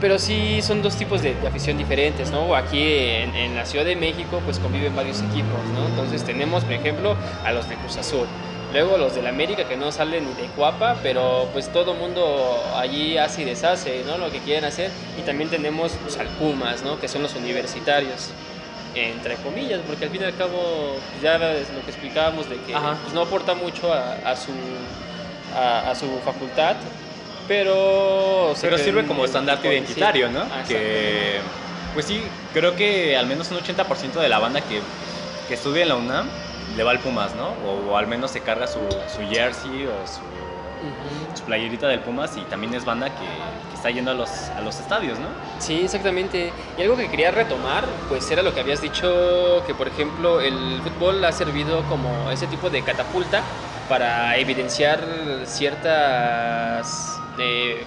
Pero 0.00 0.18
sí 0.18 0.62
son 0.62 0.80
dos 0.82 0.96
tipos 0.96 1.20
de, 1.22 1.34
de 1.34 1.46
afición 1.48 1.76
diferentes, 1.76 2.30
¿no? 2.30 2.54
Aquí 2.54 2.82
en, 2.82 3.34
en 3.34 3.54
la 3.54 3.66
Ciudad 3.66 3.84
de 3.84 3.96
México 3.96 4.40
pues 4.44 4.58
conviven 4.58 4.96
varios 4.96 5.20
equipos, 5.20 5.62
¿no? 5.74 5.86
Entonces 5.88 6.24
tenemos, 6.24 6.64
por 6.64 6.72
ejemplo, 6.72 7.16
a 7.44 7.52
los 7.52 7.68
de 7.68 7.74
Cruz 7.76 7.98
Azul. 7.98 8.26
Luego 8.72 8.96
los 8.96 9.14
del 9.16 9.26
América 9.26 9.64
que 9.64 9.76
no 9.76 9.90
salen 9.92 10.24
ni 10.24 10.42
de 10.42 10.48
Cuapa, 10.56 10.96
pero 11.02 11.48
pues 11.52 11.70
todo 11.72 11.92
mundo 11.92 12.62
allí 12.76 13.18
hace 13.18 13.42
y 13.42 13.44
deshace, 13.44 14.02
¿no? 14.06 14.16
Lo 14.16 14.30
que 14.30 14.38
quieren 14.38 14.64
hacer. 14.64 14.90
Y 15.18 15.22
también 15.22 15.50
tenemos 15.50 15.92
pues, 16.02 16.16
al 16.18 16.28
Pumas, 16.28 16.82
¿no? 16.82 16.98
Que 16.98 17.08
son 17.08 17.22
los 17.22 17.34
universitarios 17.34 18.30
entre 18.94 19.36
comillas, 19.36 19.80
porque 19.86 20.06
al 20.06 20.10
fin 20.10 20.22
y 20.22 20.24
al 20.24 20.36
cabo 20.36 20.96
pues, 21.10 21.22
ya 21.22 21.36
es 21.52 21.70
lo 21.70 21.80
que 21.84 21.90
explicábamos 21.90 22.48
de 22.48 22.56
que 22.56 22.72
pues, 22.72 23.14
no 23.14 23.22
aporta 23.22 23.54
mucho 23.54 23.92
a, 23.92 24.14
a 24.24 24.34
su, 24.34 24.50
a, 25.56 25.90
a 25.90 25.94
su 25.94 26.06
facultad, 26.24 26.74
pero... 27.50 28.54
Pero 28.60 28.78
sirve 28.78 29.04
como 29.06 29.24
estandarte 29.24 29.74
identitario, 29.74 30.28
sí. 30.28 30.32
¿no? 30.32 30.42
Ah, 30.42 30.62
que, 30.68 31.40
pues 31.94 32.06
sí, 32.06 32.22
creo 32.54 32.76
que 32.76 33.16
al 33.16 33.26
menos 33.26 33.50
un 33.50 33.58
80% 33.58 34.20
de 34.20 34.28
la 34.28 34.38
banda 34.38 34.60
que, 34.60 34.80
que 35.48 35.54
estudia 35.54 35.82
en 35.82 35.88
la 35.88 35.96
UNAM 35.96 36.28
le 36.76 36.84
va 36.84 36.92
al 36.92 37.00
Pumas, 37.00 37.34
¿no? 37.34 37.48
O, 37.66 37.90
o 37.90 37.96
al 37.96 38.06
menos 38.06 38.30
se 38.30 38.40
carga 38.40 38.68
su, 38.68 38.78
su 39.12 39.28
jersey 39.28 39.88
o 39.88 40.06
su 40.06 41.42
playerita 41.42 41.88
del 41.88 41.98
Pumas 41.98 42.36
y 42.36 42.42
también 42.42 42.72
es 42.72 42.84
banda 42.84 43.08
que, 43.08 43.26
que 43.26 43.74
está 43.74 43.90
yendo 43.90 44.12
a 44.12 44.14
los, 44.14 44.30
a 44.30 44.60
los 44.60 44.78
estadios, 44.78 45.18
¿no? 45.18 45.26
Sí, 45.58 45.80
exactamente. 45.82 46.52
Y 46.78 46.82
algo 46.82 46.96
que 46.96 47.08
quería 47.08 47.32
retomar, 47.32 47.84
pues 48.08 48.30
era 48.30 48.44
lo 48.44 48.54
que 48.54 48.60
habías 48.60 48.80
dicho, 48.80 49.64
que 49.66 49.74
por 49.74 49.88
ejemplo 49.88 50.40
el 50.40 50.80
fútbol 50.84 51.24
ha 51.24 51.32
servido 51.32 51.82
como 51.88 52.30
ese 52.30 52.46
tipo 52.46 52.70
de 52.70 52.82
catapulta 52.82 53.42
para 53.88 54.36
evidenciar 54.36 55.00
ciertas 55.46 57.19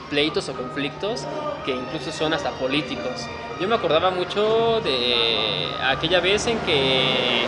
pleitos 0.09 0.49
o 0.49 0.53
conflictos 0.53 1.25
que 1.65 1.71
incluso 1.71 2.11
son 2.11 2.33
hasta 2.33 2.51
políticos. 2.51 3.27
Yo 3.59 3.67
me 3.67 3.75
acordaba 3.75 4.11
mucho 4.11 4.81
de 4.81 5.67
aquella 5.83 6.19
vez 6.19 6.47
en 6.47 6.59
que 6.59 7.45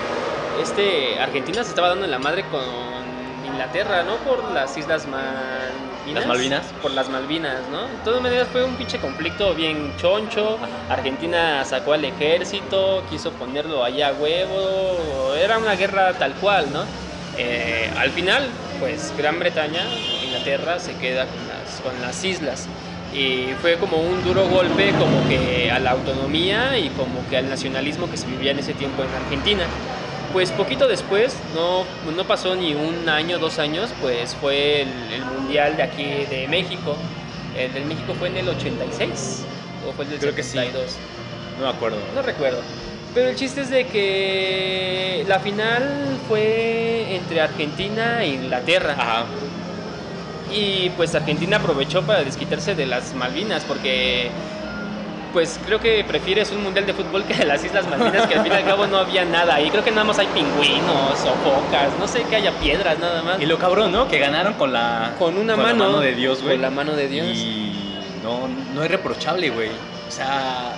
este 0.62 1.20
Argentina 1.20 1.64
se 1.64 1.70
estaba 1.70 1.90
dando 1.90 2.06
en 2.06 2.12
la 2.12 2.20
madre 2.20 2.46
con 2.50 2.64
Inglaterra, 3.46 4.04
¿no? 4.04 4.18
Por 4.18 4.52
las 4.52 4.78
Islas 4.78 5.08
Malvinas. 5.08 6.14
¿Las 6.14 6.28
Malvinas? 6.28 6.66
Por 6.82 6.92
las 6.92 7.10
Malvinas, 7.10 7.62
¿no? 7.72 7.84
De 7.84 8.04
todas 8.04 8.22
maneras 8.22 8.48
fue 8.52 8.64
un 8.64 8.76
pinche 8.76 9.00
conflicto 9.00 9.54
bien 9.54 9.94
choncho. 9.98 10.58
Argentina 10.90 11.64
sacó 11.66 11.94
al 11.94 12.06
ejército, 12.06 13.04
quiso 13.10 13.32
ponerlo 13.32 13.84
allá 13.84 14.10
a 14.10 14.14
huevo. 14.14 15.34
Era 15.36 15.58
una 15.58 15.76
guerra 15.76 16.14
tal 16.14 16.34
cual, 16.36 16.72
¿no? 16.72 16.84
Eh, 17.38 17.92
al 17.98 18.12
final, 18.12 18.48
pues 18.80 19.14
Gran 19.18 19.40
Bretaña, 19.40 19.82
Inglaterra, 20.24 20.80
se 20.80 20.96
queda 20.98 21.26
con 21.26 21.55
las, 21.66 21.82
con 21.82 22.02
las 22.02 22.24
islas. 22.24 22.68
Y 23.14 23.54
fue 23.62 23.78
como 23.78 23.98
un 23.98 24.24
duro 24.24 24.48
golpe 24.48 24.92
como 24.92 25.28
que 25.30 25.72
a 25.72 25.80
la 25.80 25.92
autonomía 25.92 26.78
y 26.78 26.90
como 26.90 27.28
que 27.30 27.38
al 27.38 27.50
nacionalismo 27.50 28.10
que 28.10 28.18
se 28.18 28.28
vivía 28.28 28.52
en 28.52 28.60
ese 28.60 28.74
tiempo 28.74 29.04
en 29.04 29.10
Argentina. 29.24 29.64
Pues 30.34 30.52
poquito 30.52 30.88
después, 30.88 31.38
no, 31.56 31.86
no 32.12 32.24
pasó 32.26 32.56
ni 32.56 32.74
un 32.74 33.08
año, 33.08 33.40
dos 33.40 33.58
años, 33.58 33.92
pues 34.02 34.36
fue 34.36 34.82
el, 34.82 34.90
el 35.14 35.26
Mundial 35.26 35.78
de 35.78 35.84
aquí 35.84 36.04
de 36.04 36.48
México. 36.50 36.98
El 37.58 37.74
del 37.74 37.86
México 37.86 38.14
fue 38.20 38.28
en 38.28 38.38
el 38.38 38.50
86 38.50 39.44
o 39.88 39.94
fue 39.94 40.04
el 40.06 40.12
del 40.12 40.20
Creo 40.20 40.36
que 40.36 40.44
sí. 40.44 40.58
72. 40.58 40.98
No 41.58 41.66
me 41.68 41.72
acuerdo. 41.72 41.98
No 42.14 42.22
recuerdo. 42.22 42.60
Pero 43.14 43.30
el 43.30 43.36
chiste 43.38 43.62
es 43.62 43.70
de 43.70 43.88
que 43.88 45.24
la 45.26 45.40
final 45.40 46.18
fue 46.28 47.16
entre 47.16 47.40
Argentina 47.40 48.22
e 48.24 48.34
Inglaterra. 48.34 48.96
Ajá. 48.98 49.26
Y 50.56 50.90
pues 50.92 51.14
Argentina 51.16 51.58
aprovechó 51.58 52.02
para 52.04 52.24
desquitarse 52.24 52.76
de 52.76 52.86
las 52.86 53.14
Malvinas 53.14 53.66
porque 53.66 54.32
pues 55.34 55.60
creo 55.66 55.82
que 55.82 56.06
prefieres 56.06 56.52
un 56.52 56.64
mundial 56.64 56.86
de 56.86 56.94
fútbol 56.94 57.26
que 57.26 57.34
de 57.34 57.44
las 57.44 57.62
Islas 57.62 57.86
Malvinas 57.90 58.26
que 58.26 58.36
al 58.36 58.44
fin 58.44 58.54
y 58.54 58.56
al 58.56 58.64
cabo 58.64 58.88
no 58.88 58.98
había 58.98 59.26
nada 59.26 59.56
ahí. 59.56 59.70
Creo 59.70 59.84
que 59.84 59.92
nada 59.92 60.06
más 60.06 60.18
hay 60.18 60.28
pingüinos 60.28 61.20
o 61.26 61.34
focas, 61.44 61.90
no 62.00 62.08
sé 62.08 62.24
que 62.24 62.38
haya 62.38 62.52
piedras 62.54 62.98
nada 63.00 63.22
más. 63.22 63.42
Y 63.42 63.46
lo 63.46 63.58
cabrón, 63.60 63.92
¿no? 63.92 64.08
Que 64.08 64.18
ganaron 64.18 64.54
con 64.54 64.72
la, 64.72 65.14
Con 65.20 65.38
una 65.38 65.56
con 65.56 65.64
la 65.64 65.70
mano. 65.74 65.86
mano 65.88 66.00
de 66.00 66.16
Dios, 66.16 66.42
güey. 66.42 66.54
Con 66.54 66.62
la 66.62 66.70
mano 66.70 66.94
de 66.94 67.10
Dios. 67.10 67.28
Y 67.36 67.74
no, 68.24 68.48
no 68.74 68.82
es 68.82 68.90
reprochable, 68.90 69.50
güey. 69.50 69.72
O 70.08 70.12
sea, 70.12 70.72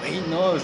güey, 0.00 0.22
no, 0.30 0.54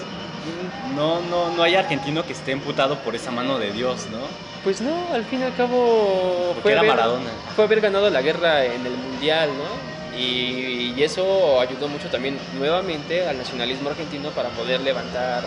no, 0.95 1.21
no, 1.21 1.49
no 1.55 1.63
hay 1.63 1.75
argentino 1.75 2.25
que 2.25 2.33
esté 2.33 2.51
emputado 2.51 2.99
por 2.99 3.15
esa 3.15 3.31
mano 3.31 3.57
de 3.59 3.71
Dios, 3.71 4.07
¿no? 4.11 4.19
Pues 4.63 4.81
no, 4.81 5.13
al 5.13 5.23
fin 5.25 5.41
y 5.41 5.43
al 5.43 5.55
cabo 5.55 6.51
Porque 6.55 6.71
era 6.71 6.83
Maradona. 6.83 7.29
fue 7.55 7.65
haber 7.65 7.81
ganado 7.81 8.09
la 8.09 8.21
guerra 8.21 8.65
en 8.65 8.85
el 8.85 8.93
mundial, 8.93 9.49
¿no? 9.57 10.17
Y, 10.19 10.93
y 10.95 11.03
eso 11.03 11.59
ayudó 11.59 11.87
mucho 11.87 12.07
también 12.09 12.37
nuevamente 12.57 13.27
al 13.27 13.37
nacionalismo 13.37 13.89
argentino 13.89 14.29
para 14.29 14.49
poder 14.49 14.79
levantar 14.81 15.43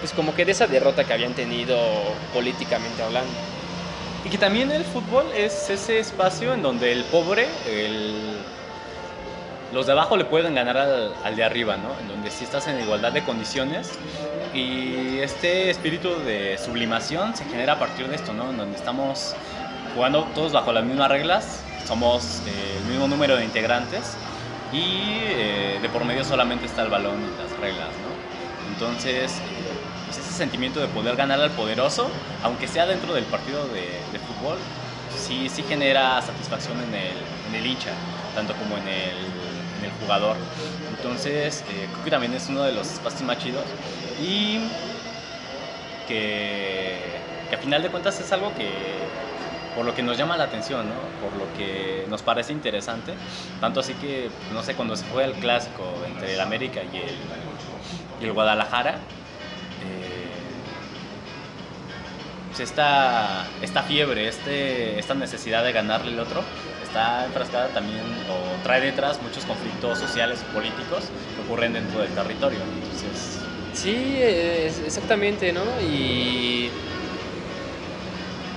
pues 0.00 0.12
como 0.12 0.34
que 0.34 0.44
de 0.44 0.52
esa 0.52 0.66
derrota 0.66 1.04
que 1.04 1.12
habían 1.12 1.32
tenido 1.34 1.76
políticamente 2.32 3.02
hablando. 3.02 3.32
Y 4.24 4.28
que 4.28 4.36
también 4.38 4.70
el 4.70 4.84
fútbol 4.84 5.26
es 5.34 5.70
ese 5.70 5.98
espacio 5.98 6.52
en 6.54 6.62
donde 6.62 6.92
el 6.92 7.04
pobre, 7.04 7.46
el- 7.66 8.39
los 9.72 9.86
de 9.86 9.92
abajo 9.92 10.16
le 10.16 10.24
pueden 10.24 10.54
ganar 10.54 10.76
al, 10.76 11.14
al 11.24 11.36
de 11.36 11.44
arriba, 11.44 11.76
¿no? 11.76 11.90
En 12.00 12.08
donde 12.08 12.30
sí 12.30 12.44
estás 12.44 12.66
en 12.66 12.80
igualdad 12.80 13.12
de 13.12 13.22
condiciones 13.22 13.90
y 14.52 15.18
este 15.18 15.70
espíritu 15.70 16.08
de 16.24 16.58
sublimación 16.58 17.36
se 17.36 17.44
genera 17.44 17.74
a 17.74 17.78
partir 17.78 18.08
de 18.08 18.16
esto, 18.16 18.32
¿no? 18.32 18.50
En 18.50 18.56
donde 18.56 18.76
estamos 18.76 19.34
jugando 19.94 20.24
todos 20.34 20.52
bajo 20.52 20.72
las 20.72 20.84
mismas 20.84 21.08
reglas, 21.08 21.62
somos 21.86 22.42
eh, 22.46 22.78
el 22.78 22.84
mismo 22.90 23.08
número 23.08 23.36
de 23.36 23.44
integrantes 23.44 24.16
y 24.72 25.18
eh, 25.22 25.78
de 25.80 25.88
por 25.88 26.04
medio 26.04 26.24
solamente 26.24 26.66
está 26.66 26.82
el 26.82 26.90
balón 26.90 27.20
y 27.20 27.42
las 27.42 27.58
reglas, 27.60 27.88
¿no? 27.88 28.72
Entonces, 28.72 29.34
pues 30.06 30.18
ese 30.18 30.32
sentimiento 30.32 30.80
de 30.80 30.86
poder 30.88 31.16
ganar 31.16 31.40
al 31.40 31.50
poderoso, 31.50 32.08
aunque 32.42 32.66
sea 32.66 32.86
dentro 32.86 33.14
del 33.14 33.24
partido 33.24 33.66
de, 33.68 33.82
de 33.82 34.18
fútbol, 34.18 34.58
sí, 35.16 35.48
sí 35.48 35.62
genera 35.68 36.20
satisfacción 36.22 36.78
en 36.80 36.94
el, 36.94 37.16
en 37.48 37.54
el 37.54 37.66
hincha, 37.66 37.90
tanto 38.34 38.54
como 38.54 38.76
en 38.78 38.88
el, 38.88 39.39
en 39.80 39.86
el 39.86 39.92
jugador. 40.00 40.36
Entonces, 40.96 41.62
eh, 41.62 41.88
creo 41.92 42.04
que 42.04 42.10
también 42.10 42.34
es 42.34 42.48
uno 42.48 42.62
de 42.62 42.72
los 42.72 42.90
espacios 42.90 43.22
más 43.22 43.38
chidos 43.38 43.64
y 44.22 44.60
que, 46.06 46.98
que 47.48 47.56
a 47.56 47.58
final 47.58 47.82
de 47.82 47.88
cuentas 47.88 48.20
es 48.20 48.30
algo 48.32 48.54
que 48.54 48.68
por 49.74 49.84
lo 49.84 49.94
que 49.94 50.02
nos 50.02 50.18
llama 50.18 50.36
la 50.36 50.44
atención, 50.44 50.86
¿no? 50.88 50.94
por 51.22 51.38
lo 51.38 51.52
que 51.56 52.04
nos 52.08 52.22
parece 52.22 52.52
interesante, 52.52 53.14
tanto 53.60 53.80
así 53.80 53.94
que, 53.94 54.28
no 54.52 54.62
sé, 54.62 54.74
cuando 54.74 54.96
se 54.96 55.06
juega 55.06 55.28
el 55.28 55.34
clásico 55.34 55.84
entre 56.06 56.34
el 56.34 56.40
América 56.40 56.80
y 56.82 56.96
el, 56.96 57.16
y 58.20 58.24
el 58.24 58.32
Guadalajara, 58.32 58.98
esta, 62.60 63.46
esta 63.62 63.82
fiebre, 63.82 64.28
este, 64.28 64.98
esta 64.98 65.14
necesidad 65.14 65.64
de 65.64 65.72
ganarle 65.72 66.12
al 66.12 66.20
otro, 66.20 66.42
está 66.82 67.24
enfrascada 67.24 67.68
también 67.68 68.00
o 68.00 68.62
trae 68.62 68.80
detrás 68.80 69.20
muchos 69.22 69.44
conflictos 69.44 69.98
sociales 69.98 70.44
y 70.48 70.54
políticos 70.54 71.04
que 71.34 71.42
ocurren 71.42 71.72
dentro 71.72 72.00
del 72.00 72.10
territorio. 72.10 72.58
Entonces, 72.82 73.40
Sí, 73.72 74.18
exactamente, 74.84 75.52
¿no? 75.52 75.62
Y 75.80 76.70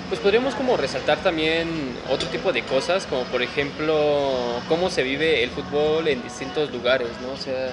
pues 0.10 0.20
podríamos 0.20 0.54
como 0.56 0.76
resaltar 0.76 1.20
también 1.20 1.68
otro 2.12 2.28
tipo 2.30 2.52
de 2.52 2.64
cosas, 2.64 3.06
como 3.06 3.24
por 3.24 3.42
ejemplo 3.42 4.62
cómo 4.68 4.90
se 4.90 5.04
vive 5.04 5.44
el 5.44 5.50
fútbol 5.50 6.08
en 6.08 6.22
distintos 6.24 6.72
lugares, 6.72 7.10
¿no? 7.22 7.34
O 7.34 7.38
sea, 7.38 7.70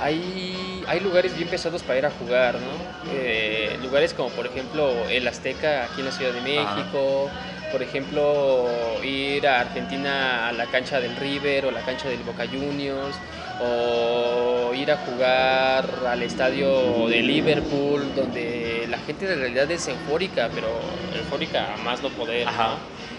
hay, 0.00 0.82
hay 0.86 1.00
lugares 1.00 1.36
bien 1.36 1.48
pesados 1.48 1.82
para 1.82 1.98
ir 1.98 2.06
a 2.06 2.10
jugar, 2.10 2.54
¿no? 2.54 3.12
Eh, 3.12 3.78
lugares 3.82 4.14
como 4.14 4.30
por 4.30 4.46
ejemplo 4.46 4.90
el 5.08 5.26
Azteca 5.26 5.84
aquí 5.84 6.00
en 6.00 6.06
la 6.06 6.12
Ciudad 6.12 6.32
de 6.32 6.40
México, 6.40 7.30
por 7.72 7.82
ejemplo 7.82 8.68
ir 9.02 9.46
a 9.46 9.60
Argentina 9.60 10.48
a 10.48 10.52
la 10.52 10.66
cancha 10.66 11.00
del 11.00 11.16
River 11.16 11.66
o 11.66 11.70
la 11.70 11.80
cancha 11.80 12.08
del 12.08 12.22
Boca 12.22 12.46
Juniors, 12.46 13.16
o 13.60 14.74
ir 14.74 14.90
a 14.90 14.98
jugar 14.98 15.88
al 16.06 16.22
estadio 16.22 17.08
de 17.08 17.22
Liverpool, 17.22 18.14
donde 18.14 18.86
la 18.88 18.98
gente 18.98 19.32
en 19.32 19.40
realidad 19.40 19.70
es 19.70 19.88
eufórica, 19.88 20.50
pero 20.54 20.68
eufórica 21.16 21.74
a 21.74 21.76
más 21.78 22.02
no 22.02 22.10
poder, 22.10 22.44
¿no? 22.44 22.50
Ajá. 22.50 22.76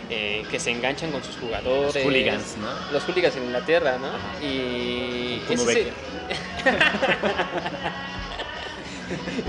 Eh, 0.10 0.46
que 0.50 0.58
se 0.58 0.72
enganchan 0.72 1.12
con 1.12 1.22
sus 1.22 1.36
jugadores. 1.36 1.94
los 1.96 2.04
hooligans, 2.06 2.56
¿no? 2.58 2.94
Los 2.94 3.04
hooligans 3.04 3.36
en 3.36 3.44
Inglaterra, 3.44 3.98
¿no? 4.00 4.08
Ajá. 4.08 4.42
Y 4.42 5.42
Como 5.48 5.64
ese, 5.64 5.66
Becker. 5.66 5.94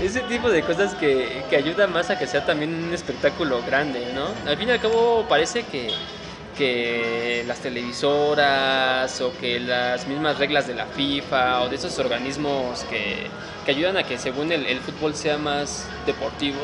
ese 0.01 0.21
tipo 0.21 0.49
de 0.49 0.63
cosas 0.63 0.95
que, 0.95 1.43
que 1.49 1.57
ayuda 1.57 1.87
más 1.87 2.09
a 2.09 2.17
que 2.17 2.27
sea 2.27 2.45
también 2.45 2.73
un 2.73 2.93
espectáculo 2.93 3.61
grande, 3.63 4.01
¿no? 4.13 4.27
Al 4.49 4.57
fin 4.57 4.69
y 4.69 4.71
al 4.71 4.79
cabo 4.79 5.25
parece 5.27 5.63
que, 5.63 5.89
que 6.57 7.43
las 7.47 7.59
televisoras 7.59 9.19
o 9.21 9.33
que 9.39 9.59
las 9.59 10.07
mismas 10.07 10.37
reglas 10.37 10.67
de 10.67 10.75
la 10.75 10.85
FIFA 10.85 11.61
o 11.61 11.69
de 11.69 11.75
esos 11.75 11.97
organismos 11.99 12.83
que, 12.89 13.27
que 13.65 13.71
ayudan 13.71 13.97
a 13.97 14.03
que 14.03 14.17
según 14.17 14.51
el, 14.51 14.65
el 14.65 14.79
fútbol 14.79 15.15
sea 15.15 15.37
más 15.37 15.87
deportivo, 16.05 16.59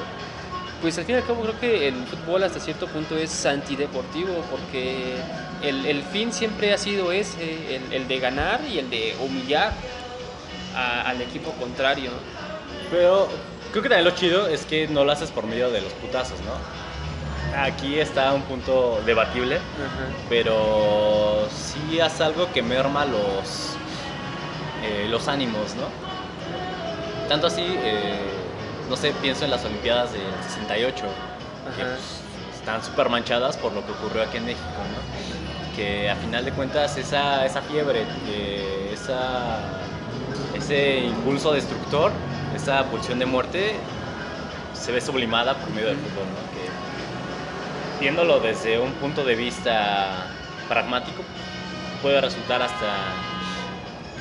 pues 0.81 0.97
al 0.97 1.05
fin 1.05 1.15
y 1.15 1.17
al 1.19 1.25
cabo 1.25 1.41
creo 1.43 1.59
que 1.59 1.87
el 1.87 1.95
fútbol 2.05 2.43
hasta 2.43 2.59
cierto 2.59 2.87
punto 2.87 3.17
es 3.17 3.45
antideportivo 3.45 4.43
porque 4.51 5.15
el, 5.63 5.85
el 5.85 6.03
fin 6.03 6.31
siempre 6.31 6.73
ha 6.73 6.77
sido 6.77 7.11
ese, 7.11 7.75
el, 7.75 7.93
el 7.93 8.07
de 8.07 8.19
ganar 8.19 8.61
y 8.69 8.79
el 8.79 8.89
de 8.89 9.15
humillar 9.19 9.73
a- 10.75 11.01
al 11.09 11.21
equipo 11.21 11.51
contrario. 11.51 12.11
Pero 12.91 13.27
creo 13.71 13.83
que 13.83 13.89
también 13.89 14.05
lo 14.05 14.11
chido 14.11 14.47
es 14.47 14.65
que 14.65 14.87
no 14.87 15.03
lo 15.03 15.11
haces 15.11 15.31
por 15.31 15.45
medio 15.45 15.69
de 15.71 15.81
los 15.81 15.93
putazos, 15.93 16.39
¿no? 16.41 16.53
Aquí 17.59 17.99
está 17.99 18.33
un 18.33 18.41
punto 18.43 19.01
debatible, 19.05 19.59
pero 20.29 21.47
sí 21.49 21.99
es 21.99 22.19
algo 22.21 22.51
que 22.51 22.61
merma 22.61 23.05
los, 23.05 23.75
eh, 24.83 25.07
los 25.09 25.27
ánimos, 25.27 25.73
¿no? 25.75 25.87
Tanto 27.29 27.47
así, 27.47 27.63
eh, 27.65 28.19
no 28.89 28.95
sé, 28.97 29.13
pienso 29.21 29.45
en 29.45 29.51
las 29.51 29.63
Olimpiadas 29.63 30.11
del 30.13 30.21
68, 30.49 31.05
que 31.75 31.81
Ajá. 31.81 31.91
pues, 31.95 32.55
están 32.59 32.83
súper 32.83 33.09
manchadas 33.09 33.55
por 33.57 33.71
lo 33.73 33.85
que 33.85 33.91
ocurrió 33.93 34.23
aquí 34.23 34.37
en 34.37 34.45
México, 34.45 34.65
¿no? 34.69 35.75
Que 35.75 36.09
a 36.09 36.15
final 36.15 36.43
de 36.45 36.51
cuentas 36.51 36.97
esa, 36.97 37.45
esa 37.45 37.61
fiebre, 37.61 38.03
eh, 38.27 38.91
esa, 38.93 39.57
ese 40.65 40.97
impulso 40.97 41.53
destructor, 41.53 42.11
esa 42.55 42.85
pulsión 42.85 43.19
de 43.19 43.27
muerte, 43.27 43.75
se 44.73 44.91
ve 44.91 44.99
sublimada 44.99 45.55
por 45.55 45.69
medio 45.69 45.89
del 45.89 45.97
fútbol, 45.97 46.25
¿no? 46.25 46.41
Que, 46.55 48.01
viéndolo 48.01 48.39
desde 48.39 48.79
un 48.79 48.91
punto 48.93 49.23
de 49.23 49.35
vista 49.35 50.25
pragmático, 50.67 51.21
puede 52.01 52.19
resultar 52.19 52.63
hasta 52.63 53.13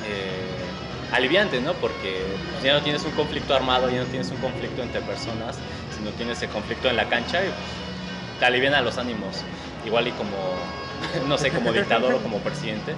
eh, 0.07 1.15
aliviante, 1.15 1.59
¿no? 1.61 1.73
Porque 1.73 2.21
pues, 2.51 2.63
ya 2.63 2.73
no 2.73 2.81
tienes 2.81 3.03
un 3.05 3.11
conflicto 3.11 3.55
armado, 3.55 3.89
ya 3.89 4.01
no 4.01 4.05
tienes 4.05 4.29
un 4.29 4.37
conflicto 4.37 4.83
entre 4.83 5.01
personas, 5.01 5.57
sino 5.97 6.11
tienes 6.11 6.39
el 6.43 6.49
conflicto 6.49 6.87
en 6.89 6.95
la 6.95 7.09
cancha 7.09 7.39
y 7.43 7.47
pues, 7.47 8.39
te 8.39 8.45
alivian 8.45 8.75
a 8.75 8.81
los 8.81 8.99
ánimos. 8.99 9.37
Igual 9.83 10.09
y 10.09 10.11
como, 10.11 10.37
no 11.27 11.39
sé, 11.39 11.49
como 11.49 11.73
dictador 11.73 12.13
o 12.13 12.19
como 12.19 12.37
presidente, 12.37 12.93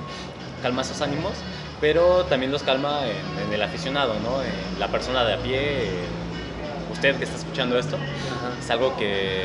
calma 0.61 0.81
esos 0.81 1.01
ánimos, 1.01 1.33
pero 1.81 2.25
también 2.25 2.51
los 2.51 2.63
calma 2.63 3.01
en, 3.05 3.47
en 3.47 3.53
el 3.53 3.61
aficionado, 3.61 4.13
¿no? 4.23 4.41
En 4.41 4.79
la 4.79 4.87
persona 4.87 5.23
de 5.23 5.33
a 5.35 5.37
pie, 5.37 5.89
usted 6.91 7.15
que 7.17 7.23
está 7.25 7.37
escuchando 7.37 7.77
esto, 7.77 7.95
Ajá. 7.97 8.53
es 8.59 8.69
algo 8.71 8.95
que, 8.97 9.43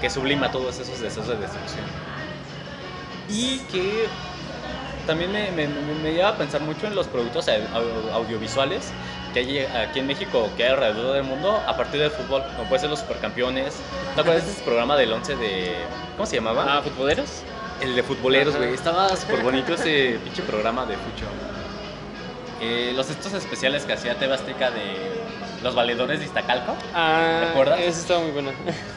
que 0.00 0.10
sublima 0.10 0.50
todos 0.50 0.78
esos 0.80 1.00
deseos 1.00 1.28
de 1.28 1.36
destrucción. 1.36 1.84
Y 3.28 3.58
que 3.70 4.06
también 5.06 5.32
me, 5.32 5.50
me- 5.52 5.68
me- 5.68 6.12
lleva 6.12 6.30
a 6.30 6.36
pensar 6.36 6.60
mucho 6.62 6.86
en 6.86 6.94
los 6.94 7.06
productos 7.06 7.48
au- 7.48 8.12
audiovisuales 8.12 8.90
que 9.32 9.40
hay 9.40 9.58
aquí 9.58 10.00
en 10.00 10.06
México, 10.06 10.50
que 10.56 10.64
hay 10.64 10.70
alrededor 10.70 11.14
del 11.14 11.24
mundo, 11.24 11.62
a 11.66 11.76
partir 11.76 12.00
del 12.00 12.10
fútbol, 12.10 12.42
como 12.56 12.68
puede 12.68 12.80
ser 12.80 12.90
los 12.90 13.00
supercampeones. 13.00 13.74
¿Te 14.14 14.20
acuerdas 14.22 14.46
de 14.46 14.52
ese 14.52 14.62
programa 14.62 14.96
del 14.96 15.12
11 15.12 15.36
de... 15.36 15.76
¿Cómo 16.16 16.26
se 16.26 16.36
llamaba? 16.36 16.64
Ah, 16.78 16.82
futboleros. 16.82 17.42
El 17.80 17.94
de 17.94 18.02
futboleros, 18.02 18.56
güey. 18.56 18.74
Estaba 18.74 19.14
súper 19.16 19.42
bonito 19.42 19.74
ese 19.74 20.18
pinche 20.24 20.42
programa 20.42 20.84
de 20.86 20.96
Fucho. 20.96 21.26
Eh, 22.60 22.92
los 22.96 23.08
estos 23.08 23.32
especiales 23.34 23.84
que 23.84 23.92
hacía 23.92 24.16
TV 24.16 24.34
Azteca 24.34 24.70
de 24.70 24.96
los 25.62 25.74
valedores 25.74 26.18
de 26.18 26.26
Iztacalco. 26.26 26.74
Ah, 26.92 27.38
¿Te 27.42 27.48
acuerdas? 27.50 27.80
Eso 27.80 28.00
estaba 28.00 28.20
muy 28.20 28.32
bueno. 28.32 28.50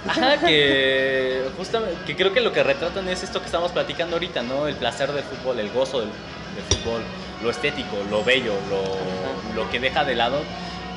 Ajá, 0.07 0.37
que 0.45 1.43
justamente, 1.57 1.95
que 2.05 2.15
creo 2.15 2.33
que 2.33 2.41
lo 2.41 2.51
que 2.51 2.63
retratan 2.63 3.07
es 3.07 3.23
esto 3.23 3.39
que 3.39 3.45
estamos 3.45 3.71
platicando 3.71 4.15
ahorita, 4.15 4.41
¿no? 4.41 4.67
El 4.67 4.75
placer 4.75 5.11
del 5.11 5.23
fútbol, 5.23 5.59
el 5.59 5.69
gozo 5.71 5.99
del, 5.99 6.09
del 6.09 6.77
fútbol, 6.77 7.01
lo 7.43 7.51
estético, 7.51 7.97
lo 8.09 8.23
bello, 8.23 8.53
lo, 8.69 9.61
lo 9.63 9.69
que 9.69 9.79
deja 9.79 10.03
de 10.03 10.15
lado 10.15 10.39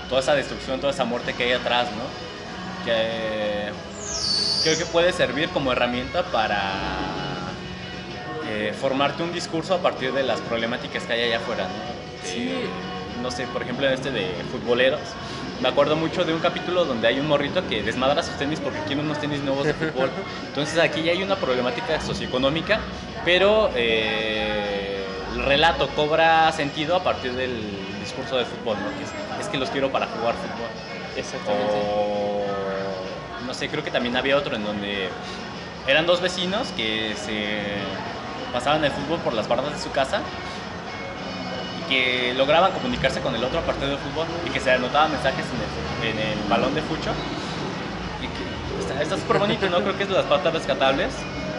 toda 0.08 0.20
esa 0.20 0.34
destrucción, 0.34 0.80
toda 0.80 0.92
esa 0.92 1.04
muerte 1.04 1.34
que 1.34 1.44
hay 1.44 1.52
atrás, 1.52 1.88
¿no? 1.92 2.84
Que 2.84 3.70
creo 4.62 4.78
que 4.78 4.86
puede 4.86 5.12
servir 5.12 5.48
como 5.50 5.72
herramienta 5.72 6.22
para 6.24 7.33
eh, 8.56 8.72
formarte 8.72 9.22
un 9.24 9.32
discurso 9.32 9.74
a 9.74 9.78
partir 9.78 10.12
de 10.12 10.22
las 10.22 10.40
problemáticas 10.40 11.02
que 11.02 11.12
hay 11.12 11.22
allá 11.22 11.38
afuera, 11.38 11.64
¿no? 11.64 12.28
Sí. 12.28 12.48
Eh, 12.50 12.66
no 13.20 13.30
sé, 13.32 13.46
por 13.48 13.62
ejemplo, 13.62 13.88
este 13.88 14.12
de 14.12 14.28
futboleros, 14.52 15.00
me 15.60 15.68
acuerdo 15.68 15.96
mucho 15.96 16.24
de 16.24 16.32
un 16.32 16.38
capítulo 16.38 16.84
donde 16.84 17.08
hay 17.08 17.18
un 17.18 17.26
morrito 17.26 17.66
que 17.68 17.82
desmadra 17.82 18.22
sus 18.22 18.36
tenis 18.36 18.60
porque 18.60 18.78
quiere 18.86 19.00
unos 19.00 19.18
tenis 19.20 19.40
nuevos 19.40 19.64
de 19.64 19.74
fútbol. 19.74 20.08
Entonces 20.46 20.78
aquí 20.78 21.02
ya 21.02 21.12
hay 21.12 21.22
una 21.22 21.34
problemática 21.34 22.00
socioeconómica, 22.00 22.78
pero 23.24 23.70
eh, 23.74 25.04
el 25.34 25.42
relato 25.44 25.88
cobra 25.88 26.52
sentido 26.52 26.94
a 26.94 27.02
partir 27.02 27.32
del 27.32 27.60
discurso 28.00 28.36
de 28.36 28.44
fútbol, 28.44 28.76
¿no? 28.78 28.96
Que 28.98 29.04
es, 29.04 29.46
es 29.46 29.48
que 29.48 29.58
los 29.58 29.70
quiero 29.70 29.90
para 29.90 30.06
jugar 30.06 30.34
fútbol. 30.34 30.68
Exactamente. 31.16 31.72
O 31.72 32.44
no 33.46 33.52
sé, 33.52 33.68
creo 33.68 33.82
que 33.82 33.90
también 33.90 34.16
había 34.16 34.36
otro 34.36 34.54
en 34.54 34.64
donde 34.64 35.08
eran 35.86 36.06
dos 36.06 36.20
vecinos 36.20 36.68
que 36.76 37.14
se 37.16 37.60
pasaban 38.54 38.84
el 38.84 38.92
fútbol 38.92 39.18
por 39.20 39.34
las 39.34 39.48
bardas 39.48 39.72
de 39.74 39.80
su 39.80 39.90
casa 39.90 40.20
que 41.88 42.32
lograban 42.34 42.72
comunicarse 42.72 43.20
con 43.20 43.34
el 43.34 43.44
otro 43.44 43.60
partido 43.62 43.90
de 43.90 43.98
fútbol 43.98 44.26
y 44.46 44.50
que 44.50 44.60
se 44.60 44.70
anotaban 44.72 45.12
mensajes 45.12 45.44
en 46.02 46.08
el, 46.08 46.18
en 46.24 46.38
el 46.38 46.38
balón 46.48 46.74
de 46.74 46.80
fucho. 46.82 47.10
Y 48.22 48.28
que 48.28 48.80
está- 48.80 49.02
está 49.02 49.16
súper 49.18 49.38
bonito, 49.38 49.68
¿no? 49.68 49.82
Creo 49.82 49.96
que 49.96 50.04
es 50.04 50.08
de 50.08 50.14
las 50.14 50.24
patas 50.24 50.54
rescatables 50.54 51.12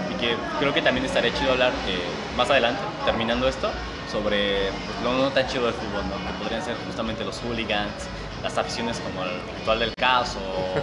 y 0.09 0.15
que 0.15 0.35
creo 0.59 0.73
que 0.73 0.81
también 0.81 1.05
estaría 1.05 1.33
chido 1.33 1.51
hablar 1.51 1.73
eh, 1.87 1.99
más 2.35 2.49
adelante, 2.49 2.81
terminando 3.05 3.47
esto, 3.47 3.69
sobre 4.11 4.71
pues, 4.85 5.01
lo 5.03 5.13
no 5.13 5.29
tan 5.31 5.45
chido 5.47 5.65
del 5.65 5.73
fútbol, 5.75 6.03
¿no? 6.09 6.15
Que 6.25 6.33
podrían 6.39 6.63
ser 6.63 6.75
justamente 6.87 7.23
los 7.23 7.39
hooligans, 7.41 8.09
las 8.41 8.57
aficiones 8.57 8.99
como 8.99 9.23
el 9.23 9.29
ritual 9.59 9.79
del 9.79 9.93
caos 9.95 10.35
o 10.37 10.73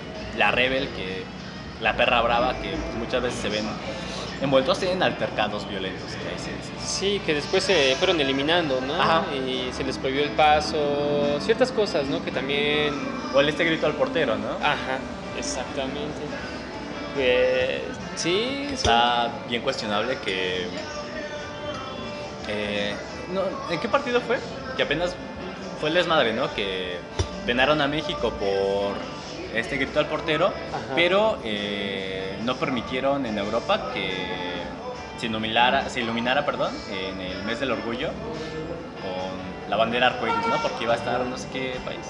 la 0.38 0.50
rebel, 0.50 0.88
que 0.96 1.24
la 1.80 1.96
perra 1.96 2.22
brava, 2.22 2.54
que 2.62 2.70
pues, 2.70 2.94
muchas 2.96 3.22
veces 3.22 3.40
se 3.40 3.48
ven 3.50 3.64
envueltos 4.42 4.82
en 4.82 5.02
altercados 5.02 5.68
violentos. 5.68 6.10
Sí, 6.84 7.22
que 7.24 7.34
después 7.34 7.62
se 7.62 7.94
fueron 7.96 8.20
eliminando, 8.20 8.80
¿no? 8.80 9.00
Ajá. 9.00 9.24
Y 9.34 9.70
se 9.72 9.84
les 9.84 9.96
prohibió 9.96 10.24
el 10.24 10.30
paso, 10.30 11.38
ciertas 11.40 11.70
cosas, 11.70 12.06
¿no? 12.06 12.22
Que 12.24 12.32
también... 12.32 12.92
O 13.34 13.40
el 13.40 13.48
este 13.48 13.64
grito 13.64 13.86
al 13.86 13.94
portero, 13.94 14.36
¿no? 14.36 14.54
Ajá, 14.56 14.98
exactamente. 15.38 16.20
Pues, 17.14 17.82
sí, 18.16 18.66
sí. 18.68 18.74
Está 18.74 19.30
bien 19.48 19.62
cuestionable 19.62 20.18
que... 20.24 20.66
eh, 22.48 22.94
no, 23.32 23.42
¿En 23.72 23.80
qué 23.80 23.88
partido 23.88 24.20
fue? 24.20 24.38
Que 24.76 24.82
apenas 24.82 25.14
fue 25.80 25.88
el 25.90 25.94
desmadre, 25.94 26.32
¿no? 26.32 26.52
Que 26.54 26.96
penaron 27.46 27.80
a 27.80 27.86
México 27.86 28.30
por 28.30 28.92
este 29.54 29.76
grito 29.76 29.98
al 29.98 30.06
portero, 30.06 30.46
Ajá. 30.46 30.94
pero 30.94 31.38
eh, 31.44 32.36
no 32.44 32.56
permitieron 32.56 33.26
en 33.26 33.38
Europa 33.38 33.90
que 33.92 34.12
se 35.18 35.26
iluminara, 35.26 35.88
se 35.88 36.00
iluminara 36.00 36.44
perdón, 36.44 36.72
en 36.90 37.20
el 37.20 37.42
mes 37.44 37.60
del 37.60 37.70
orgullo 37.72 38.08
con 38.08 39.70
la 39.70 39.76
bandera 39.76 40.08
arcoíris, 40.08 40.46
¿no? 40.48 40.56
Porque 40.62 40.84
iba 40.84 40.94
a 40.94 40.96
estar 40.96 41.20
no 41.24 41.36
sé 41.38 41.48
qué 41.52 41.76
país. 41.84 42.00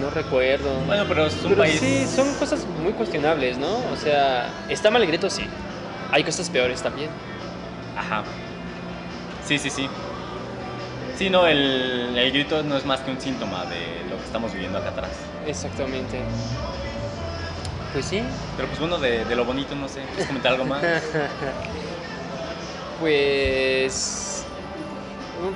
No 0.00 0.10
recuerdo. 0.10 0.70
Bueno, 0.86 1.04
pero 1.08 1.26
es 1.26 1.34
un 1.42 1.48
Pero 1.50 1.56
país... 1.62 1.80
sí, 1.80 2.06
son 2.06 2.32
cosas 2.34 2.64
muy 2.82 2.92
cuestionables, 2.92 3.58
¿no? 3.58 3.78
O 3.92 3.96
sea, 3.96 4.48
está 4.68 4.90
mal 4.90 5.02
el 5.02 5.08
grito, 5.08 5.28
sí. 5.28 5.44
Hay 6.12 6.22
cosas 6.22 6.48
peores 6.50 6.80
también. 6.82 7.10
Ajá. 7.96 8.22
Sí, 9.44 9.58
sí, 9.58 9.70
sí. 9.70 9.88
Sí, 11.18 11.28
no, 11.30 11.48
el, 11.48 12.16
el 12.16 12.30
grito 12.30 12.62
no 12.62 12.76
es 12.76 12.86
más 12.86 13.00
que 13.00 13.10
un 13.10 13.20
síntoma 13.20 13.64
de 13.64 14.08
lo 14.08 14.16
que 14.16 14.24
estamos 14.24 14.52
viviendo 14.52 14.78
acá 14.78 14.90
atrás. 14.90 15.10
Exactamente. 15.48 16.20
Pues 17.92 18.04
sí. 18.04 18.22
Pero 18.56 18.68
pues 18.68 18.78
bueno, 18.78 18.98
de, 18.98 19.24
de 19.24 19.34
lo 19.34 19.44
bonito, 19.44 19.74
no 19.74 19.88
sé, 19.88 20.02
¿quieres 20.10 20.26
comentar 20.26 20.52
algo 20.52 20.64
más? 20.64 20.82
Pues. 23.00 24.44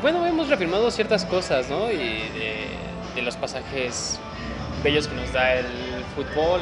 Bueno, 0.00 0.24
hemos 0.26 0.48
reafirmado 0.48 0.90
ciertas 0.92 1.24
cosas, 1.24 1.68
¿no? 1.68 1.90
Y 1.90 1.96
de, 1.96 2.68
de 3.16 3.22
los 3.22 3.36
pasajes 3.36 4.20
bellos 4.84 5.08
que 5.08 5.16
nos 5.16 5.32
da 5.32 5.54
el 5.54 5.66
fútbol. 6.14 6.60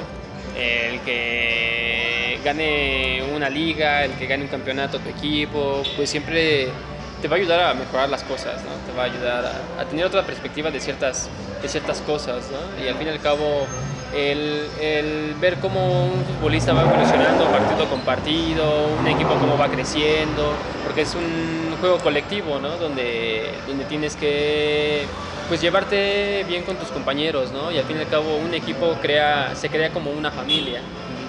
El 0.58 1.00
que 1.00 2.38
gane 2.42 3.22
una 3.34 3.50
liga, 3.50 4.04
el 4.04 4.12
que 4.12 4.26
gane 4.26 4.44
un 4.44 4.48
campeonato 4.48 4.98
tu 5.00 5.10
equipo, 5.10 5.82
pues 5.96 6.08
siempre 6.08 6.68
te 7.20 7.28
va 7.28 7.36
a 7.36 7.38
ayudar 7.38 7.60
a 7.60 7.74
mejorar 7.74 8.08
las 8.08 8.22
cosas, 8.24 8.62
¿no? 8.64 8.70
Te 8.86 8.96
va 8.96 9.04
a 9.04 9.06
ayudar 9.06 9.44
a, 9.78 9.84
tener 9.84 10.04
otra 10.06 10.22
perspectiva 10.24 10.70
de 10.70 10.80
ciertas, 10.80 11.28
de 11.62 11.68
ciertas 11.68 12.00
cosas, 12.00 12.44
¿no? 12.50 12.84
Y 12.84 12.88
al 12.88 12.96
fin 12.96 13.08
y 13.08 13.10
al 13.10 13.20
cabo, 13.20 13.66
el, 14.14 14.66
el 14.80 15.34
ver 15.40 15.56
cómo 15.56 16.06
un 16.06 16.24
futbolista 16.24 16.72
va 16.72 16.82
evolucionando 16.82 17.44
partido 17.44 17.88
con 17.88 18.00
partido, 18.00 18.88
un 18.98 19.06
equipo 19.06 19.34
cómo 19.34 19.56
va 19.58 19.68
creciendo, 19.68 20.54
porque 20.84 21.02
es 21.02 21.14
un 21.14 21.76
juego 21.80 21.98
colectivo, 21.98 22.58
¿no? 22.58 22.76
Donde, 22.76 23.50
donde 23.66 23.84
tienes 23.84 24.16
que 24.16 25.06
pues 25.48 25.60
llevarte 25.60 26.44
bien 26.46 26.62
con 26.62 26.76
tus 26.76 26.88
compañeros, 26.88 27.50
¿no? 27.52 27.72
Y 27.72 27.78
al 27.78 27.84
fin 27.84 27.96
y 27.96 28.00
al 28.00 28.08
cabo 28.08 28.36
un 28.36 28.54
equipo 28.54 28.96
crea, 29.02 29.54
se 29.56 29.68
crea 29.68 29.90
como 29.90 30.12
una 30.12 30.30
familia 30.30 30.80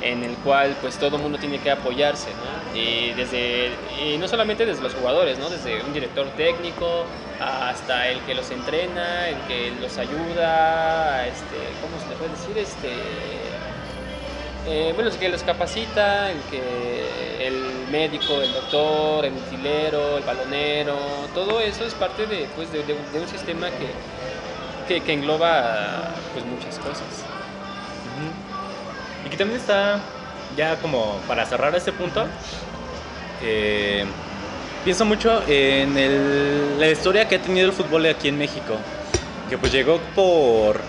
en 0.01 0.23
el 0.23 0.35
cual 0.37 0.75
pues 0.81 0.97
todo 0.97 1.17
mundo 1.17 1.37
tiene 1.37 1.59
que 1.59 1.71
apoyarse, 1.71 2.29
¿no? 2.31 2.77
Y 2.77 3.13
desde 3.13 3.69
y 4.03 4.17
no 4.17 4.27
solamente 4.27 4.65
desde 4.65 4.81
los 4.81 4.93
jugadores, 4.93 5.37
¿no? 5.39 5.49
Desde 5.49 5.81
un 5.83 5.93
director 5.93 6.27
técnico 6.37 7.05
hasta 7.39 8.07
el 8.09 8.19
que 8.21 8.33
los 8.35 8.49
entrena, 8.51 9.29
el 9.29 9.37
que 9.47 9.71
los 9.79 9.97
ayuda, 9.97 11.27
este, 11.27 11.57
¿cómo 11.81 11.99
se 12.01 12.09
le 12.09 12.15
puede 12.15 12.31
decir? 12.31 12.57
Este 12.57 12.89
eh, 14.67 14.91
bueno, 14.93 15.09
el 15.09 15.17
que 15.17 15.29
los 15.29 15.41
capacita, 15.41 16.29
el 16.31 16.39
que 16.51 17.47
el 17.47 17.87
médico, 17.91 18.41
el 18.41 18.53
doctor, 18.53 19.25
el 19.25 19.33
utilero, 19.33 20.17
el 20.17 20.23
balonero, 20.23 20.97
todo 21.33 21.59
eso 21.59 21.83
es 21.83 21.95
parte 21.95 22.27
de, 22.27 22.47
pues, 22.55 22.71
de 22.71 22.79
un 22.79 23.27
sistema 23.27 23.69
que, 23.71 23.87
que, 24.87 25.01
que 25.01 25.13
engloba 25.13 26.13
pues, 26.33 26.45
muchas 26.45 26.77
cosas. 26.79 27.30
Y 29.25 29.29
que 29.29 29.37
también 29.37 29.59
está, 29.59 29.99
ya 30.57 30.77
como 30.77 31.17
para 31.27 31.45
cerrar 31.45 31.75
este 31.75 31.91
punto, 31.91 32.25
eh, 33.43 34.05
pienso 34.83 35.05
mucho 35.05 35.43
en 35.47 35.97
el- 35.97 36.79
la 36.79 36.89
historia 36.89 37.27
que 37.27 37.35
ha 37.35 37.41
tenido 37.41 37.67
el 37.67 37.73
fútbol 37.73 38.05
aquí 38.07 38.27
en 38.27 38.37
México, 38.37 38.77
que 39.49 39.57
pues 39.57 39.71
llegó 39.71 39.99
por 40.15 40.79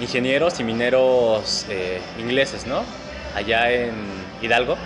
ingenieros 0.00 0.60
y 0.60 0.64
mineros 0.64 1.66
eh, 1.68 2.00
ingleses, 2.18 2.66
¿no? 2.66 2.84
Allá 3.34 3.70
en 3.70 3.92
Hidalgo. 4.40 4.76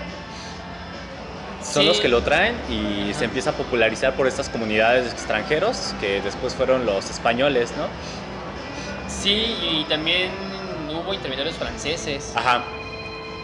Son 1.63 1.83
Sí. 1.83 1.89
los 1.89 2.01
que 2.01 2.09
lo 2.09 2.23
traen 2.23 2.57
y 2.69 3.15
se 3.15 3.25
empieza 3.25 3.51
a 3.51 3.53
popularizar 3.53 4.15
por 4.15 4.27
estas 4.27 4.49
comunidades 4.49 5.05
de 5.05 5.11
extranjeros 5.11 5.95
que 6.01 6.21
después 6.21 6.55
fueron 6.55 6.85
los 6.85 7.09
españoles, 7.09 7.73
¿no? 7.77 7.87
Sí, 9.09 9.57
y 9.63 9.85
también 9.89 10.31
hubo 10.93 11.15
intermediarios 11.15 11.57
franceses. 11.57 12.33
Ajá. 12.35 12.63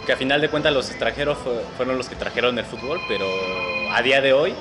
Que 0.07 0.13
a 0.13 0.17
final 0.17 0.41
de 0.41 0.49
cuentas 0.49 0.73
los 0.73 0.89
extranjeros 0.91 1.37
fue- 1.39 1.61
fueron 1.77 1.99
los 1.99 2.09
que 2.09 2.15
trajeron 2.17 2.59
el 2.59 2.65
fútbol, 2.65 3.01
pero 3.09 3.27
a 3.93 4.01
día 4.03 4.21
de 4.21 4.33
hoy 4.33 4.55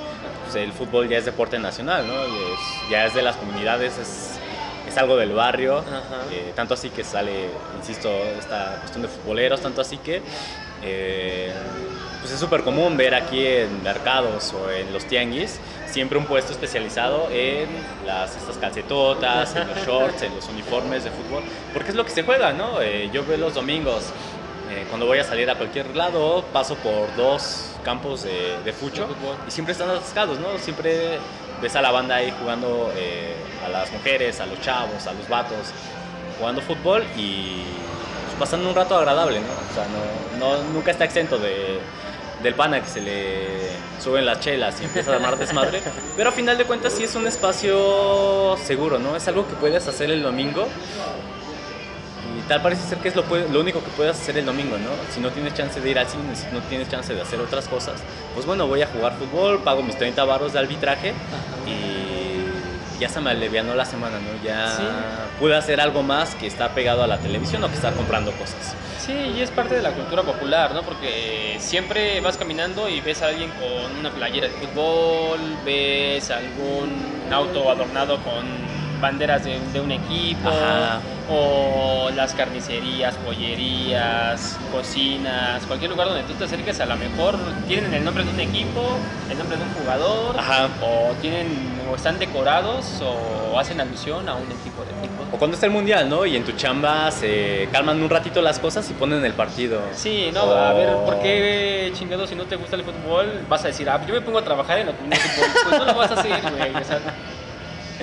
pues, 0.44 0.56
el 0.56 0.72
fútbol 0.74 1.08
ya 1.10 1.18
es 1.18 1.26
deporte 1.26 1.58
nacional, 1.60 2.06
¿no? 2.08 2.22
Es- 2.24 2.90
ya 2.90 3.06
es 3.06 3.14
de 3.14 3.22
las 3.22 3.36
comunidades, 3.38 3.98
es, 3.98 4.40
es 4.88 4.98
algo 4.98 5.16
del 5.18 5.34
barrio. 5.34 5.84
Eh, 6.32 6.52
tanto 6.56 6.74
así 6.74 6.90
que 6.90 7.04
sale, 7.04 7.50
insisto, 7.78 8.10
esta 8.40 8.78
cuestión 8.80 9.02
de 9.04 9.08
futboleros, 9.10 9.62
tanto 9.62 9.82
así 9.82 9.98
que 9.98 10.22
eh, 10.84 11.52
pues 12.22 12.34
es 12.34 12.40
súper 12.40 12.62
común 12.64 12.98
ver 12.98 13.16
aquí 13.16 13.46
en 13.46 13.82
mercados 13.84 14.54
o 14.54 14.70
en 14.72 14.92
los 14.94 15.06
tianguis 15.06 15.60
siempre 15.90 16.18
un 16.18 16.26
puesto 16.26 16.52
especializado 16.52 17.30
en 17.32 17.68
las 18.06 18.36
estas 18.36 18.58
calcetotas, 18.58 19.56
en 19.56 19.68
los 19.68 19.78
shorts, 19.86 20.22
en 20.24 20.36
los 20.36 20.48
uniformes 20.50 21.04
de 21.04 21.12
fútbol, 21.12 21.44
porque 21.74 21.90
es 21.90 21.96
lo 21.96 22.04
que 22.06 22.12
se 22.12 22.24
juega, 22.24 22.54
¿no? 22.54 22.82
Eh, 22.82 23.10
yo 23.14 23.26
veo 23.26 23.38
los 23.38 23.54
domingos 23.54 24.04
eh, 24.70 24.86
cuando 24.90 25.06
voy 25.06 25.20
a 25.20 25.24
salir 25.24 25.50
a 25.50 25.56
cualquier 25.56 25.96
lado, 25.96 26.44
paso 26.52 26.76
por 26.76 27.16
dos 27.16 27.72
campos 27.84 28.24
de, 28.24 28.58
de 28.66 28.74
fucho 28.74 29.08
y 29.48 29.52
siempre 29.52 29.72
están 29.72 29.90
atascados, 29.90 30.40
¿no? 30.40 30.58
Siempre 30.60 31.18
ves 31.62 31.76
a 31.76 31.82
la 31.82 31.92
banda 31.92 32.16
ahí 32.16 32.34
jugando, 32.40 32.92
eh, 32.96 33.34
a 33.66 33.70
las 33.70 33.92
mujeres, 33.94 34.40
a 34.42 34.46
los 34.46 34.60
chavos, 34.62 35.08
a 35.08 35.14
los 35.14 35.28
vatos, 35.30 35.58
jugando 36.38 36.62
fútbol 36.62 37.04
y 37.16 37.64
pues, 38.26 38.38
pasando 38.40 38.68
un 38.70 38.76
rato 38.76 38.96
agradable, 38.98 39.40
¿no? 39.40 39.48
O 39.48 39.74
sea, 39.74 39.86
no, 39.88 40.58
no- 40.58 40.64
nunca 40.74 40.92
está 40.92 41.06
exento 41.06 41.38
de, 41.40 41.80
del 42.44 42.54
pana 42.54 42.82
que 42.82 42.90
se 42.90 43.02
le 43.02 43.46
suben 44.02 44.26
las 44.26 44.40
chelas 44.40 44.80
y 44.82 44.86
empieza 44.86 45.12
a 45.12 45.16
armar 45.16 45.38
desmadre, 45.38 45.82
pero 46.16 46.30
a 46.30 46.32
final 46.32 46.58
de 46.58 46.66
cuentas 46.66 46.94
sí 46.94 47.04
es 47.04 47.16
un 47.16 47.28
espacio 47.28 48.56
seguro, 48.64 49.00
¿no? 49.00 49.16
Es 49.16 49.28
algo 49.28 49.48
que 49.48 49.56
puedes 49.56 49.88
hacer 49.88 50.12
el 50.12 50.22
domingo 50.22 50.68
y 52.38 52.48
tal 52.48 52.62
parece 52.62 52.88
ser 52.88 53.00
que 53.00 53.10
es 53.10 53.16
lo, 53.16 53.24
lo 53.24 53.60
único 53.60 53.84
que 53.84 53.90
puedes 53.92 54.16
hacer 54.16 54.38
el 54.38 54.46
domingo, 54.46 54.78
¿no? 54.78 54.90
Si 55.14 55.20
no 55.20 55.32
tienes 55.32 55.54
chance 55.56 55.82
de 55.82 55.90
ir 55.90 55.98
al 55.98 56.08
cine, 56.08 56.36
si 56.36 56.46
no 56.54 56.62
tienes 56.62 56.90
chance 56.90 57.14
de 57.14 57.22
hacer 57.22 57.40
otras 57.40 57.68
cosas, 57.68 58.02
pues 58.34 58.46
bueno, 58.46 58.68
voy 58.68 58.82
a 58.82 58.88
jugar 58.88 59.18
fútbol, 59.18 59.64
pago 59.64 59.82
mis 59.82 59.98
30 59.98 60.24
baros 60.26 60.54
de 60.54 60.60
arbitraje 60.60 61.14
y 61.66 62.07
ya 63.00 63.10
se 63.10 63.20
me 63.22 63.32
alivianó 63.32 63.76
la 63.76 63.86
semana, 63.86 64.18
¿no? 64.20 64.44
Ya 64.44 64.70
Sí. 64.76 64.84
pude 65.40 65.56
hacer 65.56 65.80
algo 65.82 66.04
más 66.04 66.36
que 66.36 66.48
estar 66.48 66.72
pegado 66.72 67.04
a 67.04 67.08
la 67.08 67.18
televisión 67.18 67.64
o 67.64 67.68
que 67.68 67.76
estar 67.76 67.94
comprando 67.94 68.32
cosas. 68.34 68.76
Sí, 69.00 69.14
y 69.38 69.42
es 69.42 69.52
parte 69.52 69.76
de 69.76 69.82
la 69.82 69.92
cultura 69.92 70.24
popular, 70.24 70.74
¿no? 70.74 70.82
Porque 70.82 71.56
siempre 71.60 72.20
vas 72.22 72.38
caminando 72.38 72.90
y 72.90 73.00
ves 73.02 73.22
a 73.22 73.28
alguien 73.28 73.50
con 73.52 74.00
una 74.00 74.10
playera 74.12 74.48
de 74.48 74.54
fútbol, 74.54 75.40
ves 75.64 76.30
algún 76.32 76.90
auto 77.32 77.70
adornado 77.72 78.18
con 78.24 78.46
banderas 79.00 79.44
de, 79.46 79.60
de 79.74 79.80
un 79.80 79.92
equipo, 79.92 80.50
Ajá. 80.50 81.00
o 81.30 82.10
las 82.16 82.34
carnicerías, 82.34 83.14
pollerías, 83.18 84.58
cocinas, 84.72 85.64
cualquier 85.68 85.92
lugar 85.92 86.08
donde 86.08 86.24
tú 86.24 86.34
te 86.34 86.46
acerques, 86.46 86.80
a 86.80 86.86
lo 86.88 86.96
mejor 86.98 87.38
tienen 87.68 87.94
el 87.94 88.04
nombre 88.04 88.24
de 88.24 88.32
un 88.32 88.40
equipo, 88.40 88.82
el 89.30 89.38
nombre 89.38 89.58
de 89.58 89.64
un 89.64 89.74
jugador, 89.74 90.40
Ajá. 90.40 90.68
o 90.82 91.14
tienen 91.22 91.77
o 91.92 91.96
están 91.96 92.20
decorados 92.20 93.02
o 93.02 93.60
hacen 93.60 93.80
alusión 93.82 94.28
a 94.28 94.36
un 94.36 94.46
equipo 94.52 94.84
de 94.84 94.92
fútbol. 95.08 95.28
o 95.32 95.38
cuando 95.38 95.56
está 95.56 95.66
el 95.66 95.72
mundial, 95.72 96.10
¿no? 96.10 96.26
Y 96.26 96.36
en 96.36 96.44
tu 96.44 96.52
chamba 96.54 97.12
se 97.12 97.68
calman 97.72 98.02
un 98.02 98.10
ratito 98.10 98.42
las 98.42 98.60
cosas 98.60 98.90
y 98.90 98.94
ponen 98.94 99.24
el 99.26 99.34
partido. 99.34 99.82
Sí, 99.94 100.30
no, 100.34 100.52
a 100.52 100.74
ver, 100.74 100.90
¿por 101.06 101.20
qué 101.20 101.92
chingado 101.94 102.28
si 102.28 102.36
no 102.36 102.46
te 102.46 102.56
gusta 102.56 102.76
el 102.76 102.84
fútbol 102.84 103.42
vas 103.50 103.64
a 103.64 103.68
decir, 103.68 103.90
ah, 103.90 104.00
yo 104.06 104.14
me 104.14 104.22
pongo 104.22 104.40
a 104.40 104.44
trabajar 104.44 104.80
en 104.80 104.90
el 104.90 104.94
fútbol? 104.96 105.50
Pues 105.64 105.80
no 105.80 105.86
lo 105.86 105.96
vas 105.96 106.12
a 106.12 106.14
hacer, 106.16 106.42
güey. 106.42 106.76
O 106.76 106.84
sea, 106.84 107.00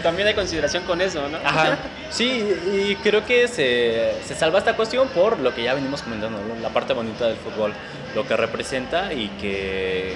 también 0.03 0.29
hay 0.29 0.35
consideración 0.35 0.83
con 0.85 1.01
eso, 1.01 1.29
¿no? 1.29 1.39
Ajá. 1.45 1.79
Sí, 2.11 2.47
y 2.73 2.97
creo 2.97 3.25
que 3.25 3.49
se, 3.49 4.15
se 4.25 4.35
salva 4.35 4.59
esta 4.59 4.75
cuestión 4.77 5.09
por 5.09 5.39
lo 5.39 5.55
que 5.55 5.63
ya 5.63 5.75
venimos 5.75 6.03
comentando, 6.03 6.39
¿no? 6.39 6.61
la 6.61 6.69
parte 6.69 6.93
bonita 6.93 7.27
del 7.27 7.37
fútbol, 7.37 7.73
lo 8.15 8.27
que 8.27 8.37
representa 8.37 9.13
y 9.13 9.29
que, 9.41 10.15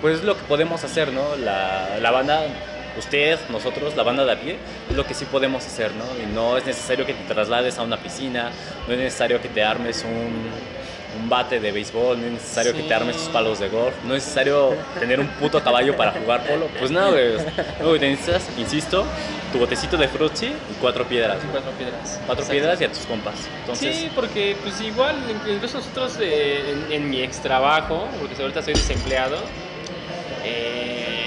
pues, 0.00 0.22
lo 0.22 0.36
que 0.36 0.42
podemos 0.44 0.84
hacer, 0.84 1.12
¿no? 1.12 1.36
La, 1.36 1.98
la 2.00 2.10
banda, 2.10 2.42
usted, 2.98 3.38
nosotros, 3.50 3.96
la 3.96 4.02
banda 4.02 4.24
de 4.24 4.32
a 4.32 4.40
pie, 4.40 4.56
es 4.90 4.96
lo 4.96 5.06
que 5.06 5.14
sí 5.14 5.24
podemos 5.26 5.64
hacer, 5.66 5.90
¿no? 5.92 6.04
Y 6.22 6.32
no 6.34 6.56
es 6.56 6.64
necesario 6.66 7.04
que 7.06 7.14
te 7.14 7.32
traslades 7.34 7.78
a 7.78 7.82
una 7.82 7.96
piscina, 7.98 8.50
no 8.86 8.92
es 8.94 8.98
necesario 9.00 9.40
que 9.40 9.48
te 9.48 9.62
armes 9.62 10.04
un, 10.04 10.48
un 11.22 11.28
bate 11.28 11.60
de 11.60 11.70
béisbol, 11.72 12.20
no 12.20 12.26
es 12.26 12.32
necesario 12.32 12.72
que 12.72 12.82
Sí. 12.82 12.88
te 12.88 12.94
armes 12.94 13.16
tus 13.16 13.28
palos 13.28 13.58
de 13.60 13.68
golf, 13.68 13.94
no 14.04 14.14
es 14.14 14.22
necesario 14.24 14.74
tener 14.98 15.20
un 15.20 15.28
puto 15.28 15.62
caballo 15.62 15.96
para 15.96 16.10
jugar 16.12 16.44
polo. 16.46 16.66
Pues 16.78 16.90
nada, 16.90 17.10
güey. 17.10 17.34
No, 17.80 17.92
necesitas, 17.96 18.48
insisto, 18.58 19.04
tu 19.52 19.58
botecito 19.60 19.96
de 19.96 20.08
frutzi 20.08 20.46
y 20.46 20.74
cuatro 20.80 21.04
piedras. 21.06 21.38
Cuatro 21.52 21.70
piedras. 21.72 22.18
Cuatro 22.26 22.42
Exacto. 22.44 22.50
piedras 22.52 22.80
y 22.80 22.84
a 22.84 22.88
tus 22.88 23.06
compas. 23.06 23.34
Entonces, 23.60 23.96
Sí, 23.96 24.10
porque 24.14 24.56
pues 24.62 24.80
igual, 24.80 25.14
incluso 25.48 25.78
nosotros 25.78 26.18
eh, 26.20 26.62
en, 26.88 26.92
en 26.92 27.10
mi 27.10 27.22
ex 27.22 27.40
trabajo, 27.40 28.08
porque 28.20 28.40
ahorita 28.42 28.62
soy 28.62 28.74
desempleado, 28.74 29.36
eh, 30.44 31.23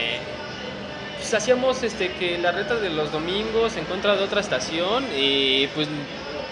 pues 1.28 1.44
hacíamos 1.44 1.84
este, 1.84 2.14
que 2.14 2.38
la 2.38 2.54
reta 2.54 2.78
de 2.78 2.90
los 2.90 3.12
domingos 3.12 3.76
en 3.76 3.84
contra 3.84 4.16
de 4.16 4.24
otra 4.24 4.40
estación 4.40 5.04
y 5.14 5.68
pues 5.76 5.90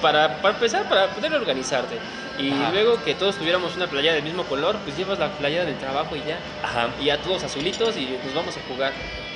para, 0.01 0.41
para 0.41 0.53
empezar, 0.53 0.89
para 0.89 1.07
poder 1.11 1.34
organizarte. 1.34 1.95
Y 2.38 2.51
Ajá. 2.51 2.71
luego 2.73 3.01
que 3.01 3.15
todos 3.15 3.38
tuviéramos 3.38 3.73
una 3.78 3.88
playera 3.88 4.15
del 4.15 4.23
mismo 4.23 4.43
color, 4.43 4.76
pues 4.84 4.97
llevas 4.97 5.17
la 5.17 5.30
playera 5.30 5.63
del 5.63 5.78
trabajo 5.78 6.17
y 6.17 6.19
ya. 6.28 6.39
ajá. 6.61 6.89
Y 7.01 7.05
ya 7.05 7.17
todos 7.19 7.45
azulitos 7.45 7.95
y 7.95 8.19
nos 8.26 8.34
vamos 8.36 8.57
a 8.57 8.59
jugar. 8.67 8.91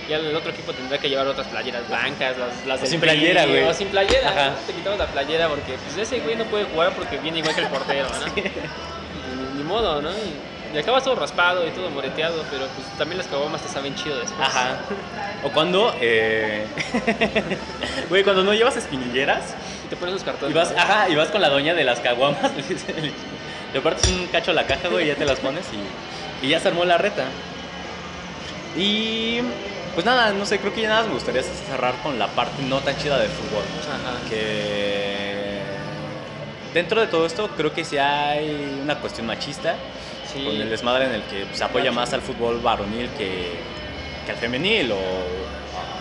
Ya 0.09 0.17
el 0.17 0.35
otro 0.35 0.51
equipo 0.51 0.73
tendrá 0.73 0.97
que 0.97 1.07
llevar 1.07 1.25
otras 1.27 1.47
playeras 1.47 1.87
blancas, 1.87 2.37
las, 2.37 2.65
las 2.65 2.79
O 2.79 2.81
del 2.81 2.89
sin 2.89 2.99
playera, 2.99 3.45
güey. 3.45 3.63
O 3.63 3.73
sin 3.73 3.87
playera, 3.87 4.29
Ajá. 4.29 4.55
Te 4.67 4.73
quitamos 4.73 4.99
la 4.99 5.07
playera 5.07 5.47
porque 5.47 5.75
pues 5.85 6.05
ese 6.05 6.19
güey 6.19 6.35
no 6.35 6.43
puede 6.45 6.65
jugar 6.65 6.91
porque 6.91 7.17
viene 7.19 7.39
igual 7.39 7.55
que 7.55 7.61
el 7.61 7.67
portero, 7.67 8.09
¿no? 8.09 8.25
Ni, 8.35 9.57
ni 9.57 9.63
modo, 9.63 10.01
¿no? 10.01 10.09
Y, 10.09 10.48
y 10.73 10.77
acabas 10.77 11.03
todo 11.03 11.15
raspado 11.15 11.67
y 11.67 11.71
todo 11.71 11.89
moreteado, 11.89 12.43
pero 12.51 12.67
pues 12.67 12.87
también 12.97 13.17
las 13.17 13.27
caguamas 13.27 13.61
te 13.61 13.69
saben 13.69 13.95
chido 13.95 14.19
después. 14.19 14.47
Ajá. 14.47 14.79
O 15.43 15.49
cuando, 15.49 15.95
eh... 15.99 16.65
güey, 18.09 18.23
cuando 18.23 18.43
no 18.43 18.53
llevas 18.53 18.77
espinilleras 18.77 19.55
Y 19.85 19.89
te 19.89 19.95
pones 19.95 20.13
los 20.13 20.23
cartones. 20.23 20.55
y 20.55 20.57
vas, 20.57 20.71
¿no? 20.71 20.79
ajá, 20.79 21.09
y 21.09 21.15
vas 21.15 21.29
con 21.29 21.41
la 21.41 21.49
doña 21.49 21.73
de 21.73 21.83
las 21.83 21.99
caguamas, 21.99 22.51
le 23.73 23.81
partes 23.81 24.09
un 24.11 24.27
cacho 24.27 24.51
a 24.51 24.53
la 24.53 24.65
caja, 24.65 24.89
güey, 24.89 25.05
y 25.05 25.07
ya 25.07 25.15
te 25.15 25.25
las 25.25 25.39
pones 25.39 25.65
y, 25.73 26.45
y 26.45 26.49
ya 26.49 26.59
se 26.59 26.67
armó 26.67 26.85
la 26.85 26.97
reta. 26.97 27.25
Y 28.77 29.39
pues 29.95 30.05
nada, 30.05 30.31
no 30.31 30.45
sé, 30.45 30.59
creo 30.59 30.73
que 30.73 30.81
ya 30.81 30.89
nada 30.89 31.01
más 31.01 31.09
me 31.09 31.15
gustaría 31.15 31.43
cerrar 31.43 31.95
con 32.03 32.19
la 32.19 32.27
parte 32.27 32.61
no 32.63 32.79
tan 32.79 32.95
chida 32.97 33.17
del 33.17 33.29
fútbol. 33.29 33.63
Ajá. 33.87 34.29
Que 34.29 35.59
dentro 36.73 37.01
de 37.01 37.07
todo 37.07 37.25
esto 37.25 37.49
creo 37.57 37.73
que 37.73 37.83
sí 37.83 37.97
hay 37.97 38.79
una 38.83 38.99
cuestión 38.99 39.27
machista. 39.27 39.75
Sí. 40.33 40.43
con 40.43 40.55
el 40.55 40.69
desmadre 40.69 41.05
en 41.05 41.13
el 41.13 41.21
que 41.23 41.45
se 41.53 41.63
apoya 41.63 41.91
más 41.91 42.13
al 42.13 42.21
fútbol 42.21 42.59
varonil 42.59 43.09
que, 43.17 43.51
que 44.25 44.31
al 44.31 44.37
femenil 44.37 44.91
o, 44.91 44.97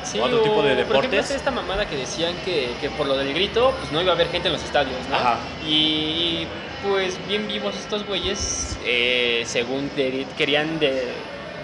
Sí, 0.05 0.19
o 0.19 0.25
otro 0.25 0.41
tipo 0.41 0.63
de 0.63 0.73
o, 0.73 0.87
Por 0.87 0.97
ejemplo, 0.97 1.01
deportes. 1.03 1.31
esta 1.31 1.51
mamada 1.51 1.87
que 1.87 1.97
decían 1.97 2.35
que, 2.45 2.71
que 2.81 2.89
por 2.91 3.07
lo 3.07 3.17
del 3.17 3.35
grito, 3.35 3.75
pues 3.79 3.93
no 3.93 4.01
iba 4.01 4.13
a 4.13 4.15
haber 4.15 4.29
gente 4.31 4.49
en 4.49 4.55
los 4.55 4.65
estadios, 4.65 4.97
¿no? 5.11 5.17
Ajá. 5.17 5.37
Y 5.67 6.47
pues 6.83 7.19
bien 7.27 7.47
vivos 7.49 7.77
estos 7.77 8.07
güeyes, 8.07 8.79
eh, 8.87 9.43
según 9.47 9.91
de- 9.97 10.27
querían 10.39 10.79
de- 10.79 11.09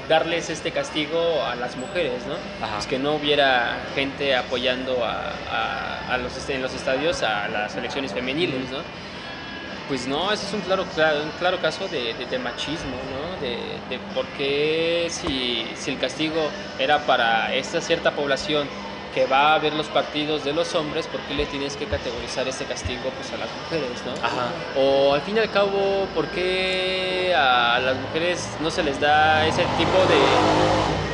darles 0.09 0.51
este 0.51 0.71
castigo 0.73 1.43
a 1.45 1.55
las 1.55 1.77
mujeres, 1.77 2.27
¿no? 2.27 2.35
Ajá. 2.65 2.75
Pues 2.75 2.87
que 2.87 2.99
no 2.99 3.15
hubiera 3.15 3.79
gente 3.95 4.37
apoyando 4.37 5.03
a, 5.05 5.33
a- 5.51 6.12
a 6.15 6.19
los, 6.19 6.47
en 6.51 6.61
los 6.61 6.75
estadios 6.75 7.23
a 7.23 7.49
las 7.49 7.73
selecciones 7.73 8.12
femeniles, 8.12 8.71
¿no? 8.71 8.79
Pues 9.87 10.07
no, 10.07 10.32
ese 10.32 10.47
es 10.47 10.53
un 10.55 10.62
claro, 10.62 10.89
claro, 10.89 11.22
un 11.24 11.32
claro 11.32 11.61
caso 11.61 11.89
de, 11.89 12.14
de- 12.14 12.26
de 12.26 12.39
machismo, 12.39 13.05
¿no? 13.05 13.37
De, 13.37 13.82
de 13.87 13.99
por 14.01 14.32
qué 14.32 15.09
si, 15.11 15.76
si 15.76 15.91
el 15.91 15.99
castigo 15.99 16.55
era 16.78 17.05
para 17.05 17.55
esta 17.55 17.82
cierta 17.82 18.14
población 18.14 18.70
que 19.11 19.26
va 19.26 19.55
a 19.55 19.59
ver 19.59 19.74
los 19.74 19.91
partidos 19.91 20.43
de 20.43 20.55
los 20.55 20.74
hombres, 20.74 21.07
¿por 21.07 21.22
qué 21.22 21.35
le 21.35 21.47
tienes 21.47 21.76
que 21.76 21.87
categorizar 21.87 22.49
este 22.49 22.66
castigo 22.66 23.14
pues, 23.14 23.32
a 23.35 23.37
las 23.37 23.55
mujeres, 23.55 24.05
¿no? 24.07 24.14
Ajá. 24.22 24.70
O 24.74 25.12
al 25.14 25.22
fin 25.22 25.37
y 25.37 25.41
al 25.41 25.51
cabo, 25.51 26.11
¿por 26.14 26.30
qué 26.30 27.35
a 27.37 27.78
las 27.80 27.99
mujeres 27.99 28.57
no 28.59 28.70
se 28.70 28.82
les 28.82 28.99
da 28.99 29.47
ese 29.47 29.66
tipo 29.66 30.07
de, 30.07 30.43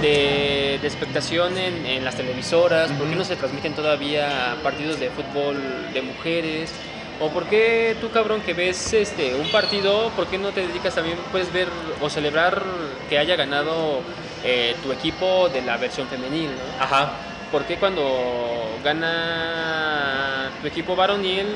de, 0.01 0.79
de 0.81 0.87
expectación 0.87 1.59
en, 1.59 1.85
en 1.87 2.05
las 2.05 2.17
televisoras? 2.17 2.93
¿Por 2.93 3.09
qué 3.09 3.17
no 3.17 3.25
se 3.25 3.37
transmiten 3.37 3.75
todavía 3.75 4.61
partidos 4.63 4.99
de 4.99 5.11
fútbol 5.11 5.93
de 5.93 6.03
mujeres? 6.03 6.81
¿O 7.21 7.29
por 7.29 7.45
qué 7.47 7.97
tú, 8.01 8.11
cabrón, 8.11 8.41
que 8.41 8.55
ves 8.55 8.95
este, 8.95 9.35
un 9.35 9.49
partido, 9.51 10.11
por 10.17 10.27
qué 10.27 10.39
no 10.39 10.53
te 10.53 10.67
dedicas 10.67 10.95
también, 10.95 11.19
puedes 11.31 11.53
ver 11.53 11.69
o 12.01 12.09
celebrar 12.09 12.63
que 13.11 13.19
haya 13.19 13.37
ganado 13.37 14.01
eh, 14.43 14.75
tu 14.83 14.91
equipo 14.91 15.49
de 15.51 15.61
la 15.61 15.77
versión 15.77 16.09
femenil, 16.09 16.47
¿no? 16.49 16.83
Ajá. 16.83 17.13
¿Por 17.53 17.65
qué 17.65 17.77
cuando 17.77 18.79
gana 18.83 20.51
tu 20.63 20.67
equipo 20.69 20.97
varonil, 20.97 21.47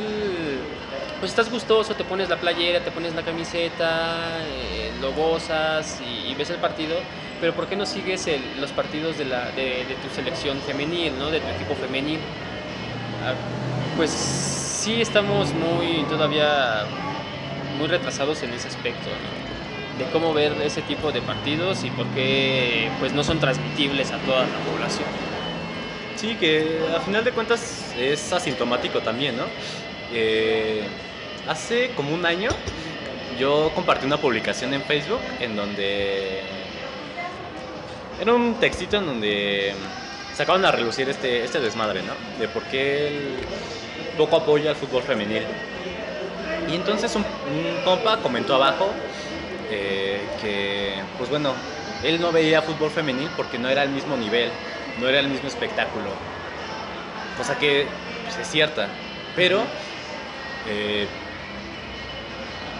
pues 1.20 1.30
estás 1.30 1.50
gustoso, 1.50 1.94
te 1.94 2.04
pones 2.04 2.28
la 2.28 2.36
playera, 2.36 2.80
te 2.80 2.90
pones 2.90 3.14
la 3.14 3.22
camiseta, 3.22 4.38
eh, 4.46 4.90
lo 5.00 5.12
gozas 5.12 6.00
y, 6.02 6.30
y 6.30 6.34
ves 6.34 6.50
el 6.50 6.56
partido? 6.58 6.96
Pero 7.40 7.54
¿por 7.54 7.66
qué 7.68 7.76
no 7.76 7.86
sigues 7.86 8.26
el- 8.26 8.60
los 8.60 8.70
partidos 8.72 9.16
de, 9.18 9.24
la, 9.24 9.50
de, 9.52 9.84
de 9.86 9.94
tu 10.02 10.14
selección 10.14 10.58
femenil, 10.60 11.12
¿no? 11.18 11.30
de 11.30 11.40
tu 11.40 11.48
equipo 11.48 11.74
femenil? 11.74 12.18
Ah, 13.24 13.34
Pues 13.96 14.10
sí 14.10 15.00
estamos 15.00 15.52
muy 15.54 16.04
todavía 16.10 16.84
muy 17.78 17.88
retrasados 17.88 18.42
en 18.42 18.52
ese 18.52 18.68
aspecto, 18.68 19.08
de 19.98 20.04
cómo 20.12 20.34
ver 20.34 20.52
ese 20.62 20.82
tipo 20.82 21.10
de 21.10 21.22
partidos 21.22 21.84
y 21.84 21.90
por 21.90 22.06
qué 22.08 22.90
pues 22.98 23.12
no 23.12 23.24
son 23.24 23.38
transmitibles 23.40 24.10
a 24.12 24.18
toda 24.18 24.40
la 24.40 24.58
población. 24.70 25.08
Sí, 26.16 26.36
que 26.36 26.80
a 26.96 27.00
final 27.00 27.24
de 27.24 27.32
cuentas 27.32 27.94
es 27.98 28.32
asintomático 28.32 29.00
también, 29.00 29.36
¿no? 29.36 29.44
Eh, 30.12 30.82
hace 31.48 31.90
como 31.96 32.14
un 32.14 32.26
año 32.26 32.50
yo 33.38 33.72
compartí 33.74 34.06
una 34.06 34.18
publicación 34.18 34.74
en 34.74 34.82
Facebook 34.82 35.20
en 35.40 35.56
donde 35.56 36.42
era 38.20 38.32
un 38.32 38.54
textito 38.60 38.98
en 38.98 39.06
donde 39.06 39.74
sacaban 40.34 40.64
a 40.64 40.72
relucir 40.72 41.08
este, 41.08 41.44
este 41.44 41.60
desmadre, 41.60 42.02
¿no? 42.02 42.12
De 42.38 42.48
por 42.48 42.62
qué 42.64 43.08
el 43.08 44.16
poco 44.16 44.36
apoyo 44.36 44.68
al 44.68 44.76
fútbol 44.76 45.02
femenil. 45.02 45.42
Y 46.70 46.74
entonces 46.74 47.14
un, 47.14 47.22
un 47.22 47.84
compa 47.84 48.18
comentó 48.18 48.54
abajo 48.54 48.90
eh, 49.70 50.20
que, 50.40 50.94
pues 51.18 51.30
bueno, 51.30 51.52
él 52.02 52.20
no 52.20 52.32
veía 52.32 52.62
fútbol 52.62 52.90
femenil 52.90 53.28
porque 53.36 53.58
no 53.58 53.68
era 53.68 53.82
el 53.82 53.90
mismo 53.90 54.16
nivel, 54.16 54.50
no 55.00 55.08
era 55.08 55.20
el 55.20 55.28
mismo 55.28 55.48
espectáculo. 55.48 56.10
Cosa 57.36 57.58
que 57.58 57.86
pues, 58.24 58.38
es 58.38 58.48
cierta, 58.48 58.88
pero 59.34 59.62
eh, 60.68 61.06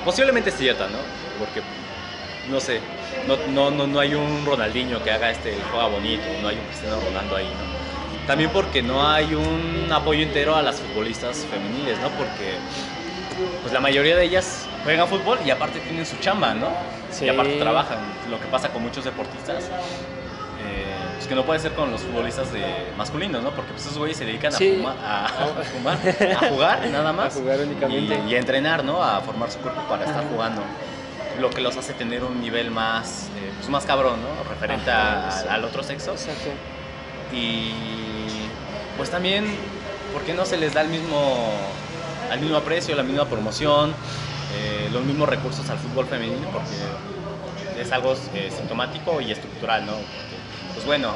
posiblemente 0.04 0.50
es 0.50 0.56
cierta, 0.56 0.88
¿no? 0.88 0.98
Porque, 1.38 1.62
no 2.50 2.60
sé, 2.60 2.80
no, 3.26 3.36
no, 3.48 3.70
no, 3.70 3.86
no 3.86 4.00
hay 4.00 4.14
un 4.14 4.44
Ronaldinho 4.46 5.02
que 5.02 5.10
haga 5.10 5.30
este 5.30 5.56
juega 5.70 5.86
bonito, 5.88 6.22
no 6.42 6.48
hay 6.48 6.56
un 6.56 6.64
Cristiano 6.66 6.96
Ronaldo 7.04 7.36
ahí, 7.36 7.46
¿no? 7.46 8.26
También 8.26 8.50
porque 8.50 8.82
no 8.82 9.06
hay 9.06 9.34
un 9.34 9.88
apoyo 9.92 10.22
entero 10.22 10.56
a 10.56 10.62
las 10.62 10.76
futbolistas 10.80 11.46
femeniles, 11.50 11.98
¿no? 12.00 12.08
Porque 12.10 12.54
pues 13.62 13.72
la 13.72 13.80
mayoría 13.80 14.16
de 14.16 14.24
ellas 14.24 14.66
juegan 14.84 15.08
fútbol 15.08 15.38
y 15.44 15.50
aparte 15.50 15.80
tienen 15.80 16.06
su 16.06 16.16
chamba, 16.18 16.54
¿no? 16.54 16.68
Sí. 17.10 17.26
Y 17.26 17.28
aparte 17.28 17.56
trabajan. 17.58 17.98
Lo 18.30 18.38
que 18.40 18.46
pasa 18.46 18.68
con 18.70 18.82
muchos 18.82 19.04
deportistas, 19.04 19.64
eh, 19.64 20.84
pues 21.16 21.26
que 21.26 21.34
no 21.34 21.44
puede 21.44 21.60
ser 21.60 21.72
con 21.72 21.90
los 21.90 22.00
futbolistas 22.02 22.52
de 22.52 22.62
masculinos, 22.96 23.42
¿no? 23.42 23.50
Porque 23.50 23.72
pues 23.72 23.84
esos 23.84 23.98
güeyes 23.98 24.16
se 24.16 24.24
dedican 24.24 24.54
a, 24.54 24.56
fuma- 24.58 24.94
a, 25.04 25.26
a 25.26 25.28
fumar, 25.72 25.98
a 26.42 26.48
jugar 26.48 26.86
nada 26.88 27.12
más. 27.12 27.36
A 27.36 27.40
jugar 27.40 27.58
únicamente. 27.60 28.20
Y, 28.26 28.30
y 28.30 28.34
a 28.34 28.38
entrenar, 28.38 28.84
¿no? 28.84 29.02
A 29.02 29.20
formar 29.20 29.50
su 29.50 29.58
cuerpo 29.58 29.82
para 29.88 30.04
estar 30.04 30.24
jugando. 30.28 30.62
Lo 31.40 31.50
que 31.50 31.60
los 31.60 31.76
hace 31.76 31.94
tener 31.94 32.22
un 32.22 32.40
nivel 32.40 32.70
más, 32.70 33.28
eh, 33.36 33.50
pues 33.56 33.68
más 33.68 33.84
cabrón, 33.84 34.20
¿no? 34.22 34.48
Referente 34.48 34.90
Ajá, 34.90 35.28
a- 35.28 35.30
sí. 35.42 35.46
al 35.48 35.64
otro 35.64 35.82
sexo. 35.82 36.12
Exacto. 36.12 36.50
Y 37.32 37.72
pues 38.96 39.10
también, 39.10 39.44
¿por 40.12 40.22
qué 40.22 40.34
no 40.34 40.44
se 40.44 40.56
les 40.56 40.74
da 40.74 40.82
el 40.82 40.88
mismo, 40.88 41.50
el 42.32 42.40
mismo 42.40 42.56
aprecio, 42.56 42.94
la 42.94 43.02
misma 43.02 43.24
promoción, 43.26 43.92
eh, 44.56 44.88
los 44.92 45.04
mismos 45.04 45.28
recursos 45.28 45.68
al 45.70 45.78
fútbol 45.78 46.06
femenino? 46.06 46.48
Porque 46.52 47.80
es 47.82 47.90
algo 47.90 48.14
eh, 48.34 48.52
sintomático 48.56 49.20
y 49.20 49.32
estructural, 49.32 49.84
¿no? 49.86 49.92
Porque, 49.92 50.36
pues 50.74 50.86
bueno, 50.86 51.12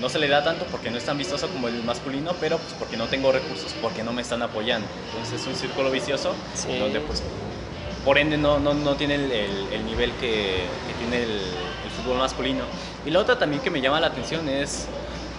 no 0.00 0.08
se 0.10 0.18
le 0.18 0.28
da 0.28 0.44
tanto 0.44 0.66
porque 0.66 0.90
no 0.90 0.98
es 0.98 1.04
tan 1.04 1.16
vistoso 1.16 1.48
como 1.48 1.68
el 1.68 1.82
masculino, 1.84 2.32
pero 2.40 2.58
pues 2.58 2.74
porque 2.78 2.98
no 2.98 3.06
tengo 3.06 3.32
recursos, 3.32 3.72
porque 3.80 4.02
no 4.02 4.12
me 4.12 4.20
están 4.20 4.42
apoyando. 4.42 4.86
Entonces 5.12 5.40
es 5.40 5.46
un 5.46 5.54
círculo 5.54 5.90
vicioso 5.90 6.34
Sí. 6.54 6.78
donde 6.78 7.00
pues 7.00 7.22
por 8.04 8.18
ende 8.18 8.36
no, 8.36 8.58
no, 8.58 8.74
no 8.74 8.94
tiene 8.96 9.14
el, 9.16 9.30
el- 9.32 9.66
el 9.72 9.86
nivel 9.86 10.10
que, 10.12 10.64
que 10.86 10.94
tiene 10.98 11.22
el, 11.24 11.30
el 11.30 11.90
fútbol 11.96 12.18
masculino. 12.18 12.64
Y 13.06 13.10
la 13.10 13.20
otra 13.20 13.38
también 13.38 13.62
que 13.62 13.70
me 13.70 13.80
llama 13.80 14.00
la 14.00 14.08
atención 14.08 14.48
es 14.48 14.86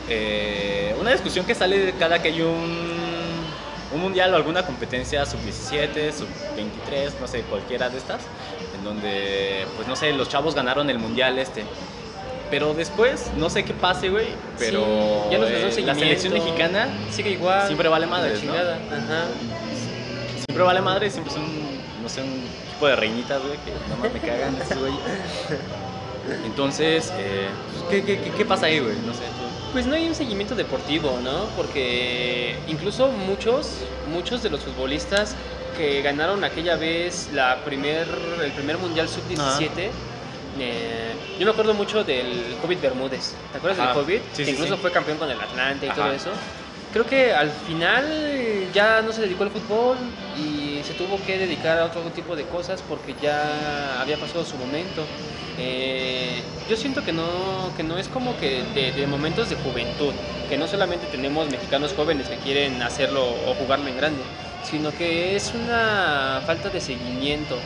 eh, 0.10 0.96
una 1.00 1.12
discusión 1.12 1.46
que 1.46 1.56
sale 1.56 1.94
cada 2.00 2.22
que 2.22 2.30
hay 2.30 2.42
un, 2.42 2.78
un 3.94 4.02
mundial 4.02 4.34
o 4.34 4.38
alguna 4.38 4.66
competencia 4.66 5.26
sub-17, 5.26 6.12
sub-23, 6.12 7.20
no 7.22 7.28
sé, 7.28 7.42
cualquiera 7.42 7.90
de 7.90 7.98
estas, 7.98 8.22
en 8.78 8.84
donde, 8.84 9.66
pues 9.76 9.88
no 9.88 9.96
sé, 9.96 10.12
los 10.14 10.30
chavos 10.30 10.56
ganaron 10.56 10.90
el 10.90 11.00
mundial 11.00 11.38
este. 11.40 11.64
Pero 12.50 12.74
después, 12.76 13.32
no 13.38 13.50
sé 13.50 13.64
qué 13.66 13.74
pase, 13.74 14.10
güey, 14.10 14.28
pero 14.60 14.84
Sí, 15.30 15.32
ya 15.32 15.38
eh, 15.38 15.82
la 15.86 15.96
selección 15.96 16.34
mexicana 16.34 16.88
Sigue 17.10 17.32
igual. 17.32 17.66
siempre 17.66 17.88
vale 17.90 18.06
la 18.06 18.12
madres, 18.12 18.44
¿no? 18.44 18.52
chingada. 18.54 18.76
Ajá. 18.92 19.26
Siempre 20.46 20.64
vale 20.64 20.82
madre, 20.82 21.10
siempre 21.10 21.34
son, 21.34 21.44
no 22.04 22.10
sé, 22.10 22.22
un 22.22 22.44
equipo 22.68 22.88
de 22.88 22.96
reinitas, 22.98 23.42
güey, 23.42 23.58
que 23.64 23.72
nomás 23.90 24.14
me 24.14 24.20
cagan 24.20 24.56
esos 24.62 24.78
güey. 24.78 24.94
Entonces, 26.46 27.12
eh, 27.18 27.48
pues, 27.72 27.84
¿qué, 27.90 28.04
qué, 28.04 28.22
qué, 28.22 28.32
qué 28.32 28.46
pasa 28.46 28.68
ahí, 28.68 28.80
güey? 28.80 28.96
No 29.06 29.14
sé. 29.14 29.24
Pues 29.72 29.88
no 29.88 29.96
hay 29.96 30.08
un 30.08 30.14
seguimiento 30.14 30.54
deportivo, 30.54 31.20
¿no? 31.24 31.46
Porque 31.58 32.56
incluso 32.68 33.08
muchos, 33.08 33.80
muchos 34.12 34.44
de 34.44 34.50
los 34.50 34.62
futbolistas 34.62 35.36
que 35.78 36.02
ganaron 36.02 36.44
aquella 36.44 36.76
vez 36.76 37.30
la 37.34 37.64
primer, 37.66 38.08
el 38.44 38.52
primer 38.52 38.78
Mundial 38.78 39.10
Sub-17, 39.10 39.90
eh, 40.60 41.14
yo 41.40 41.46
me 41.46 41.52
acuerdo 41.52 41.74
mucho 41.74 42.04
del 42.04 42.56
Covid 42.62 42.78
Bermúdez. 42.80 43.34
¿Te 43.52 43.58
acuerdas 43.58 43.80
Ajá. 43.80 43.94
del 43.94 44.04
Covid? 44.04 44.20
Sí, 44.34 44.38
que 44.38 44.46
sí, 44.46 44.52
incluso 44.52 44.76
sí. 44.76 44.82
fue 44.82 44.92
campeón 44.92 45.18
con 45.18 45.32
el 45.32 45.40
Atlante 45.40 45.88
y 45.88 45.90
Ajá. 45.90 46.04
todo 46.04 46.12
eso. 46.12 46.30
Creo 46.92 47.08
que 47.08 47.34
al 47.34 47.50
final 47.50 48.68
ya 48.72 49.02
no 49.02 49.12
se 49.12 49.22
dedicó 49.22 49.44
al 49.44 49.50
fútbol 49.50 49.98
y 50.38 50.63
se 50.84 50.94
tuvo 50.94 51.18
que 51.26 51.38
dedicar 51.38 51.80
a 51.80 51.86
otro 51.86 52.02
tipo 52.12 52.36
de 52.36 52.44
cosas 52.44 52.82
porque 52.88 53.16
ya 53.22 54.02
había 54.02 54.18
pasado 54.18 54.44
su 54.46 54.58
momento. 54.58 55.04
Eh, 55.58 56.42
yo 56.70 56.76
siento 56.76 57.04
que 57.04 57.12
no, 57.14 57.72
que 57.78 57.84
no 57.84 57.98
es 57.98 58.08
como 58.08 58.38
que 58.38 58.64
de, 58.74 58.92
de 58.92 59.08
momentos 59.08 59.50
de 59.50 59.56
juventud, 59.56 60.14
que 60.50 60.58
no 60.58 60.68
solamente 60.68 61.08
tenemos 61.08 61.50
mexicanos 61.50 61.94
jóvenes 61.94 62.28
que 62.28 62.38
quieren 62.38 62.82
hacerlo 62.82 63.24
o 63.48 63.54
jugarlo 63.56 63.88
en 63.88 63.98
grande, 63.98 64.22
sino 64.64 64.92
que 64.92 65.36
es 65.36 65.54
una 65.54 66.42
falta 66.46 66.70
de 66.70 66.82
seguimiento. 66.82 67.58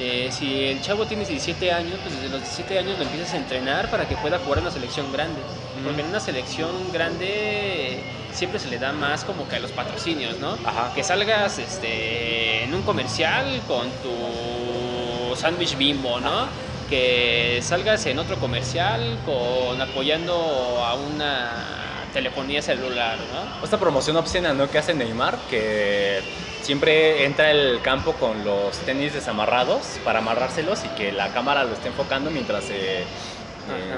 Eh, 0.00 0.28
si 0.30 0.64
el 0.64 0.80
chavo 0.80 1.06
tiene 1.06 1.24
17 1.24 1.72
años, 1.72 1.98
pues 2.02 2.14
desde 2.14 2.28
los 2.28 2.40
17 2.40 2.78
años 2.78 2.98
lo 2.98 3.04
empiezas 3.04 3.34
a 3.34 3.36
entrenar 3.36 3.90
para 3.90 4.06
que 4.06 4.16
pueda 4.16 4.38
jugar 4.38 4.58
en 4.58 4.64
una 4.64 4.72
selección 4.72 5.12
grande. 5.12 5.40
Porque 5.82 6.00
en 6.00 6.06
una 6.06 6.20
selección 6.20 6.92
grande 6.92 8.04
siempre 8.38 8.60
se 8.60 8.68
le 8.68 8.78
da 8.78 8.92
más 8.92 9.24
como 9.24 9.48
que 9.48 9.56
a 9.56 9.58
los 9.58 9.72
patrocinios, 9.72 10.38
¿no? 10.38 10.56
Ajá. 10.64 10.92
Que 10.94 11.02
salgas 11.02 11.58
este, 11.58 12.62
en 12.62 12.72
un 12.72 12.82
comercial 12.82 13.60
con 13.66 13.88
tu 14.02 15.34
sándwich 15.36 15.76
bimbo, 15.76 16.20
¿no? 16.20 16.46
Que 16.88 17.58
salgas 17.62 18.06
en 18.06 18.18
otro 18.18 18.36
comercial 18.36 19.18
con 19.26 19.80
apoyando 19.80 20.32
a 20.84 20.94
una 20.94 21.50
telefonía 22.12 22.62
celular, 22.62 23.18
¿no? 23.32 23.64
Esta 23.64 23.78
promoción 23.78 24.16
obscena, 24.16 24.54
¿no? 24.54 24.70
Que 24.70 24.78
hace 24.78 24.94
Neymar, 24.94 25.36
que 25.50 26.20
siempre 26.62 27.24
entra 27.24 27.50
al 27.50 27.80
campo 27.82 28.12
con 28.14 28.44
los 28.44 28.78
tenis 28.78 29.12
desamarrados 29.12 29.98
para 30.04 30.20
amarrárselos 30.20 30.84
y 30.84 30.88
que 30.90 31.12
la 31.12 31.28
cámara 31.32 31.64
lo 31.64 31.74
esté 31.74 31.88
enfocando 31.88 32.30
mientras 32.30 32.64
se, 32.64 33.00
eh, 33.00 33.04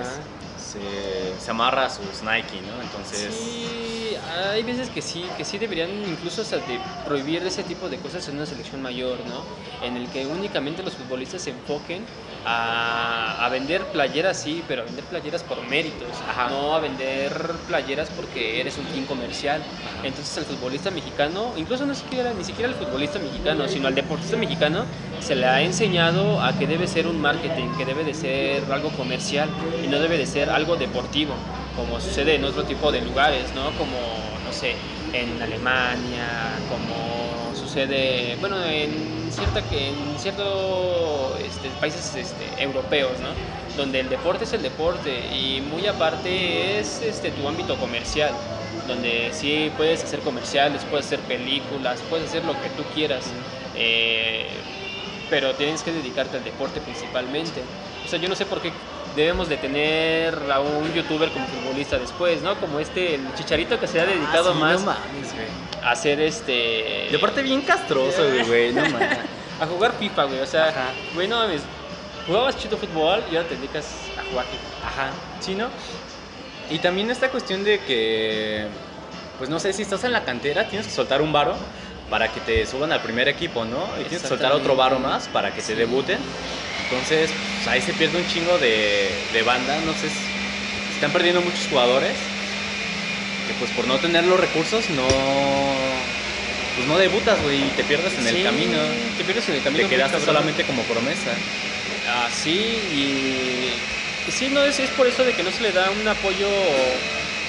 Ajá. 0.01 0.40
Se, 0.71 1.51
amarra 1.51 1.87
a 1.87 1.91
sus 1.91 2.23
Nike, 2.23 2.61
¿no? 2.63 2.81
Entonces, 2.81 3.35
Sí, 3.35 4.15
hay 4.17 4.63
veces 4.63 4.91
que 4.91 5.03
sí, 5.03 5.33
que 5.37 5.45
sí 5.45 5.59
deberían 5.59 5.91
incluso 6.07 6.43
hasta 6.43 6.65
prohibir 7.05 7.45
ese 7.45 7.65
tipo 7.65 7.89
de 7.89 7.99
cosas 7.99 8.29
en 8.29 8.37
una 8.37 8.47
selección 8.47 8.81
mayor, 8.81 9.27
¿no? 9.27 9.45
En 9.81 9.97
el 9.97 10.11
que 10.11 10.27
únicamente 10.27 10.83
los 10.83 10.97
futbolistas 10.97 11.43
se 11.43 11.51
enfoquen 11.51 12.07
a, 12.45 13.45
a 13.45 13.49
vender 13.49 13.83
playeras, 13.93 14.41
sí, 14.41 14.63
pero 14.67 14.83
a 14.83 14.85
vender 14.85 15.05
playeras 15.05 15.43
por 15.43 15.63
méritos, 15.69 16.09
Ajá. 16.29 16.49
no 16.49 16.75
a 16.75 16.81
vender 16.81 17.33
playeras 17.67 18.11
porque 18.11 18.61
eres 18.61 18.79
un 18.79 18.87
team 18.87 19.05
comercial. 19.07 19.63
Entonces 20.03 20.37
al 20.39 20.45
futbolista 20.45 20.91
mexicano, 20.91 21.53
incluso 21.57 21.85
no 21.85 21.95
siquiera, 21.95 22.33
ni 22.33 22.45
siquiera 22.45 22.69
al 22.69 22.75
futbolista 22.75 23.19
mexicano, 23.19 23.69
sino 23.69 23.89
al 23.89 23.95
deportista 23.95 24.37
mexicano, 24.37 24.85
se 25.21 25.35
le 25.37 25.47
ha 25.47 25.61
enseñado 25.61 26.41
a 26.43 26.59
que 26.59 26.67
debe 26.67 26.87
ser 26.87 27.07
un 27.07 27.21
marketing, 27.21 27.69
que 27.77 27.85
debe 27.85 28.05
de 28.05 28.15
ser 28.15 28.63
algo 28.73 28.91
comercial 28.91 29.49
y 29.83 29.89
no 29.89 29.99
debe 29.99 30.17
de 30.17 30.27
ser 30.27 30.49
algo 30.49 30.77
deportivo, 30.77 31.35
como 31.77 32.01
sucede 32.01 32.37
en 32.37 32.45
otro 32.45 32.65
tipo 32.65 32.91
de 32.91 33.01
lugares, 33.03 33.53
¿no? 33.55 33.71
Como, 33.77 34.41
no 34.45 34.53
sé, 34.53 34.75
en 35.13 35.41
Alemania, 35.43 36.59
como 36.69 37.55
sucede, 37.55 38.37
bueno, 38.41 38.65
en 38.65 39.20
cierta 39.41 39.63
que 39.69 39.89
en 39.89 40.19
ciertos 40.19 41.41
este, 41.41 41.69
países 41.81 42.15
este, 42.15 42.63
europeos, 42.63 43.19
¿no? 43.21 43.29
Donde 43.77 44.01
el 44.01 44.09
deporte 44.09 44.45
es 44.45 44.53
el 44.53 44.63
deporte 44.63 45.11
y 45.35 45.61
muy 45.63 45.87
aparte 45.87 46.79
es 46.79 47.01
este 47.03 47.31
tu 47.31 47.49
ámbito 47.49 47.77
comercial, 47.77 48.33
donde 48.87 49.31
sí 49.33 49.71
puedes 49.77 50.05
hacer 50.05 50.21
comerciales, 50.21 50.83
puedes 50.91 51.07
hacer 51.07 51.21
películas, 51.21 52.01
puedes 52.11 52.29
hacer 52.29 52.45
lo 52.45 52.53
que 52.53 52.69
tú 52.77 52.83
quieras. 52.95 53.25
eh, 53.77 54.47
pero 55.31 55.55
tienes 55.55 55.83
que 55.85 55.93
dedicarte 55.93 56.37
al 56.39 56.45
deporte 56.45 56.81
principalmente. 56.81 57.63
O 58.05 58.09
sea, 58.09 58.19
yo 58.19 58.29
no 58.29 58.35
sé 58.35 58.47
por 58.47 58.61
qué 58.61 58.73
debemos 59.15 59.49
de 59.49 59.57
tener 59.57 60.35
a 60.51 60.59
un 60.61 60.93
youtuber 60.93 61.31
como 61.31 61.47
futbolista 61.47 61.99
después, 61.99 62.43
¿no? 62.43 62.57
Como 62.59 62.81
este, 62.81 63.15
el 63.15 63.33
Chicharito 63.35 63.79
que 63.79 63.87
se 63.87 64.01
ha 64.01 64.07
dedicado 64.07 64.51
Ah, 64.51 64.55
sí, 64.55 64.59
más 64.59 64.81
no 64.81 64.87
mames, 64.87 65.33
hacer 65.85 66.21
este... 66.21 67.09
Y 67.11 67.15
aparte 67.15 67.43
bien 67.43 67.63
castroso, 67.63 68.23
güey, 68.47 68.73
no 68.73 68.83
mames. 68.83 69.19
a 69.61 69.67
jugar 69.67 69.93
FIFA, 69.99 70.25
güey. 70.25 70.41
O 70.41 70.47
sea, 70.47 70.69
Ajá. 70.69 70.89
güey, 71.15 71.29
no 71.29 71.37
mames. 71.37 71.63
Jugabas 72.27 72.57
chito 72.57 72.77
fútbol 72.77 73.23
y 73.31 73.37
ahora 73.37 73.49
te 73.49 73.57
dedicas 73.57 73.87
a 74.19 74.29
jugar 74.31 74.47
FIFA. 74.47 74.89
Ajá, 74.89 75.11
sí, 75.41 75.55
¿no? 75.55 75.69
Y 76.71 76.79
también 76.79 77.11
esta 77.11 77.29
cuestión 77.31 77.65
de 77.65 77.81
que, 77.81 78.67
pues 79.39 79.51
no 79.51 79.59
sé, 79.59 79.73
si 79.73 79.83
estás 79.83 80.05
en 80.05 80.13
la 80.13 80.25
cantera, 80.25 80.69
tienes 80.69 80.87
que 80.87 80.93
soltar 80.93 81.21
un 81.23 81.33
varo 81.33 81.57
para 82.09 82.29
que 82.29 82.41
te 82.41 82.67
suban 82.67 82.93
al 82.93 83.01
primer 83.01 83.29
equipo, 83.29 83.65
¿no? 83.65 83.85
Y 84.01 84.05
tienes 84.05 84.23
que 84.23 84.29
soltar 84.29 84.53
otro 84.53 84.77
varo 84.77 84.99
más 84.99 85.29
para 85.29 85.53
que 85.53 85.63
te 85.63 85.75
debuten. 85.75 86.19
Entonces, 86.85 87.31
pues, 87.57 87.69
ahí 87.69 87.81
se 87.81 87.93
pierde 87.93 88.19
un 88.19 88.27
chingo 88.29 88.59
de, 88.59 89.09
de 89.33 89.43
banda, 89.43 89.79
no 89.87 89.93
sé, 89.95 90.09
están 91.01 91.13
perdiendo 91.13 91.41
muchos 91.41 91.67
jugadores 91.69 92.13
que 93.47 93.55
pues 93.59 93.71
por 93.71 93.87
no 93.87 93.97
tener 93.99 94.25
los 94.25 94.39
recursos 94.39 94.91
no... 94.91 95.07
Pues 96.81 96.89
no 96.89 96.97
debutas, 96.97 97.43
güey, 97.43 97.59
y 97.59 97.71
te 97.77 97.85
pierdes 97.85 98.15
en 98.19 98.27
el 98.27 98.43
camino. 98.43 98.79
Te 99.19 99.23
pierdes 99.23 99.47
en 99.51 99.57
el 99.57 99.63
camino. 99.63 99.87
Te 99.87 99.95
quedaste 99.95 100.19
solamente 100.19 100.65
como 100.65 100.83
promesa. 100.85 101.31
Ah, 102.09 102.27
sí, 102.33 102.81
y, 102.91 103.69
y 104.27 104.33
sí, 104.33 104.49
no, 104.49 104.65
es, 104.65 104.81
es 104.81 104.89
por 104.89 105.07
eso 105.07 105.23
de 105.23 105.35
que 105.35 105.43
no 105.43 105.53
se 105.53 105.63
le 105.63 105.73
da 105.73 105.91
un 105.91 106.09
apoyo 106.09 106.49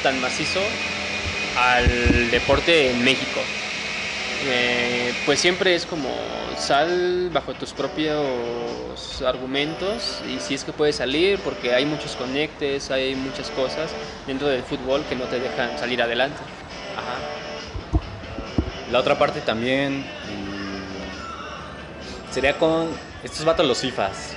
tan 0.03 0.19
macizo 0.19 0.59
al 1.55 2.29
deporte 2.29 2.91
en 2.91 3.05
México. 3.05 3.39
Eh, 4.47 5.13
pues 5.25 5.39
siempre 5.39 5.75
es 5.75 5.85
como 5.85 6.09
sal 6.57 7.29
bajo 7.31 7.53
tus 7.53 7.71
propios 7.71 9.21
argumentos 9.25 10.19
y 10.27 10.41
si 10.41 10.55
es 10.55 10.65
que 10.65 10.73
puedes 10.73 10.97
salir 10.97 11.39
porque 11.39 11.73
hay 11.73 11.85
muchos 11.85 12.17
conectes, 12.17 12.91
hay 12.91 13.15
muchas 13.15 13.49
cosas 13.49 13.91
dentro 14.27 14.49
del 14.49 14.63
fútbol 14.63 15.05
que 15.07 15.15
no 15.15 15.23
te 15.23 15.39
dejan 15.39 15.79
salir 15.79 16.01
adelante. 16.01 16.41
Ajá. 16.97 17.50
La 18.91 18.99
otra 18.99 19.17
parte 19.17 19.39
también 19.39 20.01
mm, 20.01 20.03
sería 22.33 22.57
con 22.57 22.89
estos 23.23 23.45
vatos 23.45 23.65
los 23.65 23.79
FIFAs. 23.79 24.35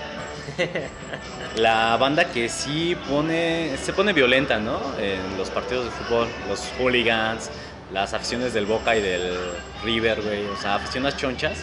La 1.57 1.96
banda 1.96 2.26
que 2.26 2.48
sí 2.48 2.96
pone, 3.09 3.76
se 3.82 3.92
pone 3.92 4.12
violenta, 4.12 4.59
¿no? 4.59 4.80
En 4.98 5.36
los 5.36 5.50
partidos 5.50 5.86
de 5.86 5.90
fútbol, 5.90 6.28
los 6.48 6.61
hooligans, 6.78 7.50
las 7.92 8.14
aficiones 8.14 8.55
del 8.55 8.66
Boca 8.66 8.96
y 8.96 9.02
del 9.02 9.36
River, 9.82 10.22
güey, 10.22 10.46
o 10.46 10.57
sea, 10.57 10.76
aficiones 10.76 11.16
chonchas, 11.16 11.59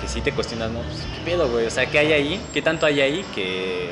que 0.00 0.08
sí 0.08 0.20
te 0.20 0.32
cuestionas, 0.32 0.70
¿no? 0.70 0.80
Pues, 0.80 0.98
¿qué 0.98 1.30
pedo, 1.30 1.48
güey? 1.48 1.66
O 1.66 1.70
sea, 1.70 1.86
¿qué 1.86 1.98
hay 1.98 2.12
ahí? 2.12 2.40
¿Qué 2.52 2.62
tanto 2.62 2.86
hay 2.86 3.00
ahí 3.00 3.24
que 3.34 3.90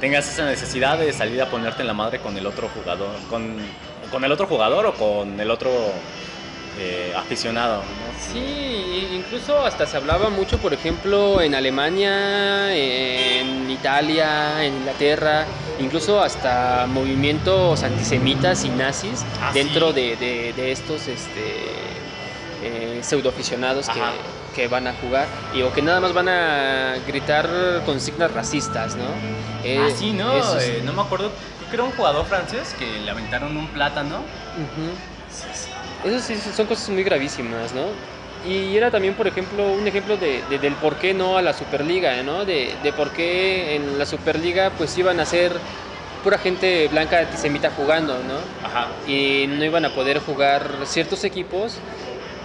tengas 0.00 0.28
esa 0.28 0.44
necesidad 0.44 0.98
de 0.98 1.12
salir 1.12 1.40
a 1.40 1.46
ponerte 1.46 1.82
en 1.82 1.86
la 1.86 1.94
madre 1.94 2.18
con 2.18 2.36
el 2.36 2.46
otro 2.46 2.68
jugador, 2.68 3.14
con, 3.30 3.56
con 4.10 4.24
el 4.24 4.32
otro 4.32 4.46
jugador 4.46 4.86
o 4.86 4.94
con 4.94 5.40
el 5.40 5.50
otro 5.50 5.70
eh, 6.78 7.12
aficionado, 7.16 7.78
¿no? 7.78 8.32
Sí, 8.32 9.08
incluso 9.12 9.64
hasta 9.64 9.86
se 9.86 9.96
hablaba 9.96 10.28
mucho, 10.30 10.58
por 10.58 10.72
ejemplo, 10.74 11.40
en 11.40 11.54
Alemania, 11.54 12.74
en 12.74 13.70
Italia, 13.70 14.64
en 14.64 14.74
Inglaterra, 14.76 15.44
incluso 15.78 16.20
hasta 16.22 16.86
movimientos 16.88 17.82
antisemitas 17.82 18.64
y 18.64 18.68
nazis 18.70 19.24
Ah, 19.40 19.50
dentro 19.52 19.88
sí. 19.92 19.94
de, 20.00 20.16
de- 20.16 20.52
de 20.52 20.72
estos 20.72 21.06
este, 21.08 21.54
eh, 22.62 23.00
pseudoaficionados 23.02 23.88
que, 23.88 24.00
que 24.54 24.68
van 24.68 24.86
a 24.86 24.94
jugar 24.94 25.26
y 25.54 25.62
o 25.62 25.72
que 25.72 25.82
nada 25.82 26.00
más 26.00 26.12
van 26.12 26.28
a 26.28 26.96
gritar 27.06 27.82
consignas 27.84 28.32
racistas, 28.32 28.96
¿no? 28.96 29.04
Eh, 29.64 29.78
ah, 29.80 29.90
sí, 29.94 30.12
¿no? 30.12 30.58
Eh, 30.60 30.80
no 30.84 30.92
me 30.92 31.02
acuerdo, 31.02 31.32
creo 31.58 31.70
que 31.70 31.76
era 31.76 31.84
un 31.84 31.92
jugador 31.92 32.26
francés 32.26 32.74
que 32.78 33.00
le 33.00 33.10
aventaron 33.10 33.56
un 33.56 33.68
plátano. 33.68 34.18
Ujú. 34.56 34.90
Eso 36.04 36.20
sí 36.20 36.36
son 36.36 36.66
cosas 36.66 36.88
muy 36.90 37.02
gravísimas, 37.02 37.72
¿no? 37.72 37.84
Y 38.48 38.76
era 38.76 38.90
también, 38.90 39.14
por 39.14 39.26
ejemplo, 39.26 39.72
un 39.72 39.86
ejemplo 39.88 40.16
de, 40.18 40.42
de- 40.50 40.58
del 40.58 40.74
por 40.74 40.96
qué 40.96 41.14
no 41.14 41.38
a 41.38 41.42
la 41.42 41.54
Superliga, 41.54 42.22
¿no? 42.22 42.44
De, 42.44 42.74
de 42.82 42.92
por 42.92 43.10
qué 43.10 43.76
en 43.76 43.98
la 43.98 44.04
Superliga 44.04 44.70
pues 44.76 44.96
iban 44.98 45.18
a 45.18 45.24
ser 45.24 45.52
pura 46.22 46.36
gente 46.38 46.88
blanca 46.88 47.20
antisemita 47.20 47.70
jugando, 47.70 48.14
¿no? 48.18 48.66
Ajá. 48.66 48.88
y 49.06 49.46
no 49.48 49.64
iban 49.64 49.84
a 49.84 49.90
poder 49.94 50.18
jugar 50.20 50.62
ciertos 50.84 51.24
equipos 51.24 51.76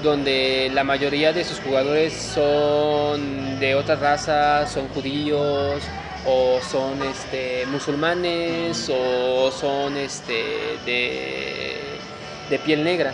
donde 0.04 0.70
la 0.74 0.84
mayoría 0.86 1.34
de 1.34 1.44
sus 1.44 1.60
jugadores 1.60 2.14
son 2.14 3.60
de 3.60 3.76
otra 3.76 3.96
raza, 3.96 4.66
son 4.68 4.88
judíos 4.90 5.82
o 6.26 6.60
son 6.62 7.02
este, 7.04 7.66
musulmanes 7.68 8.90
o 8.94 9.52
son 9.52 9.98
este, 9.98 10.78
de, 10.86 11.76
de 12.50 12.60
piel 12.60 12.84
negra. 12.86 13.14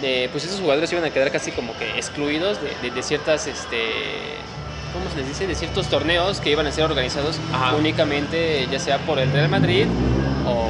Pues 0.00 0.44
esos 0.44 0.60
jugadores 0.60 0.90
iban 0.92 1.04
a 1.04 1.10
quedar 1.10 1.30
casi 1.32 1.50
como 1.50 1.76
que 1.76 1.90
excluidos 1.96 2.58
de, 2.62 2.70
de- 2.82 2.94
de 2.94 3.02
ciertas, 3.02 3.46
este, 3.48 3.78
¿cómo 4.92 5.10
se 5.10 5.16
les 5.18 5.28
dice? 5.28 5.46
De 5.46 5.54
ciertos 5.56 5.88
torneos 5.88 6.40
que 6.40 6.50
iban 6.50 6.66
a 6.66 6.72
ser 6.72 6.84
organizados 6.84 7.40
Ajá. 7.52 7.74
únicamente 7.74 8.66
ya 8.70 8.78
sea 8.78 8.98
por 8.98 9.18
el 9.18 9.30
Real 9.32 9.48
Madrid 9.48 9.86
o 10.46 10.68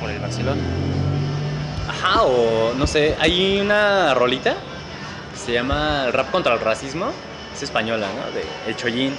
por 0.00 0.10
el 0.10 0.18
Barcelona. 0.18 0.62
Ajá, 1.88 2.22
o 2.22 2.72
no 2.74 2.86
sé, 2.86 3.16
hay 3.20 3.60
una 3.60 4.14
rolita 4.14 4.52
que 5.32 5.38
se 5.38 5.52
llama 5.52 6.04
El 6.06 6.12
rap 6.14 6.30
contra 6.30 6.54
el 6.54 6.60
racismo, 6.60 7.10
es 7.54 7.62
española, 7.62 8.06
¿no? 8.16 8.32
De 8.32 8.44
El 8.66 8.76
Chollín, 8.76 9.14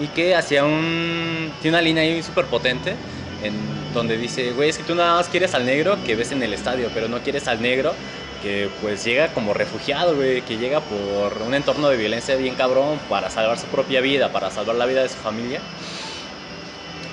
y 0.00 0.06
que 0.08 0.34
hacía 0.36 0.64
un. 0.64 1.52
Tiene 1.60 1.76
una 1.76 1.82
línea 1.82 2.02
ahí 2.04 2.22
súper 2.22 2.44
potente 2.46 2.94
en 3.42 3.54
donde 3.94 4.16
dice, 4.16 4.52
güey, 4.52 4.68
es 4.70 4.78
que 4.78 4.84
tú 4.84 4.94
nada 4.94 5.14
más 5.16 5.28
quieres 5.28 5.54
al 5.54 5.66
negro 5.66 5.98
que 6.04 6.14
ves 6.14 6.30
en 6.32 6.42
el 6.42 6.52
estadio, 6.54 6.88
pero 6.94 7.08
no 7.08 7.18
quieres 7.20 7.48
al 7.48 7.60
negro 7.62 7.94
que 8.42 8.70
pues 8.80 9.04
llega 9.04 9.28
como 9.28 9.54
refugiado, 9.54 10.16
güey, 10.16 10.42
que 10.42 10.56
llega 10.56 10.80
por 10.80 11.42
un 11.42 11.54
entorno 11.54 11.88
de 11.88 11.96
violencia 11.96 12.36
bien 12.36 12.54
cabrón 12.54 12.98
para 13.08 13.30
salvar 13.30 13.58
su 13.58 13.66
propia 13.66 14.00
vida, 14.00 14.32
para 14.32 14.50
salvar 14.50 14.76
la 14.76 14.86
vida 14.86 15.02
de 15.02 15.08
su 15.08 15.16
familia. 15.16 15.60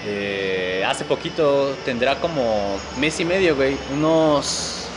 Eh, 0.05 0.84
hace 0.88 1.03
poquito 1.03 1.75
tendrá 1.84 2.15
como 2.15 2.80
mes 2.99 3.19
y 3.19 3.25
medio, 3.25 3.55
güey, 3.55 3.78
unos 3.91 4.88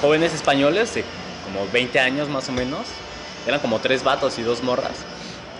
jóvenes 0.00 0.32
españoles 0.32 0.94
de 0.94 1.04
como 1.44 1.66
20 1.72 1.98
años 1.98 2.28
más 2.28 2.48
o 2.48 2.52
menos, 2.52 2.86
eran 3.46 3.58
como 3.60 3.80
tres 3.80 4.04
vatos 4.04 4.38
y 4.38 4.42
dos 4.42 4.62
morras, 4.62 4.92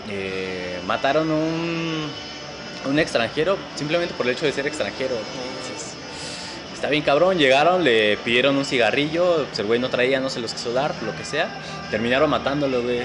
eh, 0.09 0.79
mataron 0.87 1.29
un, 1.29 2.09
un 2.85 2.99
extranjero 2.99 3.57
simplemente 3.75 4.13
por 4.13 4.27
el 4.27 4.33
hecho 4.33 4.45
de 4.45 4.53
ser 4.53 4.67
extranjero. 4.67 5.15
Está 6.81 6.89
bien 6.89 7.03
cabrón, 7.03 7.37
llegaron, 7.37 7.83
le 7.83 8.17
pidieron 8.17 8.57
un 8.57 8.65
cigarrillo, 8.65 9.45
pues 9.45 9.59
el 9.59 9.67
güey 9.67 9.79
no 9.79 9.89
traía, 9.89 10.19
no 10.19 10.31
se 10.31 10.39
los 10.39 10.51
quiso 10.51 10.73
dar, 10.73 10.95
lo 11.03 11.15
que 11.15 11.23
sea, 11.23 11.47
terminaron 11.91 12.27
matándolo, 12.27 12.81
güey. 12.81 13.01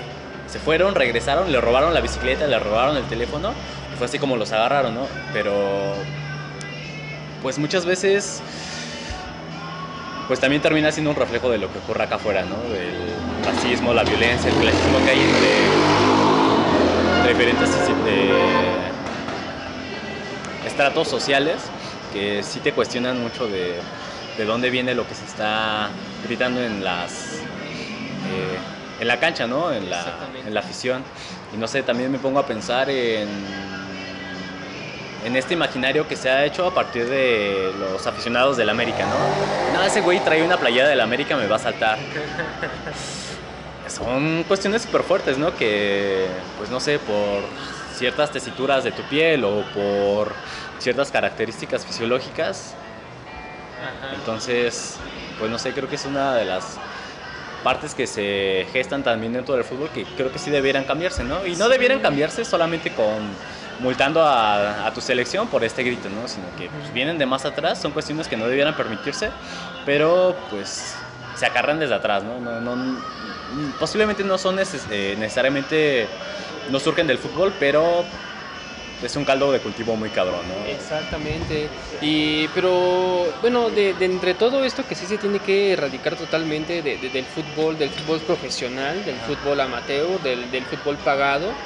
Se 0.49 0.59
fueron, 0.59 0.95
regresaron, 0.95 1.53
le 1.53 1.61
robaron 1.61 1.93
la 1.93 2.01
bicicleta, 2.01 2.47
le 2.47 2.59
robaron 2.59 2.97
el 2.97 3.05
teléfono, 3.05 3.53
y 3.93 3.99
fue 3.99 4.07
así 4.07 4.19
como 4.19 4.39
los 4.39 4.51
agarraron, 4.51 4.95
¿no? 4.95 5.07
Pero, 5.35 5.93
pues 7.43 7.59
muchas 7.59 7.85
veces 7.85 8.41
pues 10.27 10.41
también 10.41 10.63
termina 10.63 10.91
siendo 10.91 11.11
un 11.11 11.17
reflejo 11.17 11.51
de 11.51 11.59
lo 11.59 11.71
que 11.71 11.79
ocurre 11.79 12.05
acá 12.05 12.15
afuera, 12.15 12.47
¿no? 12.47 12.57
Del 12.73 13.13
racismo, 13.45 13.93
la 13.93 14.05
violencia, 14.05 14.51
el 14.51 14.57
clasismo 14.57 15.05
que 15.05 15.11
hay 15.11 15.21
entre, 17.21 17.29
diferentes 17.29 17.69
eh, 18.07 18.33
estratos 20.67 21.09
sociales 21.09 21.57
que 22.13 22.43
sí 22.43 22.61
te 22.61 22.73
cuestionan 22.73 23.21
mucho 23.21 23.47
de, 23.47 23.77
de 24.37 24.45
dónde 24.45 24.71
viene 24.71 24.95
lo 24.95 25.07
que 25.07 25.15
se 25.15 25.25
está 25.25 25.89
gritando 26.27 26.63
en 26.63 26.85
las 26.85 27.41
eh, 28.31 28.59
en 29.01 29.09
la 29.09 29.21
cancha, 29.21 29.47
¿no? 29.47 29.73
En 29.73 29.91
la, 29.91 30.05
en 30.47 30.55
la 30.55 30.61
afición. 30.61 31.03
Y 31.55 31.59
no 31.59 31.69
sé, 31.69 31.83
también 31.83 32.11
me 32.11 32.19
pongo 32.19 32.39
a 32.39 32.47
pensar 32.47 32.89
en 32.91 33.29
en 35.27 35.35
este 35.35 35.55
imaginario 35.55 36.07
que 36.07 36.15
se 36.15 36.31
ha 36.31 36.45
hecho 36.45 36.67
a 36.67 36.73
partir 36.73 37.09
de 37.09 37.73
los 37.81 38.07
aficionados 38.07 38.57
del 38.57 38.71
América, 38.71 39.05
¿no? 39.07 39.77
No, 39.77 39.85
ese 39.85 40.01
güey 40.01 40.21
trae 40.21 40.45
una 40.45 40.57
playera 40.57 40.89
del 40.89 41.01
América, 41.01 41.37
me 41.37 41.49
va 41.49 41.57
a 41.57 41.59
saltar. 41.59 41.99
Son 43.89 44.45
cuestiones 44.45 44.83
súper 44.83 45.03
fuertes, 45.03 45.37
¿no? 45.37 45.57
Que, 45.57 46.29
pues 46.59 46.71
no 46.71 46.79
sé, 46.79 47.01
por 47.01 47.43
ciertas 47.97 48.31
tesituras 48.31 48.85
de 48.85 48.93
tu 48.93 49.03
piel 49.03 49.43
o 49.45 49.65
por 49.75 50.33
ciertas 50.79 51.11
características 51.11 51.85
fisiológicas. 51.85 52.75
Entonces, 54.15 54.97
pues 55.39 55.51
no 55.51 55.59
sé, 55.59 55.73
creo 55.73 55.89
que 55.89 55.97
es 55.97 56.05
una 56.07 56.35
de 56.35 56.45
las 56.45 56.79
partes 57.63 57.95
que 57.95 58.07
se 58.07 58.67
gestan 58.73 59.03
también 59.03 59.33
dentro 59.33 59.55
del 59.55 59.65
fútbol 59.65 59.89
que 59.91 60.05
creo 60.05 60.31
que 60.31 60.39
sí 60.39 60.51
debieran 60.51 60.85
cambiarse, 60.85 61.25
¿no? 61.25 61.47
Y 61.47 61.57
no 61.57 61.69
debieran 61.69 62.01
cambiarse 62.01 62.45
solamente 62.45 62.93
con 62.93 63.07
multando 63.81 64.23
a, 64.23 64.87
a 64.87 64.95
tu 64.95 65.01
selección 65.01 65.49
por 65.49 65.63
este 65.65 65.83
grito, 65.83 66.09
¿no? 66.09 66.29
Sino 66.29 66.47
que 66.57 66.69
pues, 66.69 66.93
vienen 66.93 67.19
de 67.19 67.27
más 67.27 67.45
atrás, 67.45 67.81
son 67.81 67.93
cuestiones 67.93 68.29
que 68.29 68.37
no 68.37 68.47
debieran 68.47 68.75
permitirse, 68.75 69.31
pero 69.85 70.37
pues 70.51 70.95
se 71.35 71.45
acarran 71.45 71.79
desde 71.79 71.95
atrás, 71.95 72.23
¿no? 72.23 72.41
no, 72.41 72.61
no 72.61 72.99
posiblemente 73.79 74.25
no 74.25 74.39
son 74.39 74.57
neces 74.57 74.87
eh, 74.91 75.17
necesariamente, 75.19 76.09
no 76.71 76.81
surgen 76.81 77.07
del 77.07 77.19
fútbol, 77.19 77.53
pero 77.61 78.05
es 79.03 79.15
un 79.17 79.25
caldo 79.25 79.53
de 79.53 79.61
cultivo 79.61 79.97
muy 79.97 80.11
cabrón, 80.11 80.49
¿no? 80.49 80.65
Exactamente. 80.67 81.69
Y, 82.01 82.49
pero, 82.49 83.35
bueno, 83.41 83.71
de, 83.71 83.95
de 83.95 84.05
entre 84.05 84.35
todo 84.35 84.65
esto 84.65 84.87
que 84.87 84.95
sí 84.95 85.07
se 85.07 85.19
tiene 85.19 85.41
que 85.41 85.73
erradicar 85.73 86.17
totalmente 86.17 86.83
de- 86.83 86.97
de- 86.99 87.11
del 87.11 87.27
fútbol, 87.27 87.77
del 87.79 87.91
fútbol 87.91 88.21
profesional, 88.23 89.05
del 89.05 89.21
fútbol 89.21 89.61
amateur, 89.61 90.21
del, 90.21 90.51
del 90.51 90.65
fútbol 90.65 90.97
pagado, 90.99 91.57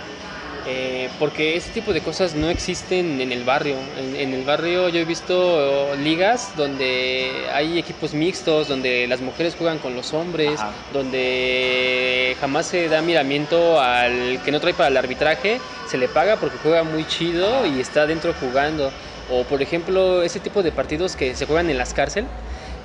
eh, 0.66 1.08
porque 1.18 1.56
ese 1.56 1.70
tipo 1.70 1.92
de 1.92 2.00
cosas 2.00 2.34
no 2.34 2.48
existen 2.50 3.20
en 3.20 3.32
el 3.32 3.44
barrio. 3.44 3.76
En, 3.98 4.16
en 4.16 4.34
el 4.34 4.44
barrio 4.44 4.88
yo 4.88 5.00
he 5.00 5.04
visto 5.04 5.94
ligas 5.96 6.52
donde 6.56 7.46
hay 7.52 7.78
equipos 7.78 8.14
mixtos, 8.14 8.68
donde 8.68 9.06
las 9.06 9.20
mujeres 9.20 9.54
juegan 9.56 9.78
con 9.78 9.94
los 9.94 10.12
hombres, 10.12 10.60
Ajá. 10.60 10.72
donde 10.92 12.36
jamás 12.40 12.66
se 12.66 12.88
da 12.88 13.00
miramiento 13.02 13.80
al 13.80 14.40
que 14.44 14.50
no 14.52 14.60
trae 14.60 14.74
para 14.74 14.88
el 14.88 14.96
arbitraje, 14.96 15.60
se 15.88 15.98
le 15.98 16.08
paga 16.08 16.36
porque 16.36 16.58
juega 16.62 16.82
muy 16.84 17.06
chido 17.06 17.66
y 17.66 17.80
está 17.80 18.06
dentro 18.06 18.34
jugando. 18.34 18.90
O 19.30 19.44
por 19.44 19.62
ejemplo, 19.62 20.22
ese 20.22 20.40
tipo 20.40 20.62
de 20.62 20.72
partidos 20.72 21.14
que 21.16 21.34
se 21.34 21.46
juegan 21.46 21.70
en 21.70 21.78
las 21.78 21.94
cárceles. 21.94 22.28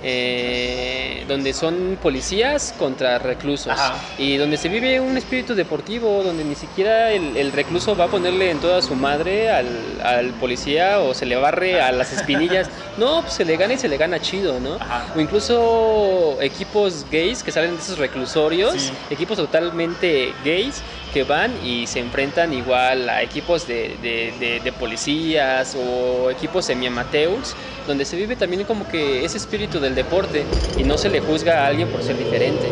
Eh, 0.08 1.26
donde 1.28 1.52
son 1.54 1.98
policías 2.02 2.74
contra 2.78 3.18
reclusos 3.18 3.74
Ajá. 3.74 3.96
y 4.20 4.38
donde 4.38 4.56
se 4.58 4.70
vive 4.70 5.00
un 5.00 5.18
espíritu 5.18 5.56
deportivo, 5.56 6.22
donde 6.24 6.44
ni 6.44 6.54
siquiera 6.54 7.12
el, 7.12 7.36
el 7.36 7.52
recluso 7.52 7.96
va 7.96 8.06
a 8.06 8.08
ponerle 8.08 8.52
en 8.52 8.60
toda 8.60 8.82
su 8.84 8.94
madre 8.96 9.50
al, 9.50 9.68
al 10.04 10.30
policía 10.34 11.00
o 11.02 11.14
se 11.16 11.26
le 11.26 11.36
barre 11.36 11.82
a 11.82 11.92
las 11.92 12.14
espinillas. 12.14 12.70
No, 12.98 13.24
pues 13.24 13.34
se 13.34 13.44
le 13.44 13.58
gana 13.58 13.74
y 13.74 13.78
se 13.78 13.90
le 13.90 13.98
gana 13.98 14.22
chido, 14.22 14.58
¿no? 14.62 14.76
Ajá. 14.76 15.12
O 15.14 15.20
incluso 15.20 16.38
equipos 16.40 17.06
gays 17.12 17.44
que 17.44 17.52
salen 17.52 17.72
de 17.76 17.82
esos 17.82 17.98
reclusorios, 17.98 18.74
Sí. 18.84 18.92
equipos 19.10 19.36
totalmente 19.38 20.32
gays 20.46 20.82
que 21.16 21.24
van 21.24 21.50
y 21.66 21.88
se 21.88 22.00
enfrentan 22.02 22.52
igual 22.54 23.08
a 23.08 23.22
equipos 23.24 23.66
de, 23.66 23.96
de- 24.02 24.74
policías 24.74 25.74
o 25.80 26.30
equipos 26.30 26.66
semi-amateurs, 26.66 27.56
donde 27.88 28.04
se 28.04 28.18
vive 28.18 28.36
también 28.36 28.66
como 28.66 28.86
que 28.90 29.24
ese 29.24 29.38
espíritu 29.38 29.80
del 29.80 29.96
deporte 29.96 30.44
y 30.78 30.84
no 30.84 30.98
se 30.98 31.08
le 31.10 31.22
juzga 31.22 31.64
a 31.64 31.68
alguien 31.68 31.88
por 31.88 32.04
ser 32.04 32.18
diferente. 32.18 32.70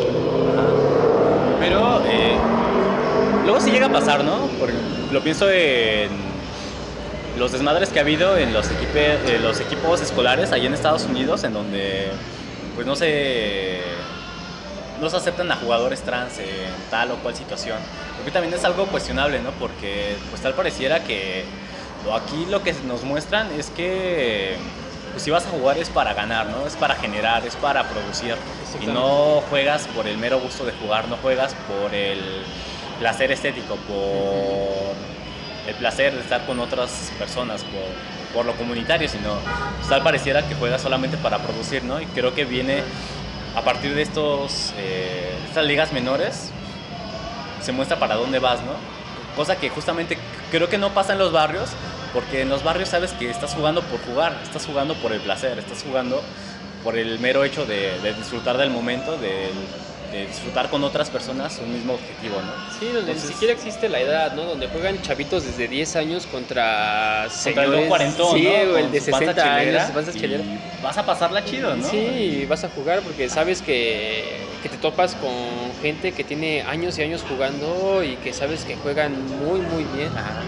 Pero 1.61 2.01
eh, 2.05 2.35
luego 3.45 3.61
sí 3.61 3.71
llega 3.71 3.85
a 3.85 3.91
pasar, 3.93 4.25
¿no? 4.25 4.49
Porque 4.59 4.75
lo 5.13 5.21
pienso 5.21 5.49
en 5.49 6.09
los 7.39 7.53
desmadres 7.53 7.87
que 7.87 7.99
ha 7.99 8.01
habido 8.01 8.37
en 8.37 8.51
los, 8.51 8.65
equipe- 8.67 9.19
eh, 9.25 9.39
los 9.41 9.61
equipos 9.61 10.01
escolares 10.01 10.51
allá 10.51 10.67
en 10.67 10.73
Estados 10.73 11.05
Unidos, 11.05 11.45
en 11.45 11.53
donde 11.53 12.07
pues 12.75 12.85
no 12.85 12.97
se, 12.97 13.79
no 15.01 15.09
se 15.09 15.17
aceptan 15.17 15.51
a 15.51 15.55
jugadores 15.55 16.01
trans 16.01 16.39
en 16.39 16.47
tal 16.89 17.11
o 17.11 17.15
cual 17.17 17.35
situación. 17.35 17.77
Creo 18.15 18.25
que 18.25 18.31
también 18.31 18.53
es 18.53 18.63
algo 18.63 18.85
cuestionable, 18.87 19.39
¿no? 19.41 19.51
Porque 19.51 20.15
pues 20.29 20.41
tal 20.41 20.53
pareciera 20.53 21.03
que 21.03 21.43
lo- 22.05 22.15
aquí 22.15 22.45
lo 22.49 22.63
que 22.63 22.73
nos 22.87 23.03
muestran 23.03 23.51
es 23.57 23.69
que 23.69 24.55
pues 25.11 25.23
si 25.23 25.29
vas 25.31 25.45
a 25.45 25.49
jugar 25.49 25.77
es 25.77 25.89
para 25.89 26.13
ganar, 26.13 26.47
¿no? 26.47 26.65
Es 26.65 26.75
para 26.75 26.95
generar, 26.95 27.45
es 27.45 27.55
para 27.55 27.83
producir. 27.89 28.35
Y 28.81 28.85
no 28.93 29.41
juegas 29.49 29.87
por 29.95 30.07
el 30.07 30.17
mero 30.17 30.39
gusto 30.39 30.65
de 30.65 30.71
jugar, 30.73 31.07
no 31.07 31.17
juegas 31.17 31.53
por 31.67 31.93
el 31.93 32.19
placer 32.99 33.31
estético, 33.31 33.75
por 33.87 34.95
el 35.67 35.75
placer 35.75 36.13
de 36.13 36.19
estar 36.21 36.45
con 36.45 36.59
otras 36.59 37.11
personas, 37.19 37.63
por, 37.63 38.33
por 38.33 38.45
lo 38.45 38.53
comunitario, 38.53 39.07
sino 39.07 39.35
pues, 39.77 39.87
tal 39.89 40.01
pareciera 40.03 40.47
que 40.47 40.55
juegas 40.55 40.81
solamente 40.81 41.17
para 41.17 41.37
producir, 41.37 41.83
¿no? 41.83 42.01
Y 42.01 42.05
creo 42.07 42.33
que 42.33 42.45
viene 42.45 42.83
a 43.55 43.61
partir 43.61 43.93
de 43.93 44.01
estos, 44.01 44.73
eh, 44.77 45.33
estas 45.47 45.65
ligas 45.65 45.93
menores, 45.93 46.51
se 47.61 47.71
muestra 47.71 47.99
para 47.99 48.15
dónde 48.15 48.39
vas, 48.39 48.61
¿no? 48.61 48.73
Cosa 49.35 49.57
que 49.57 49.69
justamente 49.69 50.17
creo 50.51 50.69
que 50.69 50.77
no 50.77 50.93
pasa 50.93 51.13
en 51.13 51.19
los 51.19 51.31
barrios, 51.31 51.69
Porque 52.13 52.41
en 52.41 52.49
los 52.49 52.63
barrios 52.63 52.89
sabes 52.89 53.11
que 53.13 53.27
estás 53.27 53.55
jugando 53.55 53.81
por 53.81 53.99
jugar, 54.01 54.39
estás 54.43 54.67
jugando 54.67 54.93
por 54.93 55.13
el 55.13 55.19
placer, 55.19 55.57
estás 55.57 55.81
jugando 55.81 56.21
por 56.83 56.95
el 56.95 57.17
mero 57.17 57.43
hecho 57.43 57.65
de, 57.65 57.99
de 58.01 58.13
disfrutar 58.13 58.55
del 58.57 58.69
momento, 58.69 59.17
de, 59.17 59.49
de 60.13 60.27
disfrutar 60.27 60.69
con 60.69 60.83
otras 60.83 61.09
personas 61.09 61.59
un 61.59 61.73
mismo 61.73 61.93
objetivo, 61.93 62.35
¿no? 62.41 62.51
Sí, 62.79 62.85
donde 62.85 62.99
Entonces- 62.99 63.25
ni 63.25 63.33
siquiera 63.33 63.53
existe 63.53 63.89
la 63.89 63.99
edad, 63.99 64.33
¿no? 64.33 64.43
Donde 64.43 64.67
juegan 64.67 65.01
chavitos 65.01 65.43
desde 65.43 65.67
10 65.67 65.95
años 65.95 66.27
contra 66.27 67.23
Contra 67.23 67.23
el 67.25 67.31
señores... 67.31 67.71
don 67.71 67.87
cuarentón, 67.89 68.37
sí, 68.37 68.43
¿no? 68.43 68.73
o 68.73 68.77
el 68.77 68.91
de 68.91 69.01
su 69.01 69.11
panza 69.11 69.33
60 69.33 69.43
chelera, 69.43 69.85
años, 69.87 70.15
y. 70.15 70.81
Vas 70.83 70.97
a 70.97 71.05
pasarla 71.05 71.43
chido, 71.43 71.75
¿no? 71.75 71.89
Sí, 71.89 72.45
vas 72.47 72.63
a 72.63 72.69
jugar 72.69 73.01
porque 73.01 73.27
sabes 73.29 73.61
que, 73.61 74.23
que 74.61 74.69
te 74.69 74.77
topas 74.77 75.15
con 75.15 75.31
gente 75.81 76.11
que 76.11 76.23
tiene 76.23 76.61
años 76.61 76.97
y 76.99 77.01
años 77.01 77.23
jugando 77.27 78.03
y 78.03 78.15
que 78.17 78.33
sabes 78.33 78.65
que 78.65 78.75
juegan 78.75 79.13
muy, 79.43 79.59
muy 79.61 79.83
bien. 79.95 80.09
Ajá. 80.15 80.41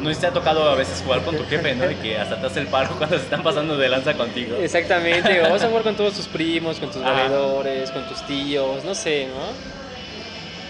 ¿O 0.00 0.02
¿No 0.02 0.14
te 0.16 0.26
ha 0.26 0.32
tocado 0.32 0.68
a 0.68 0.74
veces 0.74 1.02
jugar 1.04 1.22
con 1.22 1.36
tu 1.36 1.44
jefe, 1.44 1.74
no? 1.74 1.90
Y 1.90 1.94
que 1.96 2.16
hasta 2.16 2.40
te 2.40 2.46
hace 2.46 2.60
el 2.60 2.66
paro 2.68 2.96
cuando 2.96 3.18
se 3.18 3.24
están 3.24 3.42
pasando 3.42 3.76
de 3.76 3.88
lanza 3.88 4.14
contigo. 4.14 4.56
Exactamente, 4.56 5.42
o 5.42 5.50
vas 5.50 5.62
a 5.62 5.68
jugar 5.68 5.82
con 5.82 5.94
todos 5.94 6.14
tus 6.14 6.26
primos, 6.26 6.78
con 6.78 6.90
tus 6.90 7.02
Ajá. 7.02 7.12
valedores, 7.12 7.90
con 7.90 8.08
tus 8.08 8.26
tíos, 8.26 8.82
no 8.84 8.94
sé, 8.94 9.26
¿no? 9.26 9.52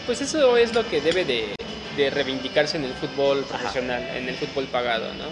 Pues 0.06 0.20
eso 0.20 0.56
es 0.56 0.74
lo 0.74 0.88
que 0.88 1.00
debe 1.00 1.24
de, 1.24 1.54
de 1.96 2.10
reivindicarse 2.10 2.76
en 2.76 2.84
el 2.84 2.92
fútbol 2.94 3.44
profesional, 3.44 4.02
en 4.16 4.28
el 4.28 4.34
fútbol 4.34 4.64
pagado, 4.64 5.06
¿no? 5.14 5.26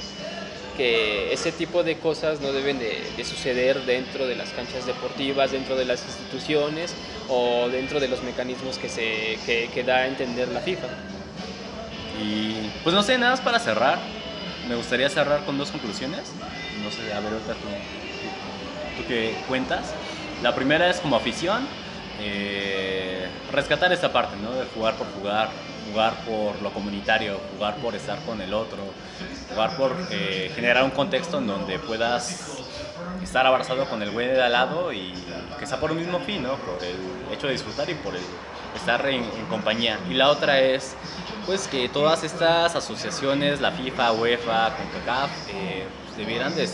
Que 0.77 1.33
ese 1.33 1.51
tipo 1.51 1.83
de 1.83 1.97
cosas 1.97 2.41
no 2.41 2.53
deben 2.53 2.79
de, 2.79 3.03
de 3.17 3.25
suceder 3.25 3.81
dentro 3.85 4.29
de 4.29 4.37
las 4.37 4.51
canchas 4.51 4.87
deportivas, 4.87 5.51
dentro 5.51 5.75
de 5.75 5.85
las 5.85 6.05
instituciones 6.05 6.95
o 7.29 7.69
dentro 7.69 7.99
de 7.99 8.07
los 8.07 8.23
mecanismos 8.23 8.79
que, 8.79 8.89
se, 8.89 9.39
que, 9.45 9.69
que 9.75 9.83
da 9.83 9.97
a 9.97 10.07
entender 10.07 10.47
la 10.49 10.61
FIFA. 10.61 10.87
Y 12.21 12.71
pues 12.83 12.95
no 12.95 13.03
sé, 13.03 13.19
nada 13.19 13.33
más 13.33 13.41
para 13.41 13.59
cerrar. 13.59 13.99
Me 14.69 14.75
gustaría 14.75 15.09
cerrar 15.09 15.45
con 15.45 15.57
dos 15.57 15.71
conclusiones. 15.71 16.33
No 16.83 16.91
sé, 16.91 17.13
a 17.13 17.21
ver, 17.21 17.33
ahorita 17.33 17.55
tú, 17.55 17.69
tú, 18.97 19.09
qué 19.09 19.37
cuentas. 19.47 19.95
La 20.43 20.55
primera 20.55 20.89
es 20.89 21.01
como 21.01 21.17
afición, 21.17 21.67
eh, 22.21 23.27
rescatar 23.53 23.93
esta 23.93 24.13
parte, 24.13 24.37
¿no? 24.37 24.53
De 24.53 24.67
jugar 24.67 24.95
por 24.95 25.07
jugar, 25.13 25.49
jugar 25.91 26.15
por 26.25 26.61
lo 26.63 26.73
comunitario, 26.73 27.41
jugar 27.55 27.77
por 27.77 27.95
estar 27.95 28.19
con 28.21 28.41
el 28.41 28.55
otro, 28.55 28.79
jugar 29.51 29.77
por 29.77 29.97
eh, 30.11 30.53
generar 30.55 30.85
un 30.85 30.91
contexto 30.91 31.39
en 31.39 31.47
donde 31.47 31.79
puedas 31.79 32.59
estar 33.23 33.47
abrazado 33.47 33.85
con 33.87 34.03
el 34.03 34.11
güey 34.11 34.29
de 34.29 34.43
al 34.43 34.53
lado 34.53 34.93
y 34.93 35.13
que 35.59 35.67
sea 35.67 35.81
por 35.81 35.91
un 35.91 35.99
mismo 35.99 36.21
fin, 36.21 36.43
¿no? 36.43 36.55
Por 36.57 36.79
el 36.85 37.35
hecho 37.35 37.47
de 37.47 37.55
disfrutar 37.55 37.89
y 37.91 37.95
por 37.95 38.15
el 38.15 38.23
estar 38.77 39.07
en 39.09 39.25
compañía. 39.49 39.99
Y 40.09 40.15
la 40.15 40.29
otra 40.29 40.61
es, 40.61 40.95
pues, 41.49 41.67
que 41.67 41.89
todas 41.89 42.25
estas 42.25 42.77
asociaciones, 42.77 43.63
la 43.63 43.73
FIFA, 43.73 44.13
UEFA, 44.13 44.77
CONCACAF, 44.77 45.31
eh, 45.49 45.87
debieran 46.19 46.55
de, 46.55 46.69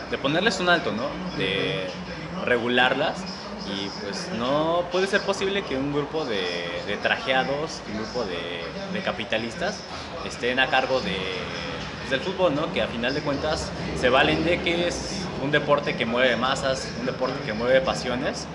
de 0.09 0.17
ponerles 0.17 0.61
un 0.61 0.69
alto, 0.69 0.93
¿no? 0.93 1.09
De 1.37 1.89
regularlas 2.45 3.17
y 3.69 3.89
pues 4.01 4.29
no 4.39 4.85
puede 4.93 5.07
ser 5.07 5.19
posible 5.19 5.61
que 5.63 5.75
un 5.75 5.91
grupo 5.91 6.23
de, 6.23 6.81
de 6.87 6.95
trajeados, 6.95 7.81
un 7.91 7.97
grupo 7.97 8.23
de, 8.23 8.63
de 8.93 9.01
capitalistas 9.03 9.81
estén 10.25 10.57
a 10.61 10.67
cargo 10.67 11.01
de, 11.01 11.17
pues, 11.97 12.11
del 12.11 12.21
fútbol, 12.21 12.55
¿no? 12.55 12.71
Que 12.71 12.81
a 12.81 12.87
final 12.87 13.13
de 13.13 13.19
cuentas 13.19 13.69
se 13.99 14.07
valen 14.07 14.45
de 14.45 14.61
que 14.61 14.87
es 14.87 15.17
un 15.43 15.51
deporte 15.51 15.97
que 15.97 16.05
mueve 16.05 16.37
masas, 16.37 16.87
un 16.97 17.05
deporte 17.05 17.37
que 17.45 17.51
mueve 17.51 17.81
pasiones 17.81 18.47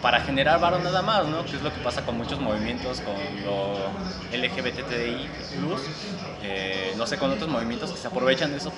para 0.00 0.20
generar 0.20 0.60
varo 0.60 0.78
nada 0.78 1.02
más, 1.02 1.26
¿no? 1.28 1.46
Que 1.48 1.56
es 1.56 1.62
lo 1.62 1.72
que 1.72 1.80
pasa 1.80 2.04
con 2.04 2.16
muchos 2.16 2.40
movimientos, 2.40 3.00
con 3.00 3.42
lo 3.44 3.98
LGBTI+, 4.30 5.32
eh, 6.40 6.94
no 6.96 7.06
sé, 7.06 7.18
con 7.18 7.30
otros 7.30 7.48
movimientos 7.50 7.92
que 7.92 7.98
se 7.98 8.08
aprovechan 8.08 8.50
de 8.52 8.58
eso 8.58 8.72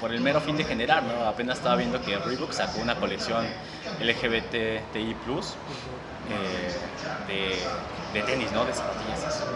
por 0.00 0.12
el 0.12 0.20
mero 0.20 0.40
fin 0.40 0.56
de 0.56 0.64
generar, 0.64 1.02
¿no? 1.02 1.24
Apenas 1.26 1.58
estaba 1.58 1.76
viendo 1.76 2.00
que 2.00 2.16
Reebok 2.18 2.52
sacó 2.52 2.80
una 2.80 2.94
colección 2.96 3.46
LGBTI+, 4.00 5.14
eh, 6.30 6.72
de, 7.28 8.18
de 8.20 8.26
tenis, 8.26 8.50
¿no? 8.52 8.64
De 8.64 8.72
zapatillas. 8.72 9.18
Eso. 9.36 9.46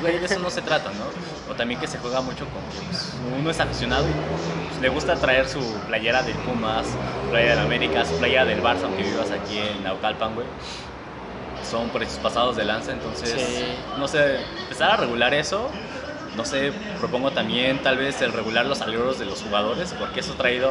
Güey, 0.00 0.18
de 0.18 0.26
eso 0.26 0.38
no 0.38 0.50
se 0.50 0.62
trata, 0.62 0.90
¿no? 0.90 1.52
O 1.52 1.54
también 1.54 1.78
que 1.80 1.86
se 1.86 1.98
juega 1.98 2.20
mucho 2.20 2.46
con 2.46 2.62
que 2.72 2.86
pues, 2.86 3.12
uno 3.38 3.50
es 3.50 3.60
aficionado 3.60 4.04
y 4.08 4.12
pues, 4.12 4.80
le 4.80 4.88
gusta 4.88 5.14
traer 5.16 5.48
su 5.48 5.60
playera 5.86 6.22
del 6.22 6.34
Pumas, 6.36 6.86
playera 7.30 7.56
del 7.56 7.64
América, 7.66 8.04
su 8.04 8.16
playera 8.16 8.44
del 8.44 8.62
Barça, 8.62 8.84
aunque 8.84 9.02
vivas 9.02 9.30
aquí 9.30 9.58
en 9.58 9.84
Naucalpan, 9.84 10.34
güey. 10.34 10.46
Son 11.68 11.88
precios 11.90 12.18
pasados 12.18 12.56
de 12.56 12.64
lanza, 12.64 12.92
entonces, 12.92 13.30
Sí. 13.30 13.64
no 13.98 14.08
sé, 14.08 14.40
empezar 14.62 14.90
a 14.92 14.96
regular 14.96 15.32
eso. 15.32 15.70
No 16.36 16.44
sé, 16.46 16.72
propongo 16.98 17.30
también 17.32 17.82
tal 17.82 17.98
vez 17.98 18.22
el 18.22 18.32
regular 18.32 18.64
los 18.64 18.78
salarios 18.78 19.18
de 19.18 19.26
los 19.26 19.42
jugadores, 19.42 19.94
porque 19.98 20.20
eso 20.20 20.32
ha 20.32 20.36
traído 20.38 20.70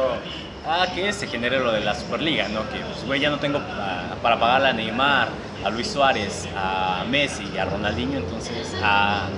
a 0.68 0.86
que 0.92 1.12
se 1.12 1.28
genere 1.28 1.60
lo 1.60 1.70
de 1.72 1.80
la 1.80 1.94
Superliga, 1.94 2.48
¿no? 2.48 2.68
Que, 2.68 2.78
pues, 2.80 3.04
güey, 3.06 3.20
ya 3.20 3.30
no 3.30 3.38
tengo 3.38 3.60
pa- 3.60 4.16
para 4.22 4.40
pagarle 4.40 4.68
a 4.68 4.72
Neymar, 4.72 5.28
a 5.64 5.70
Luis 5.70 5.86
Suárez, 5.88 6.48
a 6.56 7.04
Messi, 7.08 7.56
a 7.58 7.64
Ronaldinho, 7.64 8.18
entonces 8.18 8.74
a 8.82 9.28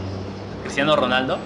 Cristiano 0.63 0.97
Ronaldo. 0.97 1.39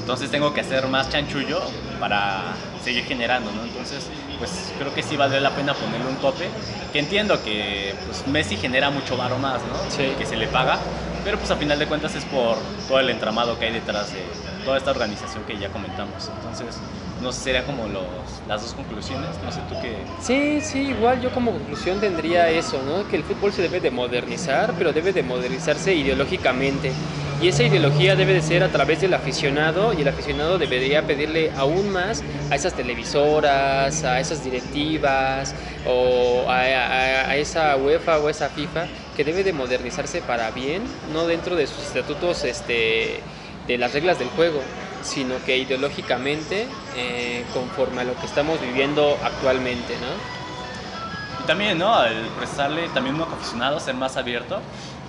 Entonces 0.00 0.30
tengo 0.30 0.52
que 0.54 0.62
hacer 0.62 0.86
más 0.88 1.10
chanchullo 1.10 1.60
para 2.00 2.40
seguir 2.82 3.04
generando, 3.04 3.52
¿no? 3.52 3.62
Entonces, 3.62 4.08
pues 4.38 4.72
creo 4.78 4.92
que 4.94 5.02
sí 5.02 5.16
vale 5.16 5.40
la 5.40 5.50
pena 5.50 5.74
ponerle 5.74 6.06
un 6.08 6.16
tope. 6.16 6.48
Que 6.92 6.98
entiendo 6.98 7.42
que 7.42 7.94
pues, 8.06 8.26
Messi 8.26 8.56
genera 8.56 8.90
mucho 8.90 9.16
varo 9.16 9.38
más, 9.38 9.60
¿no? 9.62 9.74
Sí. 9.90 10.12
Que 10.18 10.26
se 10.26 10.36
le 10.36 10.46
paga. 10.48 10.78
Pero 11.24 11.38
pues 11.38 11.50
a 11.50 11.56
final 11.56 11.78
de 11.78 11.86
cuentas 11.86 12.14
es 12.14 12.24
por 12.24 12.56
todo 12.88 12.98
el 12.98 13.08
entramado 13.10 13.58
que 13.58 13.66
hay 13.66 13.72
detrás 13.72 14.12
de 14.12 14.22
toda 14.64 14.78
esta 14.78 14.90
organización 14.90 15.44
que 15.44 15.56
ya 15.56 15.68
comentamos. 15.68 16.30
Entonces, 16.36 16.78
no 17.22 17.32
sé, 17.32 17.40
serían 17.44 17.64
como 17.64 17.88
los, 17.88 18.42
las 18.46 18.62
dos 18.62 18.74
conclusiones. 18.74 19.42
No 19.42 19.50
sé 19.52 19.62
tú 19.62 19.78
qué... 19.78 20.14
Sí, 20.18 20.60
sí, 20.60 20.88
igual 20.88 21.20
yo 21.20 21.32
como 21.32 21.52
conclusión 21.52 22.00
tendría 22.00 22.50
eso, 22.50 22.82
¿no? 22.82 23.06
Que 23.08 23.16
el 23.16 23.24
fútbol 23.24 23.52
se 23.52 23.62
debe 23.62 23.80
de 23.80 23.90
modernizar, 23.90 24.76
pero 24.76 24.92
debe 24.92 25.12
de 25.12 25.22
modernizarse 25.22 25.94
ideológicamente. 25.94 26.98
Y 27.38 27.48
esa 27.48 27.64
ideología 27.64 28.14
debe 28.16 28.34
de 28.34 28.42
ser 28.42 28.62
a 28.62 28.70
través 28.70 29.00
del 29.00 29.14
aficionado 29.14 29.92
y 29.92 30.02
el 30.02 30.08
aficionado 30.08 30.58
debería 30.58 31.06
pedirle 31.06 31.52
aún 31.54 31.88
más 31.88 32.24
a 32.50 32.54
esas 32.56 32.74
televisoras, 32.74 34.04
a 34.04 34.20
esas 34.20 34.42
directivas 34.42 35.56
o 35.82 36.46
a, 36.48 36.60
a- 36.62 37.30
a 37.30 37.36
esa 37.36 37.76
UEFA 37.76 38.18
o 38.18 38.28
esa 38.28 38.50
FIFA 38.50 38.90
que 39.14 39.24
debe 39.24 39.44
de 39.44 39.52
modernizarse 39.52 40.22
para 40.22 40.50
bien, 40.50 41.00
no 41.04 41.26
dentro 41.26 41.56
de 41.56 41.66
sus 41.66 41.84
estatutos 41.84 42.44
este, 42.44 43.28
de 43.66 43.78
las 43.78 43.92
reglas 43.94 44.18
del 44.18 44.30
juego, 44.30 44.70
sino 45.02 45.34
que 45.44 45.56
ideológicamente 45.58 46.66
eh, 46.96 47.44
conforme 47.52 48.02
a 48.02 48.04
lo 48.04 48.14
que 48.16 48.26
estamos 48.26 48.60
viviendo 48.60 49.18
actualmente, 49.22 49.94
¿no? 49.98 51.42
Y 51.42 51.46
también, 51.46 51.78
¿no? 51.78 51.94
Al 51.94 52.14
prestarle 52.38 52.88
también 52.90 53.14
uno 53.16 53.24
aficionado, 53.24 53.80
ser 53.80 53.94
más 53.94 54.16
abierto 54.16 54.60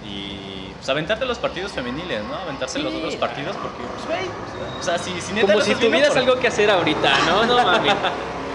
y 0.06 0.70
pues 0.76 0.90
aventarte 0.90 1.26
los 1.26 1.38
partidos 1.38 1.72
femeniles, 1.72 2.24
¿no? 2.26 2.36
Aventarte 2.36 2.80
los 2.80 2.92
Sí. 2.92 2.98
otros 3.00 3.16
partidos 3.18 3.56
porque, 3.58 3.84
pues, 3.96 4.06
güey, 4.08 4.28
o 4.80 4.84
sea, 4.84 4.98
si, 4.98 5.20
si 5.22 5.34
neta 5.34 5.54
Como 5.54 5.64
si 5.64 5.76
tuvieras 5.76 6.10
por- 6.10 6.18
algo 6.20 6.40
que 6.40 6.48
hacer 6.48 6.70
ahorita, 6.70 7.10
¿no? 7.28 7.46
No 7.46 7.64
mames. 7.64 7.94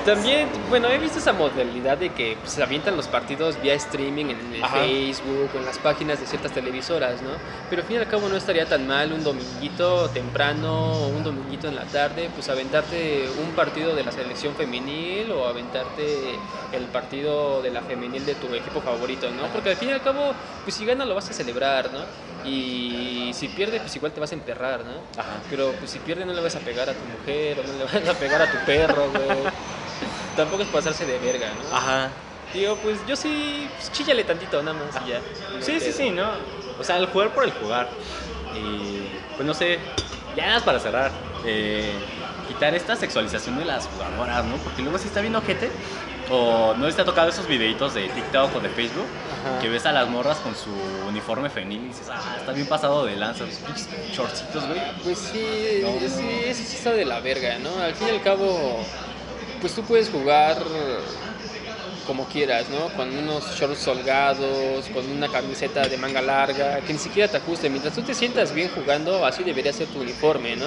También, 0.09 0.49
bueno, 0.71 0.89
he 0.89 0.97
visto 0.97 1.19
esa 1.19 1.35
modalidad 1.35 1.99
de 1.99 2.09
que 2.09 2.39
pues, 2.41 2.53
se 2.53 2.63
avientan 2.63 2.97
los 2.97 3.07
partidos 3.07 3.61
vía 3.61 3.75
streaming 3.75 4.25
en 4.31 4.55
el 4.55 4.65
Ajá. 4.65 4.79
Facebook, 4.79 5.51
en 5.55 5.67
las 5.67 5.77
páginas 5.77 6.19
de 6.19 6.27
ciertas 6.27 6.51
televisoras, 6.53 7.21
¿no? 7.21 7.29
Pero 7.69 7.83
al 7.83 7.89
fin 7.89 7.97
y 7.97 7.99
al 7.99 8.09
cabo 8.09 8.27
no 8.27 8.37
estaría 8.37 8.65
tan 8.65 8.87
mal 8.87 9.13
un 9.13 9.23
dominguito 9.23 10.09
temprano 10.09 10.93
o 10.95 11.09
un 11.09 11.23
dominguito 11.23 11.69
en 11.69 11.77
la 11.77 11.85
tarde, 11.85 12.31
pues 12.35 12.49
aventarte 12.49 13.29
un 13.39 13.51
partido 13.51 13.95
de 13.95 14.03
la 14.03 14.11
selección 14.11 14.55
femenil 14.55 15.31
o 15.31 15.47
aventarte 15.47 16.37
el 16.73 16.85
partido 16.85 17.61
de 17.61 17.71
la 17.71 17.83
femenil 17.83 18.25
de 18.25 18.35
tu 18.35 18.47
equipo 18.55 18.81
favorito, 18.81 19.29
¿no? 19.31 19.49
Porque 19.49 19.69
al 19.73 19.77
fin 19.77 19.91
y 19.91 19.93
al 19.93 20.01
cabo, 20.01 20.33
pues 20.65 20.75
si 20.75 20.87
gana 20.87 21.05
lo 21.05 21.17
vas 21.17 21.29
a 21.29 21.35
celebrar, 21.35 21.91
¿no? 21.93 22.01
Y 22.49 23.31
si 23.35 23.49
pierde, 23.49 23.79
pues 23.79 23.95
igual 23.97 24.13
te 24.13 24.21
vas 24.21 24.33
a 24.33 24.37
emperrar, 24.37 24.87
¿no? 24.87 25.21
Ajá. 25.21 25.37
Pero 25.51 25.73
pues 25.73 25.91
si 25.91 25.99
pierde 25.99 26.25
no 26.25 26.33
le 26.33 26.41
vas 26.41 26.57
a 26.57 26.61
pegar 26.61 26.89
a 26.89 26.95
tu 26.95 27.05
mujer 27.05 27.59
o 27.61 27.63
no 27.71 27.75
le 27.77 27.85
vas 27.85 28.09
a 28.09 28.19
pegar 28.19 28.41
a 28.41 28.51
tu 28.51 28.57
perro, 28.65 29.11
güey. 29.11 29.53
Tampoco 30.39 30.63
es 30.63 30.69
pasarse 30.69 31.05
de 31.05 31.19
verga, 31.19 31.49
¿no? 31.49 31.77
Ajá. 31.77 32.11
Digo, 32.55 32.77
pues 32.77 32.99
yo 33.07 33.17
sí, 33.17 33.69
pues, 33.77 33.91
chíllale 33.93 34.23
tantito 34.25 34.63
nada 34.63 34.79
más 34.79 35.03
y 35.05 35.11
ya. 35.11 35.19
No 35.55 35.61
Sí, 35.63 35.81
sí, 35.81 35.93
sí, 35.93 36.11
¿no? 36.11 36.29
O 36.81 36.85
sea, 36.85 36.97
el 36.97 37.07
jugar 37.07 37.31
por 37.31 37.43
el 37.45 37.51
jugar. 37.53 37.89
Y 38.57 39.09
pues 39.37 39.47
no 39.47 39.53
sé, 39.53 39.79
ya 40.37 40.45
nada 40.47 40.55
más 40.55 40.63
para 40.63 40.79
cerrar. 40.79 41.11
eh, 41.45 41.93
quitar 42.49 42.75
esta 42.75 42.97
sexualización 42.97 43.59
de 43.59 43.65
las 43.67 43.87
jugadoras, 43.87 44.45
¿no? 44.45 44.57
Porque 44.57 44.81
luego 44.83 44.97
si 44.99 45.09
está 45.09 45.21
viendo 45.21 45.43
gente 45.43 45.71
o 46.31 46.75
no 46.77 46.87
les 46.87 46.99
ha 46.99 47.05
tocado 47.05 47.29
esos 47.31 47.47
videitos 47.47 47.95
de 47.95 48.09
TikTok 48.09 48.57
o 48.57 48.61
de 48.61 48.69
Facebook 48.71 49.07
Ajá. 49.51 49.59
que 49.61 49.69
ves 49.69 49.85
a 49.87 49.93
las 49.93 50.09
morras 50.09 50.39
con 50.39 50.55
su 50.57 50.71
uniforme 51.09 51.51
femenil 51.51 51.85
y 51.85 51.89
dices, 51.89 52.09
ah, 52.11 52.37
está 52.39 52.53
bien 52.53 52.67
pasado 52.67 53.05
de 53.05 53.17
lanza, 53.17 53.45
pinches 53.45 53.89
shortcitos, 54.13 54.67
güey. 54.67 54.81
Pues 55.05 55.19
sí, 55.19 55.81
No. 55.83 56.09
sí, 56.09 56.41
eso 56.47 56.63
sí 56.67 56.77
está 56.77 56.93
de 56.93 57.05
la 57.05 57.21
verga, 57.21 57.59
¿no? 57.59 57.83
Al 57.83 57.95
fin 57.95 58.09
y 58.09 58.11
al 58.13 58.23
cabo, 58.23 58.83
pues 59.61 59.75
tú 59.75 59.83
puedes 59.83 60.09
jugar 60.11 60.57
como 62.07 62.25
quieras, 62.27 62.67
¿no? 62.71 62.89
Con 62.97 63.17
unos 63.17 63.45
shorts 63.59 63.87
holgados, 63.87 64.87
con 64.95 65.05
una 65.11 65.29
camiseta 65.29 65.87
de 65.87 65.97
manga 65.99 66.23
larga, 66.23 66.81
que 66.81 66.93
ni 66.93 66.99
siquiera 66.99 67.31
te 67.31 67.37
ajuste. 67.37 67.69
Mientras 67.69 67.95
tú 67.95 68.03
te 68.03 68.15
sientas 68.15 68.53
bien 68.55 68.71
jugando, 68.75 69.25
así 69.27 69.45
debería 69.45 69.73
ser 69.73 69.89
tu 69.89 70.01
uniforme, 70.01 70.57
¿no? 70.57 70.67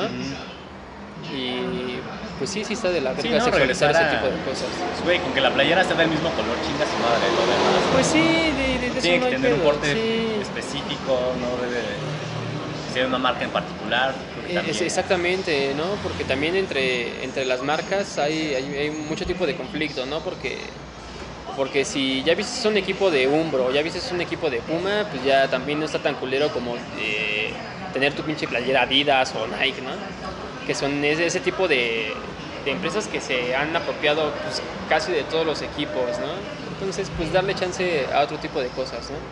Y 1.36 2.00
pues 2.38 2.50
sí, 2.50 2.64
sí 2.64 2.74
está 2.74 2.90
de 2.90 3.02
la 3.02 3.16
Sí, 3.16 3.24
verga 3.30 3.38
¿no? 3.40 3.46
sexualizar 3.46 3.92
ese 3.92 4.04
a- 4.04 4.10
tipo 4.12 4.26
de 4.26 4.38
cosas. 4.44 4.68
Güey, 5.04 5.20
con 5.20 5.34
que 5.34 5.42
la 5.42 5.54
playera 5.54 5.84
sea 5.84 5.96
del 5.96 6.10
mismo 6.10 6.30
color, 6.32 6.58
chinga 6.66 6.86
su 6.86 6.98
madre, 6.98 7.32
lo 7.32 7.42
demás. 7.46 7.84
Pues 7.92 8.08
sí, 8.08 8.20
de, 8.20 8.80
de, 8.90 9.02
Tiene 9.02 9.20
que 9.26 9.32
tener 9.32 9.54
un 9.54 9.60
corte 9.62 9.94
sí. 9.94 10.42
específico, 10.42 11.34
no 11.40 11.62
debe 11.64 11.82
ser 12.92 13.06
una 13.08 13.20
marca 13.20 13.44
en 13.46 13.52
particular. 13.52 14.34
Eh, 14.44 14.64
es- 14.66 14.82
exactamente, 14.82 15.74
¿no? 15.76 16.02
Porque 16.02 16.26
también 16.26 16.56
entre, 16.56 17.24
entre 17.24 17.46
las 17.46 17.62
marcas 17.62 18.18
hay, 18.18 18.54
hay, 18.56 18.76
hay 18.76 18.92
mucho 18.92 19.26
tipo 19.26 19.46
de 19.48 19.56
conflicto, 19.56 20.06
¿no? 20.06 20.24
Porque, 20.24 20.82
porque 21.54 21.86
si 21.86 22.24
ya 22.24 22.36
viste 22.36 22.68
un 22.68 22.78
equipo 22.78 23.12
de 23.12 23.28
Umbro, 23.28 23.72
ya 23.72 23.82
viste 23.84 24.14
un 24.14 24.22
equipo 24.22 24.50
de 24.50 24.62
Puma, 24.62 25.08
pues 25.10 25.24
ya 25.24 25.50
también 25.50 25.80
no 25.80 25.86
está 25.86 26.02
tan 26.02 26.16
culero 26.16 26.52
como 26.52 26.78
eh, 26.94 27.68
tener 27.92 28.14
tu 28.16 28.24
pinche 28.26 28.48
playera 28.48 28.84
Adidas 28.84 29.36
o 29.36 29.48
Nike, 29.48 29.82
¿no? 29.82 30.06
Que 30.64 30.76
son 30.76 31.04
ese, 31.04 31.26
ese 31.26 31.42
tipo 31.42 31.68
de, 31.68 32.36
de 32.64 32.72
empresas 32.72 33.08
que 33.08 33.20
se 33.22 33.56
han 33.56 33.76
apropiado 33.76 34.40
pues, 34.42 34.64
casi 34.86 35.12
de 35.12 35.24
todos 35.26 35.46
los 35.46 35.62
equipos, 35.62 36.20
¿no? 36.20 36.52
Entonces, 36.66 37.10
pues 37.12 37.32
darle 37.32 37.56
chance 37.56 38.10
a 38.12 38.22
otro 38.22 38.40
tipo 38.40 38.62
de 38.62 38.72
cosas, 38.72 39.10
¿no? 39.10 39.30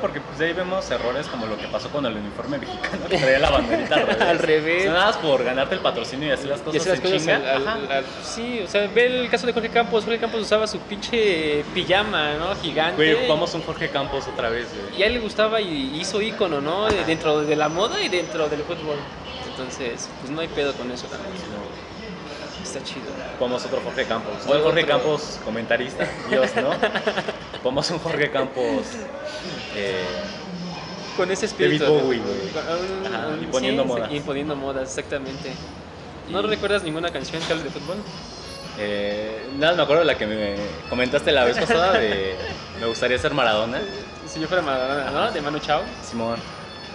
Porque 0.00 0.20
pues 0.20 0.38
ahí 0.40 0.52
vemos 0.52 0.90
errores 0.90 1.26
como 1.26 1.46
lo 1.46 1.56
que 1.56 1.66
pasó 1.68 1.88
con 1.90 2.04
el 2.04 2.14
uniforme 2.16 2.58
mexicano, 2.58 3.06
que 3.08 3.16
traía 3.18 3.38
la 3.38 3.50
banderita 3.50 3.94
al 3.94 4.06
revés. 4.06 4.20
Al 4.22 4.38
revés. 4.38 4.80
O 4.80 4.82
sea, 4.84 4.92
nada 4.92 5.06
más 5.06 5.16
por 5.16 5.42
ganarte 5.44 5.74
el 5.74 5.80
patrocinio 5.80 6.28
y 6.28 6.30
hacer 6.32 6.46
las 6.48 6.60
cosas 6.60 6.80
hacer 6.82 6.92
las 6.92 7.04
en 7.04 7.12
cosas 7.12 7.20
chinga. 7.22 7.36
al- 7.36 7.68
al- 7.68 7.68
Ajá. 7.86 7.96
al- 7.98 8.04
sí, 8.22 8.60
o 8.64 8.68
sea, 8.68 8.86
ve 8.94 9.06
el 9.22 9.30
caso 9.30 9.46
de 9.46 9.52
Jorge 9.52 9.68
Campos. 9.70 10.04
Jorge 10.04 10.18
Campos 10.20 10.42
usaba 10.42 10.66
su 10.66 10.78
pinche 10.80 11.64
pijama, 11.74 12.34
¿no? 12.34 12.54
Gigante. 12.56 12.96
Güey, 12.96 13.14
ocupamos 13.14 13.54
un 13.54 13.62
Jorge 13.62 13.88
Campos 13.88 14.26
otra 14.28 14.50
vez, 14.50 14.66
güey. 14.74 14.98
Y 15.00 15.02
a 15.02 15.06
él 15.06 15.14
le 15.14 15.20
gustaba 15.20 15.60
y 15.60 15.98
hizo 15.98 16.20
ícono, 16.20 16.60
¿no? 16.60 16.86
De- 16.88 17.04
dentro 17.04 17.40
de 17.42 17.56
la 17.56 17.68
moda 17.68 18.00
y 18.02 18.08
dentro 18.08 18.48
del 18.48 18.60
fútbol. 18.62 18.96
Entonces, 19.48 20.08
pues 20.20 20.30
no 20.30 20.40
hay 20.40 20.48
pedo 20.48 20.72
con 20.74 20.90
eso 20.90 21.06
también. 21.06 21.32
Está 22.62 22.82
chido. 22.84 23.06
Ocupamos 23.32 23.64
otro 23.64 23.80
Jorge 23.82 24.04
Campos. 24.04 24.34
O 24.46 24.54
el 24.54 24.60
Jorge 24.62 24.82
Otro. 24.84 24.94
Campos 24.96 25.40
comentarista, 25.44 26.06
Dios, 26.28 26.50
¿no? 26.56 26.68
Ocupamos 27.54 27.90
un 27.90 27.98
Jorge 27.98 28.30
Campos 28.30 28.84
eh, 29.76 30.04
Con 31.16 31.30
ese 31.30 31.46
espíritu. 31.46 31.84
David 31.84 32.00
Bowie, 32.02 32.18
güey. 32.20 33.42
Imponiendo 33.44 33.82
sí, 33.82 33.88
modas. 33.88 34.12
Imponiendo 34.12 34.56
modas, 34.56 34.88
exactamente. 34.88 35.52
¿No 36.28 36.40
Y- 36.40 36.46
recuerdas 36.46 36.82
ninguna 36.82 37.10
canción 37.10 37.42
que 37.42 37.52
hable 37.52 37.64
de 37.64 37.70
fútbol? 37.70 37.96
eh, 38.78 39.46
nada, 39.58 39.74
me 39.76 39.82
acuerdo 39.82 40.00
de 40.02 40.06
la 40.06 40.16
que 40.16 40.26
me 40.26 40.54
comentaste 40.88 41.32
la 41.32 41.44
vez 41.44 41.58
pasada 41.58 41.92
de 41.98 42.34
Me 42.80 42.86
gustaría 42.86 43.18
ser 43.18 43.34
Maradona. 43.34 43.80
Si 44.26 44.40
yo 44.40 44.46
fuera 44.46 44.62
Maradona, 44.62 45.10
¿no? 45.10 45.32
De 45.32 45.40
Manu 45.42 45.58
Chao. 45.58 45.82
Simón. 46.08 46.38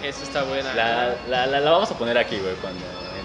Eso 0.02 0.22
está 0.24 0.42
buena. 0.42 0.72
La, 0.74 1.14
la, 1.28 1.46
la, 1.46 1.60
la 1.60 1.70
vamos 1.70 1.90
a 1.90 1.98
poner 1.98 2.16
aquí, 2.18 2.36
güey. 2.38 2.54
Cuando 2.56 2.80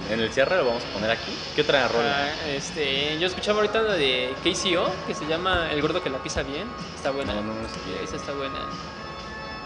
en, 0.10 0.14
en 0.14 0.20
el 0.26 0.32
cierre 0.34 0.58
lo 0.58 0.66
vamos 0.66 0.84
a 0.84 0.94
poner 0.94 1.12
aquí. 1.12 1.32
¿Qué 1.56 1.62
otra 1.62 1.88
rola? 1.88 2.28
Ah, 2.28 2.50
este, 2.50 3.18
yo 3.20 3.28
escuchaba 3.28 3.60
ahorita 3.60 3.82
la 3.82 3.94
de 3.94 4.34
KCO, 4.44 4.90
que 5.08 5.14
se 5.16 5.26
llama 5.28 5.70
El 5.72 5.82
gordo 5.82 6.02
que 6.04 6.10
la 6.10 6.18
pisa 6.20 6.44
bien. 6.44 6.68
Está 6.96 7.12
buena. 7.12 7.34
No, 7.34 7.42
no, 7.42 7.54
no. 7.54 8.04
Esa 8.04 8.16
está 8.18 8.32
buena. 8.34 8.60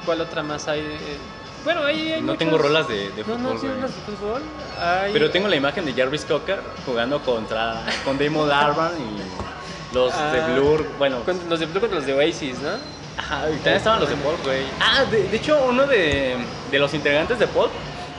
¿Cuál 0.06 0.22
otra 0.22 0.44
más 0.44 0.68
hay? 0.68 0.80
Eh, 0.82 1.18
Bueno, 1.64 1.84
hay, 1.84 2.12
hay 2.14 2.20
No 2.22 2.28
muchos- 2.28 2.38
tengo 2.40 2.58
rolas 2.60 2.88
de, 2.88 3.10
de 3.10 3.18
No, 3.22 3.24
fútbol, 3.24 3.42
no, 3.42 3.50
güey. 3.50 3.60
tienes 3.62 3.78
rolas 3.78 3.96
de 3.96 4.02
fútbol. 4.04 4.42
Hay- 4.80 5.14
Pero 5.14 5.32
tengo 5.32 5.48
la 5.48 5.56
imagen 5.56 5.84
de 5.86 5.94
Jarvis 5.94 6.24
Cocker 6.26 6.60
jugando 6.86 7.20
contra 7.24 7.82
con 8.04 8.18
Damon 8.20 8.52
Albarn 8.52 8.94
y 9.00 9.96
los 9.96 10.14
Ah, 10.14 10.32
de 10.32 10.54
Blur. 10.54 10.88
Bueno, 11.00 11.22
con- 11.24 11.40
los 11.50 11.60
de 11.60 11.66
Blue 11.66 11.80
contra 11.80 11.98
los 11.98 12.06
de 12.06 12.14
Oasis, 12.14 12.60
¿no? 12.60 12.70
ajá, 13.18 13.42
también 13.46 13.76
estaban 13.78 14.00
los 14.00 14.10
de 14.10 14.16
Paul, 14.18 14.36
güey. 14.44 14.62
Ah, 14.80 15.06
de, 15.06 15.24
de 15.28 15.38
hecho, 15.38 15.58
uno 15.70 15.88
de, 15.88 16.36
de 16.70 16.80
los 16.80 16.94
integrantes 16.94 17.40
de 17.40 17.48
Paul 17.48 17.70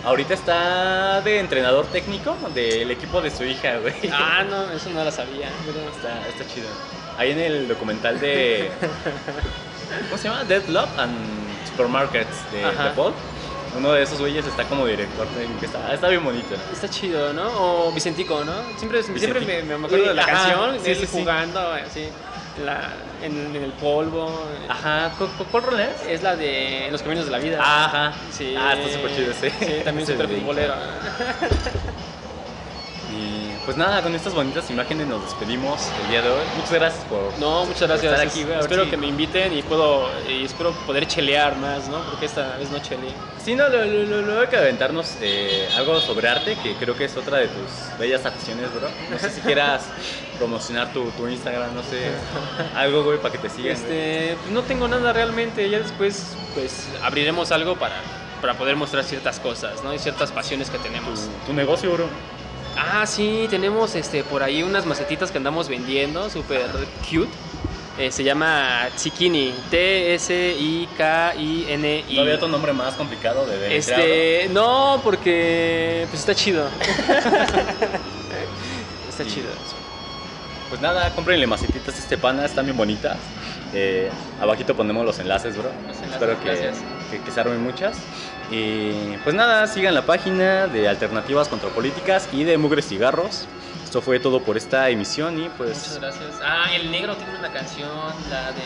ahorita 0.04 0.34
está 0.34 1.20
de 1.20 1.38
entrenador 1.38 1.84
técnico 1.86 2.34
del 2.54 2.90
equipo 2.90 3.20
de 3.20 3.30
su 3.30 3.44
hija, 3.44 3.76
güey. 3.78 3.94
Ah, 4.12 4.42
no, 4.48 4.72
eso 4.72 4.90
no 4.90 5.04
la 5.04 5.12
sabía. 5.12 5.48
Está, 5.94 6.26
está 6.28 6.52
chido. 6.52 6.66
Ahí 7.18 7.30
en 7.30 7.38
el 7.38 7.68
documental 7.68 8.18
de. 8.18 8.70
¿Cómo 10.10 10.18
se 10.20 10.28
llama? 10.28 10.42
Dead 10.44 10.64
Love 10.68 10.88
and 10.98 11.45
Supermarkets 11.76 12.50
de, 12.52 12.64
Ajá. 12.64 12.84
de 12.84 12.90
Paul. 12.90 13.12
Uno 13.76 13.92
de 13.92 14.02
esos 14.02 14.18
güeyes 14.18 14.46
está 14.46 14.64
como 14.64 14.86
director. 14.86 15.26
Está, 15.62 15.92
está 15.92 16.08
bien 16.08 16.24
bonito. 16.24 16.54
Está 16.72 16.88
chido, 16.88 17.34
¿no? 17.34 17.46
O 17.88 17.92
Vicentico, 17.92 18.42
¿no? 18.42 18.54
Siempre, 18.78 19.02
siempre 19.02 19.40
me, 19.42 19.76
me 19.76 19.86
acuerdo 19.86 20.06
de 20.08 20.14
la 20.14 20.22
Ajá, 20.22 20.32
canción, 20.32 20.78
sí, 20.82 20.90
él 20.92 20.96
sí, 20.96 21.08
jugando 21.12 21.60
así, 21.72 22.08
la- 22.64 22.88
en, 23.22 23.54
en 23.54 23.62
el 23.64 23.72
polvo. 23.72 24.30
Ajá, 24.66 25.10
¿cu- 25.18 25.26
cu- 25.36 25.44
¿cuál 25.50 25.62
rol 25.64 25.80
es? 25.80 26.08
Es 26.08 26.22
la 26.22 26.36
de 26.36 26.88
Los 26.90 27.02
Caminos 27.02 27.26
de 27.26 27.30
la 27.32 27.38
Vida. 27.38 27.58
Ajá. 27.60 28.12
Sí. 28.32 28.54
Ah, 28.58 28.72
está 28.74 28.96
súper 28.96 29.14
chido 29.14 29.30
ese. 29.32 29.50
Sí, 29.50 29.82
también 29.84 30.06
súper 30.06 30.26
de- 30.28 30.36
futbolero. 30.40 30.74
Y 33.12 33.52
pues 33.64 33.76
nada, 33.76 34.02
con 34.02 34.14
estas 34.14 34.34
bonitas 34.34 34.68
imágenes 34.70 35.06
nos 35.06 35.22
despedimos 35.22 35.80
el 36.04 36.10
día 36.10 36.22
de 36.22 36.30
hoy. 36.30 36.42
Muchas 36.56 36.72
gracias 36.72 37.04
por. 37.04 37.38
No, 37.38 37.64
muchas 37.64 37.88
gracias. 37.88 38.12
estar 38.12 38.26
aquí, 38.26 38.44
güey, 38.44 38.58
espero 38.58 38.90
que 38.90 38.96
me 38.96 39.06
inviten 39.06 39.56
y 39.56 39.62
puedo 39.62 40.08
y 40.28 40.44
espero 40.44 40.72
poder 40.86 41.06
chelear 41.06 41.56
más, 41.56 41.88
¿no? 41.88 42.02
Porque 42.10 42.26
esta 42.26 42.56
vez 42.56 42.70
no 42.70 42.78
cheleé. 42.80 43.12
Sí, 43.44 43.54
no, 43.54 43.68
lo- 43.68 43.84
lo- 43.84 44.22
lo- 44.22 44.40
hay 44.40 44.48
que 44.48 44.56
aventarnos 44.56 45.14
eh, 45.20 45.68
algo 45.76 46.00
sobre 46.00 46.28
arte, 46.28 46.56
que 46.62 46.74
creo 46.74 46.96
que 46.96 47.04
es 47.04 47.16
otra 47.16 47.38
de 47.38 47.46
tus 47.46 47.98
bellas 47.98 48.26
aficiones, 48.26 48.74
bro. 48.74 48.88
No 49.10 49.18
sé 49.20 49.30
si 49.30 49.40
quieras 49.40 49.82
promocionar 50.38 50.92
tu, 50.92 51.04
tu 51.12 51.28
Instagram, 51.28 51.74
no 51.74 51.82
sé, 51.82 52.10
algo, 52.74 53.04
güey, 53.04 53.18
para 53.18 53.30
que 53.32 53.38
te 53.38 53.48
sigan. 53.50 53.72
Este, 53.72 54.36
pues 54.40 54.50
no 54.52 54.62
tengo 54.62 54.88
nada 54.88 55.12
realmente. 55.12 55.68
Ya 55.70 55.78
después, 55.78 56.36
pues 56.54 56.88
abriremos 57.04 57.52
algo 57.52 57.76
para, 57.76 57.94
para 58.40 58.54
poder 58.54 58.74
mostrar 58.74 59.04
ciertas 59.04 59.38
cosas, 59.38 59.84
¿no? 59.84 59.94
Y 59.94 59.98
ciertas 60.00 60.32
pasiones 60.32 60.68
que 60.68 60.78
tenemos. 60.78 61.20
Tu, 61.20 61.46
tu 61.46 61.52
negocio, 61.52 61.92
bro. 61.92 62.08
Ah, 62.76 63.04
sí, 63.06 63.46
tenemos 63.50 63.94
este 63.94 64.22
por 64.24 64.42
ahí 64.42 64.62
unas 64.62 64.84
macetitas 64.86 65.30
que 65.30 65.36
andamos 65.38 65.68
vendiendo, 65.68 66.28
súper 66.30 66.62
cute. 67.10 67.30
Eh, 67.98 68.12
se 68.12 68.22
llama 68.24 68.88
Tsikini, 68.94 69.54
T-S-I-K-I-N-I. 69.70 70.84
No 72.14 72.20
había 72.20 72.34
otro 72.34 72.48
nombre 72.48 72.74
más 72.74 72.92
complicado 72.94 73.46
de 73.46 73.56
de- 73.56 73.76
Este, 73.78 74.50
no, 74.52 75.00
porque 75.02 76.06
pues 76.10 76.20
está 76.20 76.34
chido. 76.34 76.68
está 79.08 79.24
Sí. 79.24 79.30
chido. 79.30 79.48
Pues 80.68 80.80
nada, 80.82 81.10
cómprenle 81.14 81.46
macetitas 81.46 81.94
a 81.94 81.98
este 81.98 82.18
pana, 82.18 82.44
están 82.44 82.66
bien 82.66 82.76
bonitas. 82.76 83.16
Eh, 83.72 84.10
abajito 84.40 84.76
ponemos 84.76 85.06
los 85.06 85.18
enlaces, 85.18 85.56
bro. 85.56 85.70
Los 85.86 85.96
enlaces, 85.96 86.12
Espero 86.12 86.38
que, 86.40 86.46
gracias. 86.48 86.76
Que, 87.10 87.20
que 87.20 87.30
se 87.30 87.40
armen 87.40 87.62
muchas. 87.62 87.98
Y 88.50 89.16
pues 89.24 89.34
nada, 89.34 89.66
sigan 89.66 89.94
la 89.94 90.06
página 90.06 90.66
de 90.66 90.88
Alternativas 90.88 91.48
contra 91.48 91.68
Políticas 91.70 92.28
y 92.32 92.44
de 92.44 92.58
Mugres 92.58 92.88
Cigarros. 92.88 93.46
Esto 93.84 94.02
fue 94.02 94.20
todo 94.20 94.42
por 94.42 94.56
esta 94.56 94.90
emisión 94.90 95.38
y 95.38 95.42
Muchas 95.42 95.56
pues 95.56 95.98
gracias. 96.00 96.40
Ah, 96.42 96.66
el 96.74 96.90
negro 96.90 97.16
tiene 97.16 97.38
una 97.38 97.52
canción, 97.52 97.88
la 98.30 98.52
de 98.52 98.62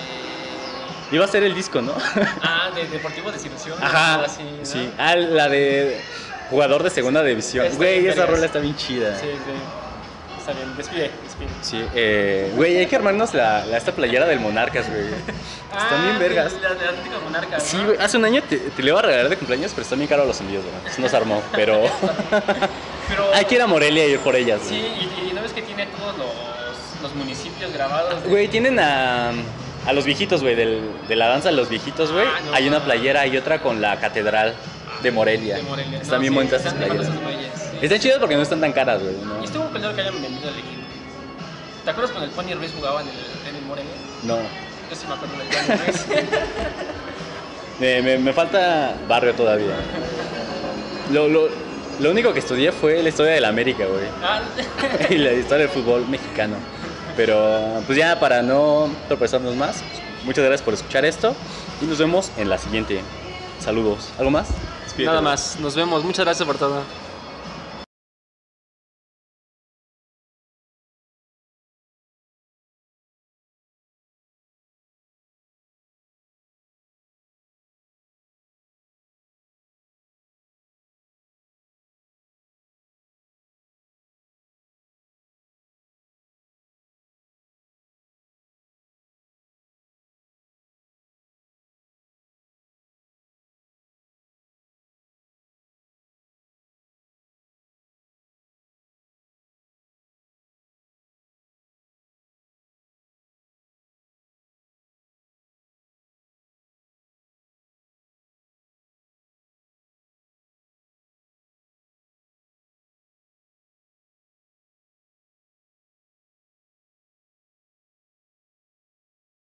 iba 1.12 1.24
a 1.24 1.28
ser 1.28 1.42
el 1.42 1.54
disco, 1.54 1.82
¿no? 1.82 1.94
Ah, 2.42 2.70
de 2.74 2.86
Deportivo 2.86 3.30
Desilusión. 3.32 3.76
Ajá, 3.82 4.24
así, 4.24 4.42
¿no? 4.42 4.64
sí. 4.64 4.90
Ah, 4.98 5.16
la 5.16 5.48
de 5.48 6.00
jugador 6.48 6.82
de 6.82 6.90
segunda 6.90 7.22
división. 7.22 7.66
Está 7.66 7.76
Güey, 7.76 8.06
esa 8.06 8.26
rola 8.26 8.46
está 8.46 8.58
bien 8.58 8.76
chida. 8.76 9.18
Sí, 9.18 9.26
sí. 9.26 9.79
Está 10.40 10.52
bien, 10.52 10.76
despide, 10.76 11.10
despide. 11.22 11.48
Sí, 11.62 11.84
eh, 11.94 12.50
güey, 12.56 12.78
hay 12.78 12.86
que 12.86 12.96
armarnos 12.96 13.34
la, 13.34 13.64
la- 13.66 13.76
esta 13.76 13.92
playera 13.92 14.26
del 14.26 14.40
Monarcas, 14.40 14.88
güey. 14.88 15.02
Están 15.82 16.02
bien 16.04 16.18
vergas. 16.18 16.52
Ah, 16.56 16.60
La 16.62 16.74
de 16.74 16.88
Atlético 16.88 17.20
Monarcas. 17.24 17.62
Sí, 17.62 17.76
güey, 17.84 17.98
hace 17.98 18.16
un 18.16 18.24
año 18.24 18.42
te, 18.48 18.56
te 18.56 18.82
le 18.82 18.88
iba 18.90 18.98
a 18.98 19.02
regalar 19.02 19.28
de 19.28 19.36
cumpleaños, 19.36 19.70
pero 19.72 19.82
están 19.82 19.98
bien 19.98 20.08
caros 20.08 20.26
los 20.26 20.40
envíos, 20.40 20.64
güey. 20.64 20.74
Nos 21.00 21.14
armó, 21.14 21.42
pero 21.52 21.82
Pero, 23.08 23.30
hay 23.34 23.44
que 23.44 23.54
ir 23.56 23.62
a 23.62 23.66
Morelia 23.66 24.06
y 24.06 24.12
ir 24.12 24.18
por 24.20 24.34
ellas, 24.34 24.60
Sí, 24.66 24.78
güey. 24.80 25.26
y, 25.26 25.30
y 25.30 25.32
no 25.34 25.42
ves 25.42 25.52
que 25.52 25.62
tiene 25.62 25.86
todos 25.86 26.16
los, 26.18 27.02
los 27.02 27.14
municipios 27.14 27.72
grabados. 27.72 28.22
de- 28.22 28.28
Güey, 28.28 28.48
tienen 28.48 28.78
a, 28.80 29.30
a 29.86 29.92
los 29.92 30.04
viejitos, 30.04 30.42
güey, 30.42 30.54
del- 30.54 30.90
de 31.08 31.16
la 31.16 31.28
danza 31.28 31.50
de 31.50 31.56
los 31.56 31.68
viejitos, 31.68 32.12
güey. 32.12 32.24
Ah, 32.26 32.40
no. 32.46 32.54
Hay 32.54 32.66
una 32.68 32.80
playera 32.82 33.26
y 33.26 33.36
otra 33.36 33.60
con 33.60 33.80
la 33.80 34.00
catedral 34.00 34.54
de 35.02 35.10
Morelia. 35.10 35.56
de 35.56 35.62
Morelia. 35.62 36.00
Están 36.00 36.20
bien 36.20 36.32
sí, 36.32 36.36
bonitas 36.36 36.60
esas 36.62 36.74
playeras. 36.74 37.08
Están 37.82 37.98
chidas 38.00 38.18
porque 38.18 38.36
no 38.36 38.42
están 38.42 38.60
tan 38.60 38.72
caras, 38.72 39.02
güey. 39.02 39.14
¿no? 39.24 39.40
Y 39.40 39.44
estuvo 39.44 39.64
peleado 39.66 39.94
que 39.94 40.02
hayan 40.02 40.20
vendido 40.20 40.48
el 40.48 40.54
equipo. 40.58 40.82
¿Te 41.84 41.90
acuerdas 41.90 42.12
cuando 42.12 42.26
el 42.28 42.32
Pony 42.36 42.54
Ruiz 42.58 42.72
jugaba 42.76 43.00
en 43.02 43.08
el, 43.08 43.14
en 43.48 43.56
el 43.56 43.62
Morelia? 43.62 43.90
No. 44.24 44.36
Yo 44.36 44.96
sí 44.96 45.06
me 45.08 45.14
acuerdo 45.14 45.36
del 45.38 45.46
Pony 45.48 45.84
Ruiz. 45.86 46.06
Me, 47.80 48.02
me- 48.02 48.18
me 48.18 48.32
falta 48.34 48.94
barrio 49.08 49.32
todavía. 49.34 49.74
Lo, 51.10 51.28
lo, 51.28 51.48
lo 51.98 52.10
único 52.10 52.30
que 52.34 52.40
estudié 52.40 52.72
fue 52.72 53.02
la 53.02 53.08
historia 53.08 53.32
de 53.32 53.40
la 53.40 53.48
América, 53.48 53.86
güey. 53.86 54.04
ah, 54.22 54.42
y 55.10 55.16
la 55.16 55.32
historia 55.32 55.64
del 55.66 55.70
fútbol 55.70 56.06
mexicano. 56.06 56.56
Pero 57.16 57.82
pues 57.86 57.96
ya 57.96 58.20
para 58.20 58.42
no 58.42 58.90
tropezarnos 59.08 59.56
más, 59.56 59.82
muchas 60.24 60.44
gracias 60.44 60.62
por 60.62 60.74
escuchar 60.74 61.06
esto 61.06 61.34
y 61.80 61.86
nos 61.86 61.96
vemos 61.98 62.30
en 62.36 62.50
la 62.50 62.58
siguiente. 62.58 63.00
Saludos. 63.64 64.10
¿Algo 64.18 64.30
más? 64.30 64.48
Despídete, 64.84 65.06
nada 65.08 65.22
más. 65.22 65.58
Nos 65.58 65.74
vemos. 65.74 66.04
Muchas 66.04 66.26
gracias 66.26 66.46
por 66.46 66.58
todo. 66.58 66.82